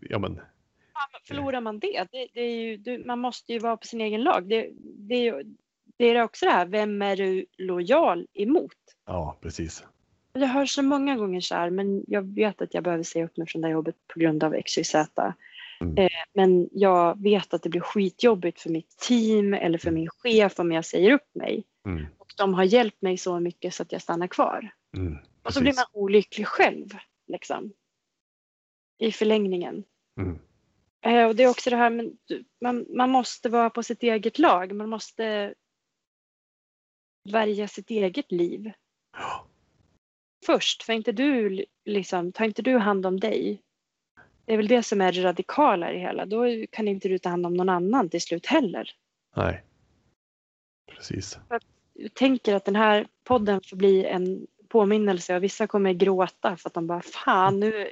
ja 0.00 0.18
men, 0.18 0.40
Förlorar 1.28 1.60
man 1.60 1.78
det, 1.78 2.06
det, 2.12 2.28
det 2.34 2.40
är 2.40 2.56
ju, 2.56 2.76
du, 2.76 3.04
man 3.04 3.18
måste 3.18 3.52
ju 3.52 3.58
vara 3.58 3.76
på 3.76 3.86
sin 3.86 4.00
egen 4.00 4.22
lag. 4.22 4.48
Det, 4.48 4.70
det, 4.82 5.42
det 5.96 6.04
är 6.04 6.22
också 6.22 6.46
det 6.46 6.52
här, 6.52 6.66
vem 6.66 7.02
är 7.02 7.16
du 7.16 7.46
lojal 7.56 8.26
emot? 8.34 8.72
ja 9.06 9.38
precis. 9.40 9.84
Jag 10.32 10.46
hör 10.46 10.66
så 10.66 10.82
många 10.82 11.16
gånger 11.16 11.40
så 11.40 11.54
här, 11.54 11.70
men 11.70 12.04
jag 12.06 12.34
vet 12.34 12.62
att 12.62 12.74
jag 12.74 12.84
behöver 12.84 13.02
säga 13.02 13.24
upp 13.24 13.36
mig 13.36 13.46
från 13.46 13.62
det 13.62 13.68
här 13.68 13.72
jobbet 13.72 13.96
på 14.06 14.20
grund 14.20 14.44
av 14.44 14.62
XYZ. 14.66 14.94
Mm. 15.80 15.96
Eh, 15.98 16.10
men 16.34 16.68
jag 16.72 17.22
vet 17.22 17.54
att 17.54 17.62
det 17.62 17.68
blir 17.68 17.80
skitjobbigt 17.80 18.60
för 18.60 18.70
mitt 18.70 18.96
team 18.98 19.54
eller 19.54 19.78
för 19.78 19.90
min 19.90 20.08
chef 20.08 20.58
om 20.58 20.72
jag 20.72 20.84
säger 20.84 21.12
upp 21.12 21.34
mig. 21.34 21.64
Mm, 21.86 22.06
Och 22.18 22.32
de 22.36 22.54
har 22.54 22.64
hjälpt 22.64 23.02
mig 23.02 23.16
så 23.18 23.40
mycket 23.40 23.74
så 23.74 23.82
att 23.82 23.92
jag 23.92 24.02
stannar 24.02 24.26
kvar. 24.26 24.70
mm, 24.96 25.18
Och 25.42 25.54
så 25.54 25.60
blir 25.60 25.74
man 25.74 25.84
olycklig 25.92 26.46
själv. 26.46 26.88
Liksom. 27.26 27.72
I 28.98 29.12
förlängningen. 29.12 29.84
Mm, 30.20 30.38
Eh, 31.04 31.26
och 31.26 31.36
det 31.36 31.42
är 31.42 31.48
också 31.50 31.70
det 31.70 31.76
här, 31.76 31.90
men 31.90 32.18
du- 32.24 32.44
man, 32.60 32.86
man 32.96 33.10
måste 33.10 33.48
vara 33.48 33.70
på 33.70 33.82
sitt 33.82 34.02
eget 34.02 34.38
lag. 34.38 34.72
Man 34.74 34.88
måste 34.88 35.54
välja 37.32 37.68
sitt 37.68 37.90
eget 37.90 38.32
liv 38.32 38.72
ja, 39.12 39.46
först. 40.46 40.82
För 40.82 40.92
inte 40.92 41.12
du, 41.12 41.64
liksom, 41.84 42.32
tar 42.32 42.44
inte 42.44 42.62
du 42.62 42.78
hand 42.78 43.06
om 43.06 43.20
dig. 43.20 43.62
Det 44.46 44.52
är 44.52 44.56
väl 44.56 44.68
det 44.68 44.82
som 44.82 45.00
är 45.00 45.12
det 45.12 45.22
radikala 45.22 45.90
i 45.90 45.94
det 45.94 46.00
hela. 46.00 46.26
Då 46.26 46.44
kan 46.70 46.88
inte 46.88 47.08
du 47.08 47.18
ta 47.18 47.28
hand 47.28 47.46
om 47.46 47.54
någon 47.54 47.68
annan 47.68 48.08
till 48.08 48.22
slut 48.22 48.46
heller. 48.46 48.90
nej. 49.36 49.62
Precis. 50.96 51.38
Jag 51.94 52.14
tänker 52.14 52.54
att 52.54 52.64
den 52.64 52.76
här 52.76 53.06
podden 53.24 53.60
får 53.70 53.76
bli 53.76 54.04
en 54.04 54.46
påminnelse 54.68 55.36
och 55.36 55.42
vissa 55.42 55.66
kommer 55.66 55.92
gråta 55.92 56.56
för 56.56 56.68
att 56.68 56.74
de 56.74 56.86
bara 56.86 57.02
fan 57.02 57.60
nu 57.60 57.88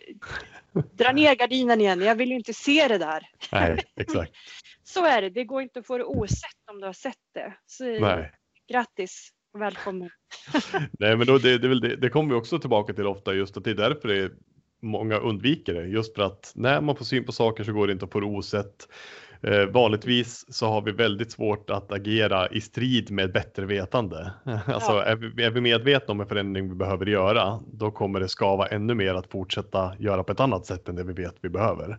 dra 0.93 1.13
ner 1.13 1.35
gardinen 1.35 1.81
igen. 1.81 2.01
Jag 2.01 2.15
vill 2.15 2.29
ju 2.29 2.37
inte 2.37 2.55
se 2.55 2.89
det 2.89 2.99
där. 2.99 3.29
Nej, 3.53 3.85
exakt. 3.97 4.33
Så 4.85 5.05
är 5.05 5.23
det. 5.23 5.31
Det 5.31 5.45
går 5.45 5.63
inte 5.63 5.79
att 5.79 5.87
få 5.87 5.99
det 5.99 6.05
osett 6.05 6.71
om 6.71 6.81
du 6.81 6.87
har 6.87 6.93
sett 6.93 7.17
det. 7.35 7.55
Så 7.67 7.85
Nej. 7.85 8.33
grattis 8.69 9.31
och 9.55 9.61
välkommen. 9.61 10.11
Nej, 10.99 11.17
men 11.17 11.27
då, 11.27 11.39
det, 11.39 11.59
det, 11.59 11.81
det, 11.81 11.97
det 11.97 12.11
kommer 12.11 12.35
vi 12.35 12.41
också 12.41 12.59
tillbaka 12.59 12.95
till 12.95 13.07
ofta 13.07 13.35
just 13.35 13.57
att 13.57 13.65
det 13.65 13.71
är 13.71 13.75
därför 13.75 14.09
det 14.09 14.19
är 14.19 14.31
många 14.85 15.17
undviker 15.17 15.75
det. 15.75 15.87
Just 15.87 16.15
för 16.15 16.23
att 16.23 16.53
när 16.55 16.81
man 16.81 16.97
får 16.97 17.05
syn 17.05 17.25
på 17.25 17.33
saker 17.33 17.65
så 17.65 17.73
går 17.73 17.87
det 17.87 17.93
inte 17.93 18.07
det 18.13 18.27
osett. 18.27 18.89
Eh, 19.43 19.67
vanligtvis 19.67 20.55
så 20.55 20.67
har 20.67 20.83
vi 20.83 20.93
väldigt 20.93 21.33
svårt 21.33 21.71
att 21.71 21.93
agera 21.93 22.49
i 22.49 22.61
strid 22.61 23.11
med 23.11 23.33
bättre 23.33 23.67
vetande. 23.67 24.33
Alltså 24.67 24.93
Ja. 24.93 25.03
är, 25.05 25.17
vi, 25.17 25.45
är 25.45 25.51
vi 25.51 25.61
medvetna 25.61 26.13
om 26.13 26.21
en 26.21 26.27
förändring 26.27 26.69
vi 26.69 26.75
behöver 26.75 27.07
göra, 27.07 27.61
då 27.73 27.91
kommer 27.91 28.21
det 28.21 28.29
skava 28.29 28.67
ännu 28.67 28.95
mer 28.95 29.15
att 29.15 29.31
fortsätta 29.31 29.97
göra 29.99 30.25
på 30.25 30.33
ett 30.33 30.41
annat 30.41 30.67
sätt 30.67 30.89
än 30.89 30.97
det 30.97 31.05
vi 31.05 31.13
vet 31.13 31.35
vi 31.41 31.49
behöver. 31.49 31.99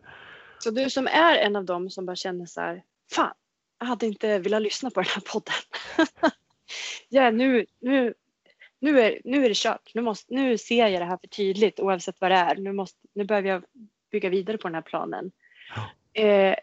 Så 0.59 0.71
du 0.71 0.89
som 0.89 1.07
är 1.07 1.35
en 1.35 1.55
av 1.55 1.65
dem 1.65 1.89
som 1.89 2.05
bara 2.05 2.15
känner 2.15 2.45
så 2.45 2.61
här, 2.61 2.83
fan, 3.11 3.33
jag 3.79 3.87
hade 3.87 4.05
inte 4.05 4.39
velat 4.39 4.61
lyssna 4.61 4.89
på 4.89 5.01
den 5.01 5.09
här 5.15 5.21
podden. 5.33 5.53
ja, 7.09 7.31
nu, 7.31 7.65
nu, 7.81 8.13
nu, 8.79 8.99
är, 9.01 9.21
nu 9.23 9.45
är 9.45 9.49
det 9.49 9.57
kört. 9.57 9.91
Nu, 9.93 10.01
måste, 10.01 10.33
nu 10.33 10.57
ser 10.57 10.87
jag 10.87 11.01
det 11.01 11.05
här 11.05 11.17
för 11.17 11.27
tydligt 11.27 11.79
oavsett 11.79 12.21
vad 12.21 12.31
det 12.31 12.35
är. 12.35 12.55
Nu, 12.55 12.73
måste, 12.73 12.99
nu 13.13 13.23
behöver 13.23 13.49
jag 13.49 13.63
bygga 14.11 14.29
vidare 14.29 14.57
på 14.57 14.67
den 14.67 14.75
här 14.75 14.81
planen. 14.81 15.31
Eh, 16.13 16.55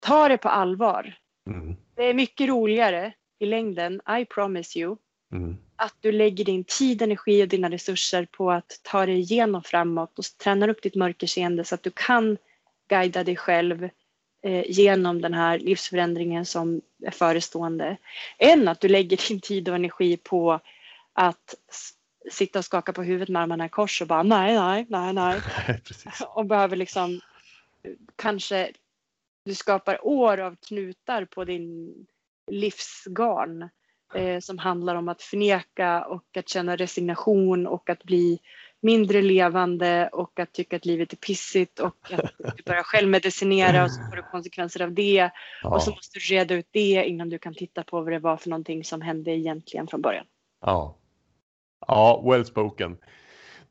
ta 0.00 0.28
det 0.28 0.38
på 0.38 0.48
allvar. 0.48 1.18
Mm, 1.46 1.76
Det 1.94 2.04
är 2.04 2.14
mycket 2.14 2.48
roligare 2.48 3.12
i 3.38 3.46
längden, 3.46 4.00
I 4.20 4.24
promise 4.24 4.78
you, 4.78 4.96
mm, 5.32 5.56
att 5.76 5.94
du 6.00 6.12
lägger 6.12 6.44
din 6.44 6.64
tid, 6.64 7.02
energi 7.02 7.44
och 7.44 7.48
dina 7.48 7.70
resurser 7.70 8.26
på 8.30 8.50
att 8.50 8.80
ta 8.82 9.06
dig 9.06 9.18
igenom 9.18 9.62
framåt 9.62 10.18
och 10.18 10.24
tränar 10.24 10.68
upp 10.68 10.82
ditt 10.82 10.94
mörkerseende 10.94 11.64
så 11.64 11.74
att 11.74 11.82
du 11.82 11.90
kan 11.90 12.38
guida 12.88 13.24
dig 13.24 13.36
själv 13.36 13.88
genom 14.66 15.20
den 15.20 15.34
här 15.34 15.58
livsförändringen 15.58 16.46
som 16.46 16.80
är 17.02 17.10
förestående. 17.10 17.96
Än 18.38 18.68
att 18.68 18.80
du 18.80 18.88
lägger 18.88 19.28
din 19.28 19.40
tid 19.40 19.68
och 19.68 19.74
energi 19.74 20.16
på 20.16 20.60
att 21.12 21.54
sitta 22.30 22.58
och 22.58 22.64
skaka 22.64 22.92
på 22.92 23.02
huvudet 23.02 23.28
med 23.28 23.42
armarna 23.42 23.66
i 23.66 23.68
kors 23.68 24.02
och 24.02 24.08
bara 24.08 24.22
nej, 24.22 24.54
nej, 24.54 24.86
nej, 24.88 25.12
nej. 25.12 25.40
Och 26.28 26.46
behöver 26.46 26.76
liksom 26.76 27.20
eh, 27.82 27.92
kanske 28.16 28.72
du 29.44 29.54
skapar 29.54 30.06
år 30.06 30.40
av 30.40 30.56
knutar 30.56 31.24
på 31.24 31.44
din 31.44 31.94
livsgarn 32.50 33.68
eh, 34.14 34.40
som 34.40 34.58
handlar 34.58 34.94
om 34.94 35.08
att 35.08 35.22
förneka 35.22 36.04
och 36.04 36.36
att 36.36 36.48
känna 36.48 36.76
resignation 36.76 37.66
och 37.66 37.90
att 37.90 38.04
bli 38.04 38.40
mindre 38.82 39.22
levande 39.22 40.08
och 40.12 40.40
att 40.40 40.52
tycka 40.52 40.76
att 40.76 40.84
livet 40.86 41.12
är 41.12 41.16
pissigt 41.16 41.80
och 41.80 42.12
att 42.12 42.32
du 42.56 42.62
börjar 42.62 42.82
självmedicinera 42.82 43.84
och 43.84 43.90
så 43.92 44.02
får 44.04 44.16
du 44.16 44.22
konsekvenser 44.22 44.82
av 44.82 44.92
det. 44.92 45.30
Och 45.70 45.82
så 45.82 45.90
Ja, 45.90 45.94
måste 45.96 46.18
du 46.18 46.34
reda 46.34 46.54
ut 46.54 46.68
det 46.70 47.04
innan 47.04 47.28
du 47.28 47.38
kan 47.38 47.54
titta 47.54 47.82
på 47.84 48.00
vad 48.00 48.12
det 48.12 48.18
var 48.18 48.36
för 48.36 48.50
någonting 48.50 48.84
som 48.84 49.00
hände 49.00 49.30
egentligen 49.30 49.86
från 49.86 50.00
början. 50.02 50.26
ja. 50.60 50.96
Ja, 51.88 52.22
well 52.30 52.44
spoken. 52.44 52.98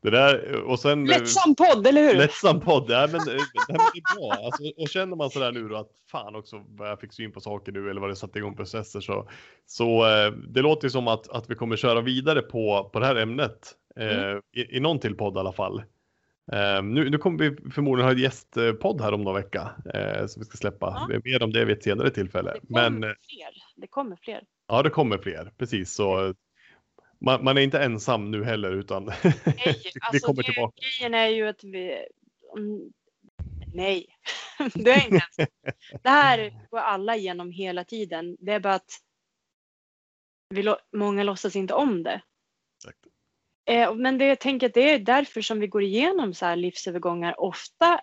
Det 0.06 0.10
där 0.10 0.62
och 0.62 0.78
sen. 0.78 1.04
Lättsam 1.04 1.54
podd, 1.54 1.86
eller 1.86 2.02
hur? 2.02 2.14
Lättsam 2.14 2.60
podd, 2.60 2.84
ja, 2.88 3.08
men, 3.12 3.20
eh, 3.20 3.42
det 3.68 3.72
här 3.72 3.90
är 3.94 4.16
bra. 4.16 4.46
Alltså, 4.46 4.62
och 4.76 4.88
känner 4.88 5.16
man 5.16 5.30
sådär 5.30 5.52
nu 5.52 5.68
då 5.68 5.76
att 5.76 5.90
fan 6.10 6.34
också 6.34 6.64
vad 6.68 6.90
jag 6.90 7.00
fick 7.00 7.12
syn 7.12 7.32
på 7.32 7.40
saker 7.40 7.72
nu 7.72 7.90
eller 7.90 8.00
vad 8.00 8.10
det 8.10 8.16
satte 8.16 8.38
igång 8.38 8.56
processer 8.56 9.00
så, 9.00 9.28
så 9.66 10.06
eh, 10.06 10.32
det 10.32 10.62
låter 10.62 10.86
ju 10.86 10.90
som 10.90 11.08
att, 11.08 11.28
att 11.28 11.50
vi 11.50 11.54
kommer 11.54 11.76
köra 11.76 12.00
vidare 12.00 12.42
på, 12.42 12.90
på 12.92 13.00
det 13.00 13.06
här 13.06 13.16
ämnet 13.16 13.72
eh, 13.96 14.60
i, 14.62 14.76
i 14.76 14.80
någon 14.80 14.98
till 14.98 15.14
podd 15.14 15.36
i 15.36 15.38
alla 15.38 15.52
fall. 15.52 15.82
Eh, 16.52 16.82
nu, 16.82 17.10
nu 17.10 17.18
kommer 17.18 17.38
vi 17.38 17.70
förmodligen 17.70 18.06
ha 18.06 18.12
en 18.12 18.22
gästpodd 18.22 19.00
här 19.00 19.12
om 19.12 19.22
någon 19.22 19.34
vecka 19.34 19.70
eh, 19.94 20.26
som 20.26 20.40
vi 20.40 20.46
ska 20.46 20.56
släppa. 20.56 20.86
Ja. 20.86 21.06
Det 21.08 21.14
är 21.14 21.32
mer 21.32 21.42
om 21.42 21.52
det 21.52 21.64
vid 21.64 21.76
ett 21.76 21.84
senare 21.84 22.10
tillfälle. 22.10 22.52
Det 22.52 22.66
kommer 22.66 22.90
Men 22.90 23.04
eh, 23.04 23.14
fler. 23.28 23.48
Det 23.76 23.86
kommer 23.86 24.16
fler. 24.16 24.42
ja, 24.68 24.82
det 24.82 24.90
kommer 24.90 25.18
fler, 25.18 25.52
precis 25.58 25.94
så. 25.94 26.34
Man, 27.26 27.44
man 27.44 27.58
är 27.58 27.62
inte 27.62 27.78
ensam 27.82 28.30
nu 28.30 28.44
heller 28.44 28.72
utan 28.72 29.04
Nej, 29.24 29.34
vi 29.64 29.90
alltså 30.00 30.26
kommer 30.26 30.42
det, 30.42 30.52
tillbaka. 30.52 30.80
grejen 30.80 31.14
är 31.14 31.28
ju 31.28 31.48
att 31.48 31.64
vi... 31.64 32.06
Nej, 33.74 34.06
det 34.74 34.90
är 34.90 35.04
inte. 35.04 35.46
Det 36.02 36.08
här 36.08 36.68
går 36.70 36.78
alla 36.78 37.16
igenom 37.16 37.50
hela 37.50 37.84
tiden. 37.84 38.36
Det 38.40 38.52
är 38.52 38.60
bara 38.60 38.74
att 38.74 38.90
vi, 40.54 40.74
många 40.92 41.22
låtsas 41.22 41.56
inte 41.56 41.74
om 41.74 42.02
det. 42.02 42.20
Exakt. 42.76 42.98
Eh, 43.70 43.94
Men 43.94 44.18
det, 44.18 44.26
jag 44.26 44.40
tänker 44.40 44.66
att 44.66 44.74
det 44.74 44.90
är 44.90 44.98
därför 44.98 45.40
som 45.40 45.60
vi 45.60 45.66
går 45.66 45.82
igenom 45.82 46.34
så 46.34 46.46
här 46.46 46.56
livsövergångar 46.56 47.40
ofta 47.40 48.00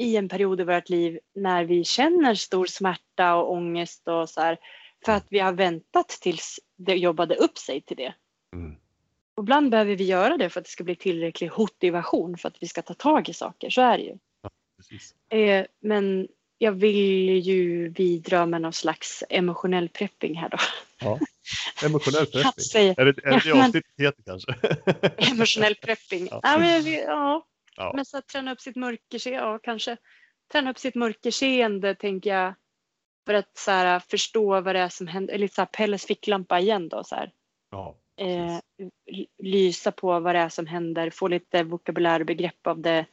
i 0.00 0.16
en 0.16 0.28
period 0.28 0.60
i 0.60 0.64
vårt 0.64 0.88
liv 0.88 1.18
när 1.34 1.64
vi 1.64 1.84
känner 1.84 2.34
stor 2.34 2.66
smärta 2.66 3.34
och 3.34 3.52
ångest 3.52 4.08
och 4.08 4.28
så 4.28 4.40
här. 4.40 4.58
För 5.04 5.12
att 5.12 5.26
vi 5.30 5.38
har 5.38 5.52
väntat 5.52 6.08
tills 6.08 6.60
det 6.76 6.94
jobbade 6.94 7.34
upp 7.34 7.58
sig 7.58 7.82
till 7.82 7.96
det. 7.96 8.14
Mm. 8.54 8.76
Och 9.34 9.42
ibland 9.42 9.70
behöver 9.70 9.96
vi 9.96 10.04
göra 10.04 10.36
det 10.36 10.50
för 10.50 10.60
att 10.60 10.64
det 10.64 10.70
ska 10.70 10.84
bli 10.84 10.96
tillräcklig 10.96 11.50
motivation 11.58 12.38
för 12.38 12.48
att 12.48 12.56
vi 12.60 12.68
ska 12.68 12.82
ta 12.82 12.94
tag 12.94 13.28
i 13.28 13.32
saker. 13.32 13.70
Så 13.70 13.82
är 13.82 13.98
det 13.98 14.04
ju. 14.04 14.18
Precis. 14.76 15.14
Eh, 15.30 15.66
men 15.80 16.28
jag 16.58 16.72
vill 16.72 17.46
ju 17.46 17.90
bidra 17.90 18.46
med 18.46 18.62
någon 18.62 18.72
slags 18.72 19.24
emotionell 19.28 19.88
prepping 19.88 20.34
här 20.36 20.48
då. 20.48 20.58
Ja. 21.00 21.18
Emotionell 21.84 22.26
prepping. 22.32 22.64
säga 22.64 22.94
Är 22.96 23.04
det 23.04 23.24
är 23.24 23.30
det, 23.30 23.42
Ja, 23.44 23.64
avsnittet 23.64 23.92
heter 23.98 24.22
kanske? 24.22 24.54
emotionell 25.32 25.74
prepping. 25.74 26.28
Ja. 26.30 26.40
Ja. 26.42 26.58
men, 26.58 26.92
ja. 26.92 27.46
Ja. 27.76 27.92
men 27.94 28.04
så 28.04 28.18
att 28.18 28.28
träna 28.28 28.52
upp 28.52 28.60
sitt 28.60 28.76
mörkerseende, 28.76 29.40
ja 29.40 29.58
kanske. 29.62 29.96
Träna 30.52 30.70
upp 30.70 30.78
sitt 30.78 30.94
mörkerseende 30.94 31.94
tänker 31.94 32.30
jag. 32.30 32.54
För 33.26 33.34
att 33.34 33.56
så 33.56 33.70
här, 33.70 34.00
förstå 34.00 34.60
vad 34.60 34.74
det 34.74 34.80
är 34.80 34.88
som 34.88 35.06
händer. 35.06 35.38
Lite 35.38 35.54
så 35.54 35.60
här 35.60 35.66
Pelles 35.66 36.06
ficklampa 36.06 36.60
igen 36.60 36.88
då. 36.88 37.04
Så 37.04 37.14
här. 37.14 37.32
Ja, 37.70 37.96
eh, 38.16 38.58
lysa 39.42 39.92
på 39.92 40.20
vad 40.20 40.34
det 40.34 40.38
är 40.38 40.48
som 40.48 40.66
händer, 40.66 41.10
få 41.10 41.28
lite 41.28 41.62
vokabulär 41.62 42.20
och 42.20 42.26
begrepp 42.26 42.66
av 42.66 42.80
det. 42.80 43.06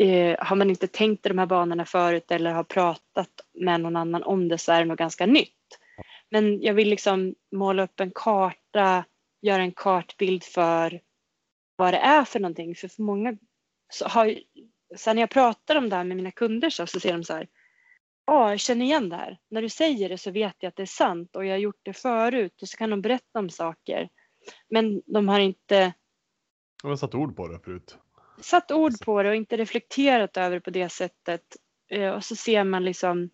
Eh, 0.00 0.36
har 0.38 0.56
man 0.56 0.70
inte 0.70 0.86
tänkt 0.86 1.26
i 1.26 1.28
de 1.28 1.38
här 1.38 1.46
banorna 1.46 1.84
förut 1.84 2.30
eller 2.30 2.52
har 2.52 2.64
pratat 2.64 3.30
med 3.54 3.80
någon 3.80 3.96
annan 3.96 4.22
om 4.22 4.48
det 4.48 4.58
så 4.58 4.72
är 4.72 4.78
det 4.78 4.84
nog 4.84 4.98
ganska 4.98 5.26
nytt. 5.26 5.52
Men 6.30 6.62
jag 6.62 6.74
vill 6.74 6.88
liksom 6.88 7.34
måla 7.52 7.82
upp 7.82 8.00
en 8.00 8.12
karta, 8.14 9.04
göra 9.42 9.62
en 9.62 9.72
kartbild 9.72 10.44
för 10.44 11.00
vad 11.76 11.94
det 11.94 11.98
är 11.98 12.24
för 12.24 12.40
någonting. 12.40 12.74
För 12.74 12.88
för 12.88 13.02
många 13.02 13.36
så 13.92 14.08
har 14.08 14.34
sen 14.96 15.16
när 15.16 15.22
jag 15.22 15.30
pratar 15.30 15.76
om 15.76 15.88
det 15.88 15.96
här 15.96 16.04
med 16.04 16.16
mina 16.16 16.30
kunder 16.30 16.70
så, 16.70 16.86
så 16.86 17.00
säger 17.00 17.14
de 17.14 17.24
så 17.24 17.34
här. 17.34 17.48
Ja, 18.26 18.50
jag 18.50 18.60
känner 18.60 18.84
igen 18.84 19.08
det 19.08 19.16
här. 19.16 19.38
När 19.50 19.62
du 19.62 19.68
säger 19.68 20.08
det 20.08 20.18
så 20.18 20.30
vet 20.30 20.56
jag 20.58 20.68
att 20.68 20.76
det 20.76 20.82
är 20.82 20.86
sant 20.86 21.36
och 21.36 21.44
jag 21.44 21.52
har 21.52 21.58
gjort 21.58 21.80
det 21.82 21.92
förut. 21.92 22.62
Och 22.62 22.68
så 22.68 22.76
kan 22.76 22.90
de 22.90 23.02
berätta 23.02 23.38
om 23.38 23.50
saker. 23.50 24.08
Men 24.68 25.02
de 25.06 25.28
har 25.28 25.40
inte 25.40 25.92
jag 26.82 26.90
har 26.90 26.96
satt 26.96 27.14
ord 27.14 27.36
på 27.36 27.48
det 27.48 27.58
förut. 27.58 27.98
satt 28.40 28.70
ord 28.70 29.00
på 29.04 29.22
det 29.22 29.28
och 29.28 29.34
inte 29.34 29.56
reflekterat 29.56 30.36
över 30.36 30.56
det 30.56 30.60
på 30.60 30.70
det 30.70 30.88
sättet. 30.88 31.56
Eh, 31.90 32.10
Och 32.10 32.24
så 32.24 32.36
ser 32.36 32.64
man 32.64 32.84
liksom 32.84 33.30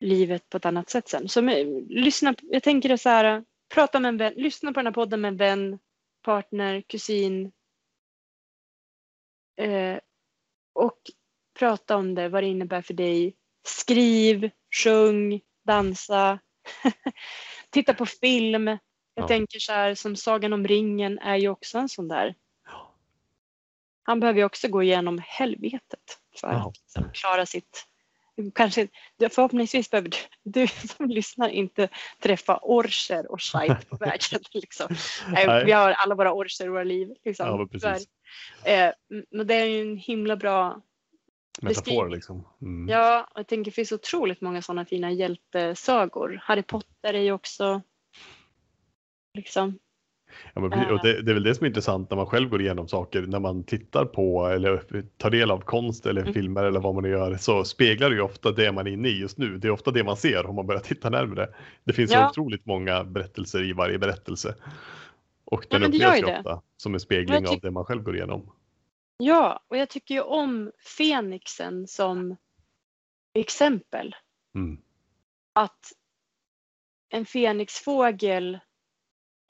livet 0.00 0.48
på 0.48 0.56
ett 0.56 0.64
annat 0.64 0.90
sätt 0.90 1.08
sen. 1.08 1.28
Så 1.28 1.42
men, 1.42 1.78
lyssna, 1.78 2.34
jag 2.42 2.62
tänker 2.62 2.88
det 2.88 2.98
så 2.98 3.08
här, 3.08 3.44
prata 3.74 4.00
med 4.00 4.08
en 4.08 4.16
vän, 4.16 4.34
lyssna 4.36 4.72
på 4.72 4.78
den 4.80 4.86
här 4.86 4.92
podden 4.92 5.20
med 5.20 5.28
en 5.28 5.36
vän, 5.36 5.78
partner, 6.22 6.80
kusin. 6.80 7.52
Eh, 9.56 9.98
och 10.72 10.98
prata 11.58 11.96
om 11.96 12.14
det, 12.14 12.28
vad 12.28 12.42
det 12.42 12.46
innebär 12.46 12.82
för 12.82 12.94
dig. 12.94 13.36
Skriv, 13.66 14.50
sjung, 14.84 15.40
dansa. 15.66 16.38
Titta 17.70 17.94
på 17.94 18.06
film. 18.06 18.78
Jag 19.20 19.24
Ja. 19.24 19.28
tänker 19.28 19.58
så 19.58 19.72
här 19.72 19.94
som 19.94 20.16
Sagan 20.16 20.52
om 20.52 20.66
ringen 20.66 21.18
är 21.18 21.36
ju 21.36 21.48
också 21.48 21.78
en 21.78 21.88
sån 21.88 22.08
där. 22.08 22.34
Han 24.02 24.20
behöver 24.20 24.38
ju 24.38 24.44
också 24.44 24.68
gå 24.68 24.82
igenom 24.82 25.20
helvetet 25.24 26.18
för 26.40 26.48
Ja. 26.52 26.72
att 26.94 27.14
klara 27.14 27.46
sitt 27.46 27.86
Kanske, 28.54 28.88
förhoppningsvis 29.30 29.90
behöver 29.90 30.08
du, 30.08 30.16
du 30.62 30.66
som 30.66 31.08
lyssnar 31.08 31.48
inte 31.48 31.88
träffa 32.22 32.58
orcher 32.62 33.32
och 33.32 33.40
skit 33.42 33.88
på 33.88 33.96
vägen. 33.96 34.40
Liksom. 34.52 34.94
Nej. 35.28 35.64
Vi 35.64 35.72
har 35.72 35.90
alla 35.92 36.14
våra 36.14 36.32
orcher 36.32 36.64
i 36.64 36.68
våra 36.68 36.84
liv. 36.84 37.08
Liksom. 37.24 37.68
Ja. 37.82 37.96
Eh, 38.64 38.92
men 39.30 39.46
det 39.46 39.54
är 39.54 39.64
ju 39.64 39.80
en 39.82 39.96
himla 39.96 40.36
bra 40.36 40.82
Metafor 41.62 42.08
liksom. 42.08 42.48
Mm. 42.62 42.88
Ja, 42.88 43.28
och 43.30 43.38
jag 43.38 43.46
tänker 43.46 43.70
det 43.70 43.74
finns 43.74 43.92
otroligt 43.92 44.40
många 44.40 44.62
sådana 44.62 44.84
fina 44.84 45.10
hjältesagor. 45.10 46.40
Harry 46.42 46.62
Potter 46.62 47.14
är 47.14 47.20
ju 47.22 47.32
också 47.32 47.82
liksom. 49.34 49.78
Ja, 50.54 50.60
men, 50.60 50.90
och 50.90 50.98
det, 51.02 51.22
det 51.22 51.30
är 51.30 51.34
väl 51.34 51.42
det 51.42 51.54
som 51.54 51.64
är 51.64 51.68
intressant 51.68 52.10
när 52.10 52.16
man 52.16 52.26
själv 52.26 52.48
går 52.48 52.60
igenom 52.60 52.88
saker, 52.88 53.22
när 53.22 53.40
man 53.40 53.64
tittar 53.64 54.04
på 54.04 54.46
eller 54.46 54.82
tar 55.16 55.30
del 55.30 55.50
av 55.50 55.58
konst 55.60 56.06
eller 56.06 56.20
Mm. 56.22 56.34
filmer 56.34 56.64
eller 56.64 56.80
vad 56.80 56.94
man 56.94 57.04
gör, 57.10 57.36
så 57.36 57.64
speglar 57.64 58.10
det 58.10 58.16
ju 58.16 58.22
ofta 58.22 58.52
det 58.52 58.72
man 58.72 58.86
är 58.86 58.90
inne 58.90 59.08
i 59.08 59.20
just 59.20 59.38
nu. 59.38 59.58
Det 59.58 59.68
är 59.68 59.72
ofta 59.72 59.90
det 59.90 60.04
man 60.04 60.16
ser 60.16 60.46
om 60.46 60.54
man 60.54 60.66
börjar 60.66 60.80
titta 60.80 61.10
närmare. 61.10 61.48
Det 61.84 61.92
finns 61.92 62.12
Ja. 62.12 62.30
otroligt 62.30 62.66
många 62.66 63.04
berättelser 63.04 63.62
i 63.64 63.72
varje 63.72 63.98
berättelse. 63.98 64.54
Och 65.44 65.66
Ja, 65.70 65.78
den 65.78 65.92
gör 65.92 66.08
upplevs 66.08 66.22
ju 66.22 66.26
det. 66.32 66.38
ofta 66.38 66.62
som 66.76 66.94
en 66.94 67.00
spegling 67.00 67.46
av 67.48 67.60
det 67.60 67.70
man 67.70 67.84
själv 67.84 68.02
går 68.02 68.16
igenom. 68.16 68.52
Ja, 69.18 69.60
och 69.68 69.76
jag 69.76 69.88
tycker 69.88 70.14
ju 70.14 70.20
om 70.20 70.72
Fenixen 70.98 71.86
som 71.88 72.36
exempel. 73.34 74.14
Mm. 74.54 74.78
Att 75.52 75.92
en 77.08 77.26
fenixfågel 77.26 78.54
eh, 78.54 78.60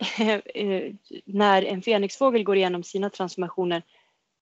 när 1.24 1.64
en 1.64 1.82
fenixfågel 1.82 2.44
går 2.44 2.56
igenom 2.56 2.82
sina 2.82 3.10
transformationer 3.10 3.82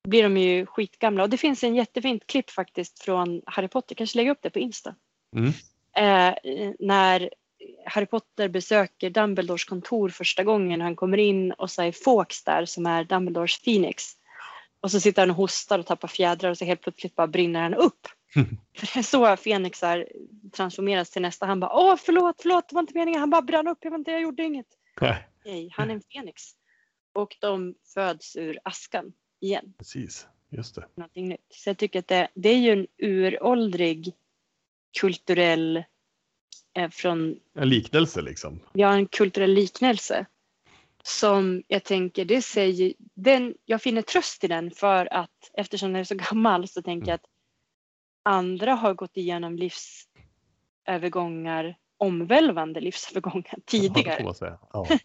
blir 0.09 0.22
de 0.22 0.36
ju 0.36 0.66
skitgamla. 0.66 1.22
Och 1.22 1.30
det 1.30 1.36
finns 1.36 1.64
en 1.64 1.74
jättefint 1.74 2.26
klipp 2.26 2.50
faktiskt 2.50 3.02
från 3.02 3.42
Harry 3.46 3.68
Potter, 3.68 3.94
kanske 3.94 4.18
lägga 4.18 4.30
upp 4.30 4.42
det 4.42 4.50
på 4.50 4.59
Insta. 4.59 4.94
Mm. 5.36 5.52
Eh, 5.96 6.34
när 6.78 7.30
Harry 7.86 8.06
Potter 8.06 8.48
besöker 8.48 9.11
Dumbledores 9.11 9.64
kontor 9.64 10.09
första 10.09 10.44
gången. 10.44 10.80
Han 10.80 10.96
kommer 10.96 11.18
in 11.18 11.52
och 11.52 11.70
så 11.70 11.82
är 11.82 11.92
Fawkes 11.92 12.44
där 12.44 12.64
som 12.64 12.86
är 12.86 13.04
Dumbledores 13.04 13.62
Phoenix. 13.62 14.04
Och 14.80 14.90
så 14.90 15.00
sitter 15.00 15.22
han 15.22 15.30
och 15.30 15.36
hostar 15.36 15.78
och 15.78 15.86
tappar 15.86 16.09
fjädrar 16.09 16.50
och 16.50 16.59
så 16.59 16.64
helt 16.64 16.80
plötsligt 16.80 17.14
bara 17.14 17.26
brinner 17.26 17.62
han 17.62 17.74
upp. 17.74 18.09
För 18.76 18.94
det 18.94 18.98
är 18.98 19.02
så 19.02 19.36
Fenixar 19.36 20.06
transformeras 20.56 21.11
till 21.11 21.22
nästa. 21.22 21.46
Han 21.46 21.61
bara 21.61 21.72
åh 21.72 21.96
förlåt, 21.96 22.36
förlåt, 22.42 22.68
det 22.68 22.74
var 22.74 22.80
inte 22.80 22.98
meningen. 22.98 23.20
Han 23.20 23.30
bara 23.30 23.42
brann 23.42 23.68
upp, 23.68 23.78
jag, 23.80 23.94
inte, 23.94 24.11
jag 24.11 24.20
gjorde 24.20 24.42
inget. 24.44 24.66
Nej, 25.00 25.26
Nej, 25.49 25.68
han 25.72 25.90
är 25.90 25.94
en 25.94 26.03
Fenix. 26.12 26.42
Och 27.12 27.36
de 27.40 27.74
föds 27.94 28.36
ur 28.36 28.59
askan 28.64 29.12
igen. 29.40 29.74
precis, 29.78 30.26
just 30.49 30.74
det. 30.74 30.88
Någonting 30.94 31.28
nytt. 31.28 31.46
Så 31.49 31.70
jag 31.70 31.78
tycker 31.78 31.99
att 31.99 32.09
det, 32.09 32.28
det 32.34 32.49
är 32.49 32.59
ju 32.59 32.72
en 32.72 32.86
uråldrig 32.99 34.12
kulturell 35.01 35.84
eh, 36.74 36.90
från 36.90 37.40
En 37.55 37.68
liknelse 37.68 38.22
liksom. 38.22 38.61
har 38.74 38.92
en 38.92 39.07
kulturell 39.07 39.55
liknelse 39.55 40.26
som 41.03 41.62
jag 41.68 41.84
tänker, 41.84 42.24
det 42.24 42.42
säger, 42.42 42.94
den, 43.14 43.55
jag 43.64 43.82
finner 43.82 44.03
tröst 44.03 44.44
i 44.44 44.49
den 44.49 44.70
för 44.70 45.14
att 45.14 45.51
eftersom 45.53 45.92
den 45.92 46.01
är 46.01 46.05
så 46.05 46.14
gammal 46.30 46.68
så 46.68 46.82
tänker 46.82 47.09
jag 47.09 47.14
att 47.14 47.26
andra 48.22 48.74
har 48.74 48.94
gått 48.94 49.16
igenom 49.16 49.57
livsövergångar 49.57 51.76
omvälvande 51.99 52.80
livsövergångar 52.80 53.44
Ja, 53.51 53.57
det 53.57 53.66
tidigare. 53.66 54.34
Ja. 54.72 54.86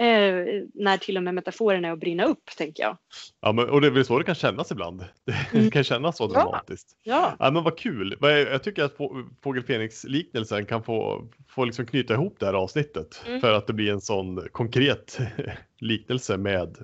Eh, 0.00 0.62
när 0.74 0.96
till 0.98 1.16
och 1.16 1.22
med 1.22 1.34
metaforen 1.34 1.84
är 1.84 1.92
att 1.92 1.98
brinna 2.00 2.24
upp 2.24 2.50
tänker 2.56 2.82
jag. 2.82 2.98
Ja, 3.40 3.52
men, 3.52 3.70
och 3.70 3.80
det 3.80 3.86
är 3.86 3.90
väl 3.90 4.04
så 4.04 4.18
det 4.18 4.24
kan 4.24 4.34
kännas 4.34 4.70
ibland. 4.72 5.00
Det 5.24 5.54
Mm. 5.58 5.70
kan 5.70 5.84
kännas 5.84 6.16
så 6.16 6.24
Ja. 6.24 6.28
dramatiskt. 6.40 6.96
Ja, 7.02 7.36
Ja, 7.38 7.50
men 7.50 7.64
vad 7.64 7.78
kul. 7.78 8.16
Jag 8.20 8.62
tycker 8.62 8.84
att 8.84 8.96
Få- 8.96 9.28
Fågel 9.42 9.62
Fenix-liknelsen 9.62 10.66
kan 10.66 10.82
få, 10.82 11.28
få 11.48 11.64
liksom 11.64 11.86
knyta 11.86 12.14
ihop 12.14 12.36
det 12.40 12.46
här 12.46 12.54
avsnittet 12.54 13.22
Mm. 13.26 13.40
för 13.40 13.52
att 13.52 13.66
det 13.66 13.72
blir 13.72 13.92
en 13.92 14.00
sån 14.00 14.48
konkret 14.52 15.18
liknelse 15.78 16.36
med, 16.36 16.78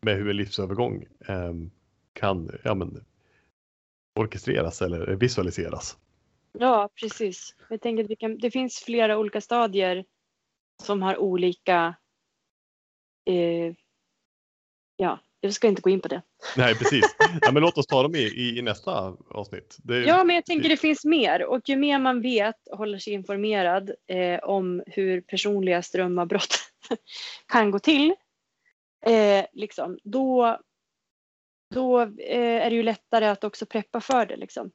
med 0.00 0.16
hur 0.16 0.30
en 0.30 0.36
livsövergång 0.36 1.04
ehm, 1.28 1.70
kan 2.12 2.50
ja, 2.64 2.74
men, 2.74 3.04
orkestreras 4.14 4.82
eller 4.82 5.06
visualiseras. 5.06 5.96
Ja 6.58 6.90
precis. 7.00 7.54
Jag 7.68 7.80
tänker 7.80 8.12
att 8.12 8.18
kan, 8.18 8.38
det 8.38 8.50
finns 8.50 8.78
flera 8.78 9.18
olika 9.18 9.40
stadier 9.40 10.04
som 10.82 11.02
har 11.02 11.18
olika 11.18 11.94
eh, 13.26 13.74
ja, 14.96 15.18
jag 15.40 15.52
ska 15.52 15.68
inte 15.68 15.82
gå 15.82 15.90
in 15.90 16.00
på 16.00 16.08
det. 16.08 16.22
Nej, 16.56 16.74
precis. 16.74 17.16
Ja, 17.40 17.52
men 17.52 17.62
låt 17.62 17.78
oss 17.78 17.86
ta 17.86 18.02
dem 18.02 18.14
i, 18.14 18.18
i, 18.18 18.58
i 18.58 18.62
nästa 18.62 19.16
avsnitt. 19.30 19.76
Det, 19.82 19.98
Ja, 19.98 20.24
men 20.24 20.36
jag 20.36 20.46
tänker 20.46 20.68
det 20.68 20.76
finns 20.76 21.04
mer 21.04 21.44
och 21.44 21.68
ju 21.68 21.76
mer 21.76 21.98
man 21.98 22.22
vet 22.22 22.66
och 22.70 22.78
håller 22.78 22.98
sig 22.98 23.12
informerad 23.12 23.90
eh, 24.06 24.38
om 24.38 24.82
hur 24.86 25.20
personliga 25.20 25.82
strömavbrott 25.82 26.58
kan 27.46 27.70
gå 27.70 27.78
till, 27.78 28.14
eh, 29.06 29.44
liksom, 29.52 29.98
då, 30.04 30.58
då 31.74 32.00
eh, 32.00 32.64
är 32.66 32.70
det 32.70 32.76
ju 32.76 32.82
lättare 32.82 33.26
att 33.26 33.44
också 33.44 33.66
preppa 33.66 34.00
för 34.00 34.26
det. 34.26 34.36
Liksom. 34.36 34.70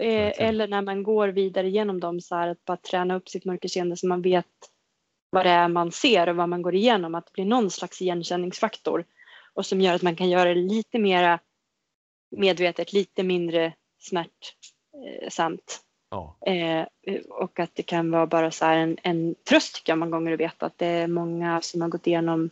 Eh, 0.00 0.32
eller 0.36 0.68
när 0.68 0.82
man 0.82 1.02
går 1.02 1.28
vidare 1.28 1.70
genom 1.70 2.00
dem 2.00 2.20
så 2.20 2.34
här 2.34 2.48
att 2.48 2.64
bara 2.64 2.76
träna 2.76 3.16
upp 3.16 3.28
sitt 3.28 3.44
mörkerseende 3.44 3.96
så 3.96 4.06
man 4.06 4.22
vet 4.22 4.46
vad 5.30 5.46
det 5.46 5.50
är 5.50 5.68
man 5.68 5.92
ser 5.92 6.28
och 6.28 6.36
vad 6.36 6.48
man 6.48 6.62
går 6.62 6.74
igenom. 6.74 7.14
Att 7.14 7.26
det 7.26 7.32
blir 7.32 7.44
någon 7.44 7.70
slags 7.70 8.02
igenkänningsfaktor 8.02 9.04
och 9.54 9.66
som 9.66 9.80
gör 9.80 9.94
att 9.94 10.02
man 10.02 10.16
kan 10.16 10.30
göra 10.30 10.54
det 10.54 10.60
lite 10.60 10.98
mera 10.98 11.38
medvetet, 12.36 12.92
lite 12.92 13.22
mindre 13.22 13.72
smärtsamt. 13.98 15.80
ja, 16.10 16.36
Eh, 16.46 16.86
och 17.28 17.60
att 17.60 17.70
det 17.74 17.82
kan 17.82 18.10
vara 18.10 18.26
bara 18.26 18.50
så 18.50 18.64
här 18.64 18.76
en, 18.76 18.96
en 19.02 19.34
tröst 19.48 19.74
tycker 19.74 19.92
jag 19.92 19.98
många 19.98 20.10
gånger 20.10 20.32
att 20.32 20.40
veta 20.40 20.66
att 20.66 20.78
det 20.78 20.86
är 20.86 21.06
många 21.06 21.60
som 21.60 21.82
har 21.82 21.88
gått 21.88 22.06
igenom 22.06 22.50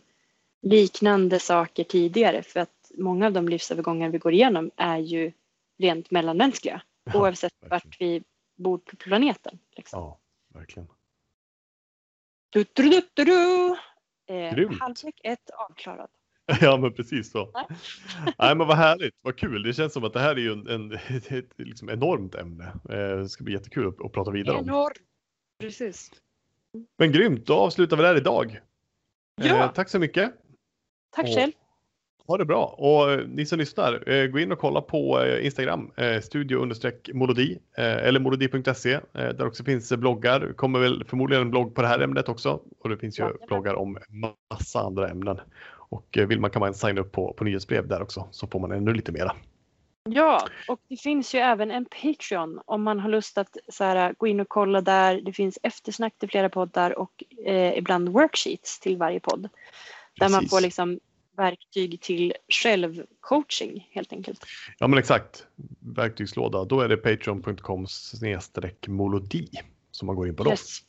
liknande 0.61 1.39
saker 1.39 1.83
tidigare 1.83 2.43
för 2.43 2.59
att 2.59 2.91
många 2.97 3.25
av 3.25 3.33
de 3.33 3.49
livsövergångar 3.49 4.09
vi 4.09 4.17
går 4.17 4.33
igenom 4.33 4.71
är 4.75 4.97
ju 4.97 5.31
rent 5.77 6.11
mellanmänskliga 6.11 6.81
Ja, 7.03 7.19
oavsett 7.19 7.53
verkligen. 7.61 7.69
vart 7.69 7.95
vi 8.01 8.23
bor 8.63 8.77
på 8.77 8.95
planeten. 8.95 9.59
Liksom. 9.75 9.99
ja, 9.99 10.19
verkligen. 10.53 10.89
Du, 12.49 12.65
du, 12.73 12.89
du, 12.89 13.01
du, 13.13 13.25
du. 13.25 13.75
Eh, 14.33 14.71
halvlek 14.79 15.21
ett 15.23 15.49
avklarad. 15.49 16.09
Ja, 16.61 16.77
men 16.77 16.93
precis 16.93 17.31
så. 17.31 17.51
Nej. 17.53 17.65
Nej, 18.39 18.55
men 18.55 18.67
vad 18.67 18.77
härligt, 18.77 19.15
vad 19.21 19.37
kul. 19.37 19.63
Det 19.63 19.73
känns 19.73 19.93
som 19.93 20.03
att 20.03 20.13
det 20.13 20.19
här 20.19 20.35
är 20.35 20.39
ju 20.39 20.51
en, 20.51 20.67
en, 20.67 20.91
ett, 20.91 21.31
ett 21.31 21.51
liksom 21.57 21.89
enormt 21.89 22.35
ämne. 22.35 22.63
Eh, 22.89 23.17
Det 23.17 23.29
ska 23.29 23.43
bli 23.43 23.53
jättekul 23.53 23.87
att, 23.87 24.05
att 24.05 24.11
prata 24.11 24.31
vidare 24.31 24.57
om. 24.57 24.63
Enorm. 24.63 24.93
Precis. 25.59 26.11
Men 26.97 27.11
grymt, 27.11 27.45
då 27.45 27.53
avslutar 27.53 27.97
vi 27.97 28.03
där 28.03 28.15
idag. 28.17 28.59
Ja. 29.35 29.63
Eh, 29.63 29.71
tack 29.71 29.89
så 29.89 29.99
mycket. 29.99 30.33
Tack 31.09 31.25
själv. 31.35 31.51
Ha 32.29 32.37
det 32.37 32.45
bra. 32.45 32.65
Och 32.65 33.11
eh, 33.11 33.27
ni 33.27 33.45
som 33.45 33.59
lyssnar, 33.59 34.09
eh, 34.09 34.27
gå 34.27 34.39
in 34.39 34.51
och 34.51 34.59
kolla 34.59 34.81
på 34.81 35.23
eh, 35.23 35.45
Instagram, 35.45 35.91
studio 36.23 36.57
understreck 36.57 37.09
molodi 37.13 37.59
eh, 37.77 38.07
eller 38.07 38.19
molodi.se 38.19 38.99
där 39.13 39.47
också 39.47 39.63
finns 39.63 39.93
bloggar. 39.93 40.53
kommer 40.55 40.79
väl 40.79 41.03
förmodligen 41.07 41.41
en 41.41 41.51
blogg 41.51 41.75
på 41.75 41.81
det 41.81 41.87
här 41.87 41.99
ämnet 41.99 42.29
också 42.29 42.59
och 42.79 42.89
det 42.89 42.97
finns 42.97 43.19
ju 43.19 43.23
Jajamän. 43.23 43.47
bloggar 43.47 43.73
om 43.73 43.97
massa 44.09 44.79
andra 44.79 45.09
ämnen. 45.09 45.39
Och 45.71 46.17
vill 46.27 46.39
man 46.39 46.49
kan 46.49 46.59
man 46.59 46.73
signa 46.73 47.01
upp 47.01 47.11
på, 47.11 47.33
på 47.33 47.43
nyhetsbrev 47.43 47.87
där 47.87 48.01
också 48.01 48.27
så 48.31 48.47
får 48.47 48.59
man 48.59 48.71
ännu 48.71 48.93
lite 48.93 49.11
mera. 49.11 49.35
Ja, 50.09 50.47
och 50.67 50.79
det 50.89 50.97
finns 50.97 51.35
ju 51.35 51.39
även 51.39 51.71
en 51.71 51.85
Patreon 51.85 52.59
om 52.65 52.83
man 52.83 52.99
har 52.99 53.09
lust 53.09 53.37
att 53.37 53.57
så 53.67 53.83
här, 53.83 54.13
gå 54.17 54.27
in 54.27 54.39
och 54.39 54.49
kolla 54.49 54.81
där. 54.81 55.21
Det 55.21 55.33
finns 55.33 55.59
eftersnack 55.63 56.13
till 56.17 56.29
flera 56.29 56.49
poddar 56.49 56.99
och 56.99 57.23
eh, 57.45 57.77
ibland 57.77 58.09
worksheets 58.09 58.79
till 58.79 58.97
varje 58.97 59.19
podd. 59.19 59.49
Där 60.19 60.29
man 60.29 60.39
Precis. 60.39 60.49
får 60.49 60.61
liksom 60.61 60.99
verktyg 61.39 62.01
till 62.01 62.33
självcoaching 62.63 63.89
helt 63.91 64.13
enkelt. 64.13 64.45
Ja 64.79 64.87
men 64.87 64.99
exakt, 64.99 65.47
verktygslåda. 65.79 66.65
Då 66.65 66.81
är 66.81 66.89
det 66.89 66.97
patreon.com 66.97 67.87
snedstreck 67.87 68.87
molodi 68.87 69.49
som 69.91 70.05
man 70.05 70.15
går 70.15 70.27
in 70.27 70.35
på 70.35 70.43
då. 70.43 70.49
Yes. 70.49 70.79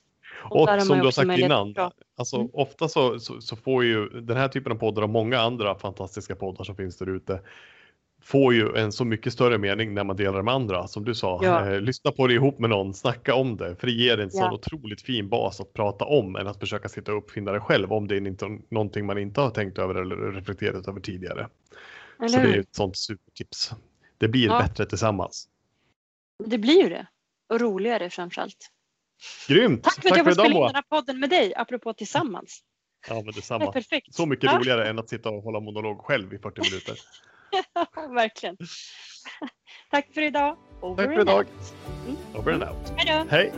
Och 0.50 0.68
har 0.68 0.80
som 0.80 0.98
du 0.98 1.04
har 1.04 1.10
sagt 1.10 1.38
innan, 1.38 1.74
alltså 2.16 2.36
Mm. 2.36 2.50
ofta 2.52 2.88
så, 2.88 3.20
så, 3.20 3.40
så 3.40 3.56
får 3.56 3.84
ju 3.84 4.08
den 4.08 4.36
här 4.36 4.48
typen 4.48 4.72
av 4.72 4.76
poddar 4.76 5.02
och 5.02 5.10
många 5.10 5.38
andra 5.38 5.74
fantastiska 5.78 6.36
poddar 6.36 6.64
som 6.64 6.76
finns 6.76 6.98
där 6.98 7.16
ute 7.16 7.40
får 8.22 8.54
ju 8.54 8.76
en 8.76 8.92
så 8.92 9.04
mycket 9.04 9.32
större 9.32 9.58
mening 9.58 9.94
när 9.94 10.04
man 10.04 10.16
delar 10.16 10.42
med 10.42 10.54
andra. 10.54 10.86
Som 10.88 11.04
du 11.04 11.14
sa, 11.14 11.40
Ja. 11.42 11.66
eh, 11.70 11.80
lyssna 11.80 12.10
på 12.12 12.26
det 12.26 12.34
ihop 12.34 12.58
med 12.58 12.70
någon, 12.70 12.94
snacka 12.94 13.34
om 13.34 13.56
det. 13.56 13.76
För 13.76 13.86
det 13.86 13.92
ger 13.92 14.20
en 14.20 14.30
sån 14.30 14.40
Ja. 14.40 14.52
otroligt 14.52 15.02
fin 15.02 15.28
bas 15.28 15.60
att 15.60 15.72
prata 15.72 16.04
om 16.04 16.36
än 16.36 16.46
att 16.46 16.60
försöka 16.60 16.88
sitta 16.88 17.12
och 17.12 17.18
uppfinna 17.18 17.52
det 17.52 17.60
själv 17.60 17.92
om 17.92 18.08
det 18.08 18.16
är 18.16 18.26
inte, 18.26 18.58
någonting 18.70 19.06
man 19.06 19.18
inte 19.18 19.40
har 19.40 19.50
tänkt 19.50 19.78
över 19.78 19.94
eller 19.94 20.16
reflekterat 20.32 20.88
över 20.88 21.00
tidigare. 21.00 21.48
Eller 22.18 22.28
så 22.28 22.38
det 22.38 22.54
är 22.54 22.58
ett 22.60 22.74
sånt 22.74 22.96
supertips. 22.96 23.72
Det 24.18 24.28
blir 24.28 24.46
Ja. 24.46 24.58
bättre 24.58 24.86
tillsammans. 24.86 25.48
Det 26.46 26.58
blir 26.58 26.82
ju 26.82 26.88
det. 26.88 27.06
Och 27.48 27.60
roligare 27.60 28.10
framförallt. 28.10 28.70
Grymt! 29.48 29.82
Tack 29.84 30.02
för 30.02 30.10
att 30.10 30.16
jag 30.16 30.26
får 30.26 30.32
spela 30.32 30.48
in 30.54 30.62
den 30.62 30.74
här 30.74 30.82
podden 30.88 31.20
med 31.20 31.30
dig, 31.30 31.52
apropå 31.56 31.92
tillsammans. 31.92 32.60
Ja, 33.08 33.14
men 33.14 33.24
Det 33.24 33.30
är 33.30 33.34
detsamma. 33.34 33.72
perfekt. 33.72 34.14
Så 34.14 34.26
mycket 34.26 34.52
roligare 34.52 34.88
än 34.88 34.98
att 34.98 35.08
sitta 35.08 35.30
och 35.30 35.42
hålla 35.42 35.60
monolog 35.60 35.98
själv 35.98 36.34
i 36.34 36.38
40 36.38 36.60
minuter. 36.70 36.94
Ja, 37.74 37.86
verkligen. 38.08 38.56
Tack 39.90 40.14
för 40.14 40.20
idag. 40.22 40.56
Over 40.80 41.04
Tack 41.06 41.14
för 41.14 41.20
idag. 41.20 41.38
out. 41.38 41.74
Over 42.34 42.52
and 42.52 42.62
out. 42.62 42.92
Hej 42.96 43.24
då. 43.24 43.30
Hej! 43.30 43.52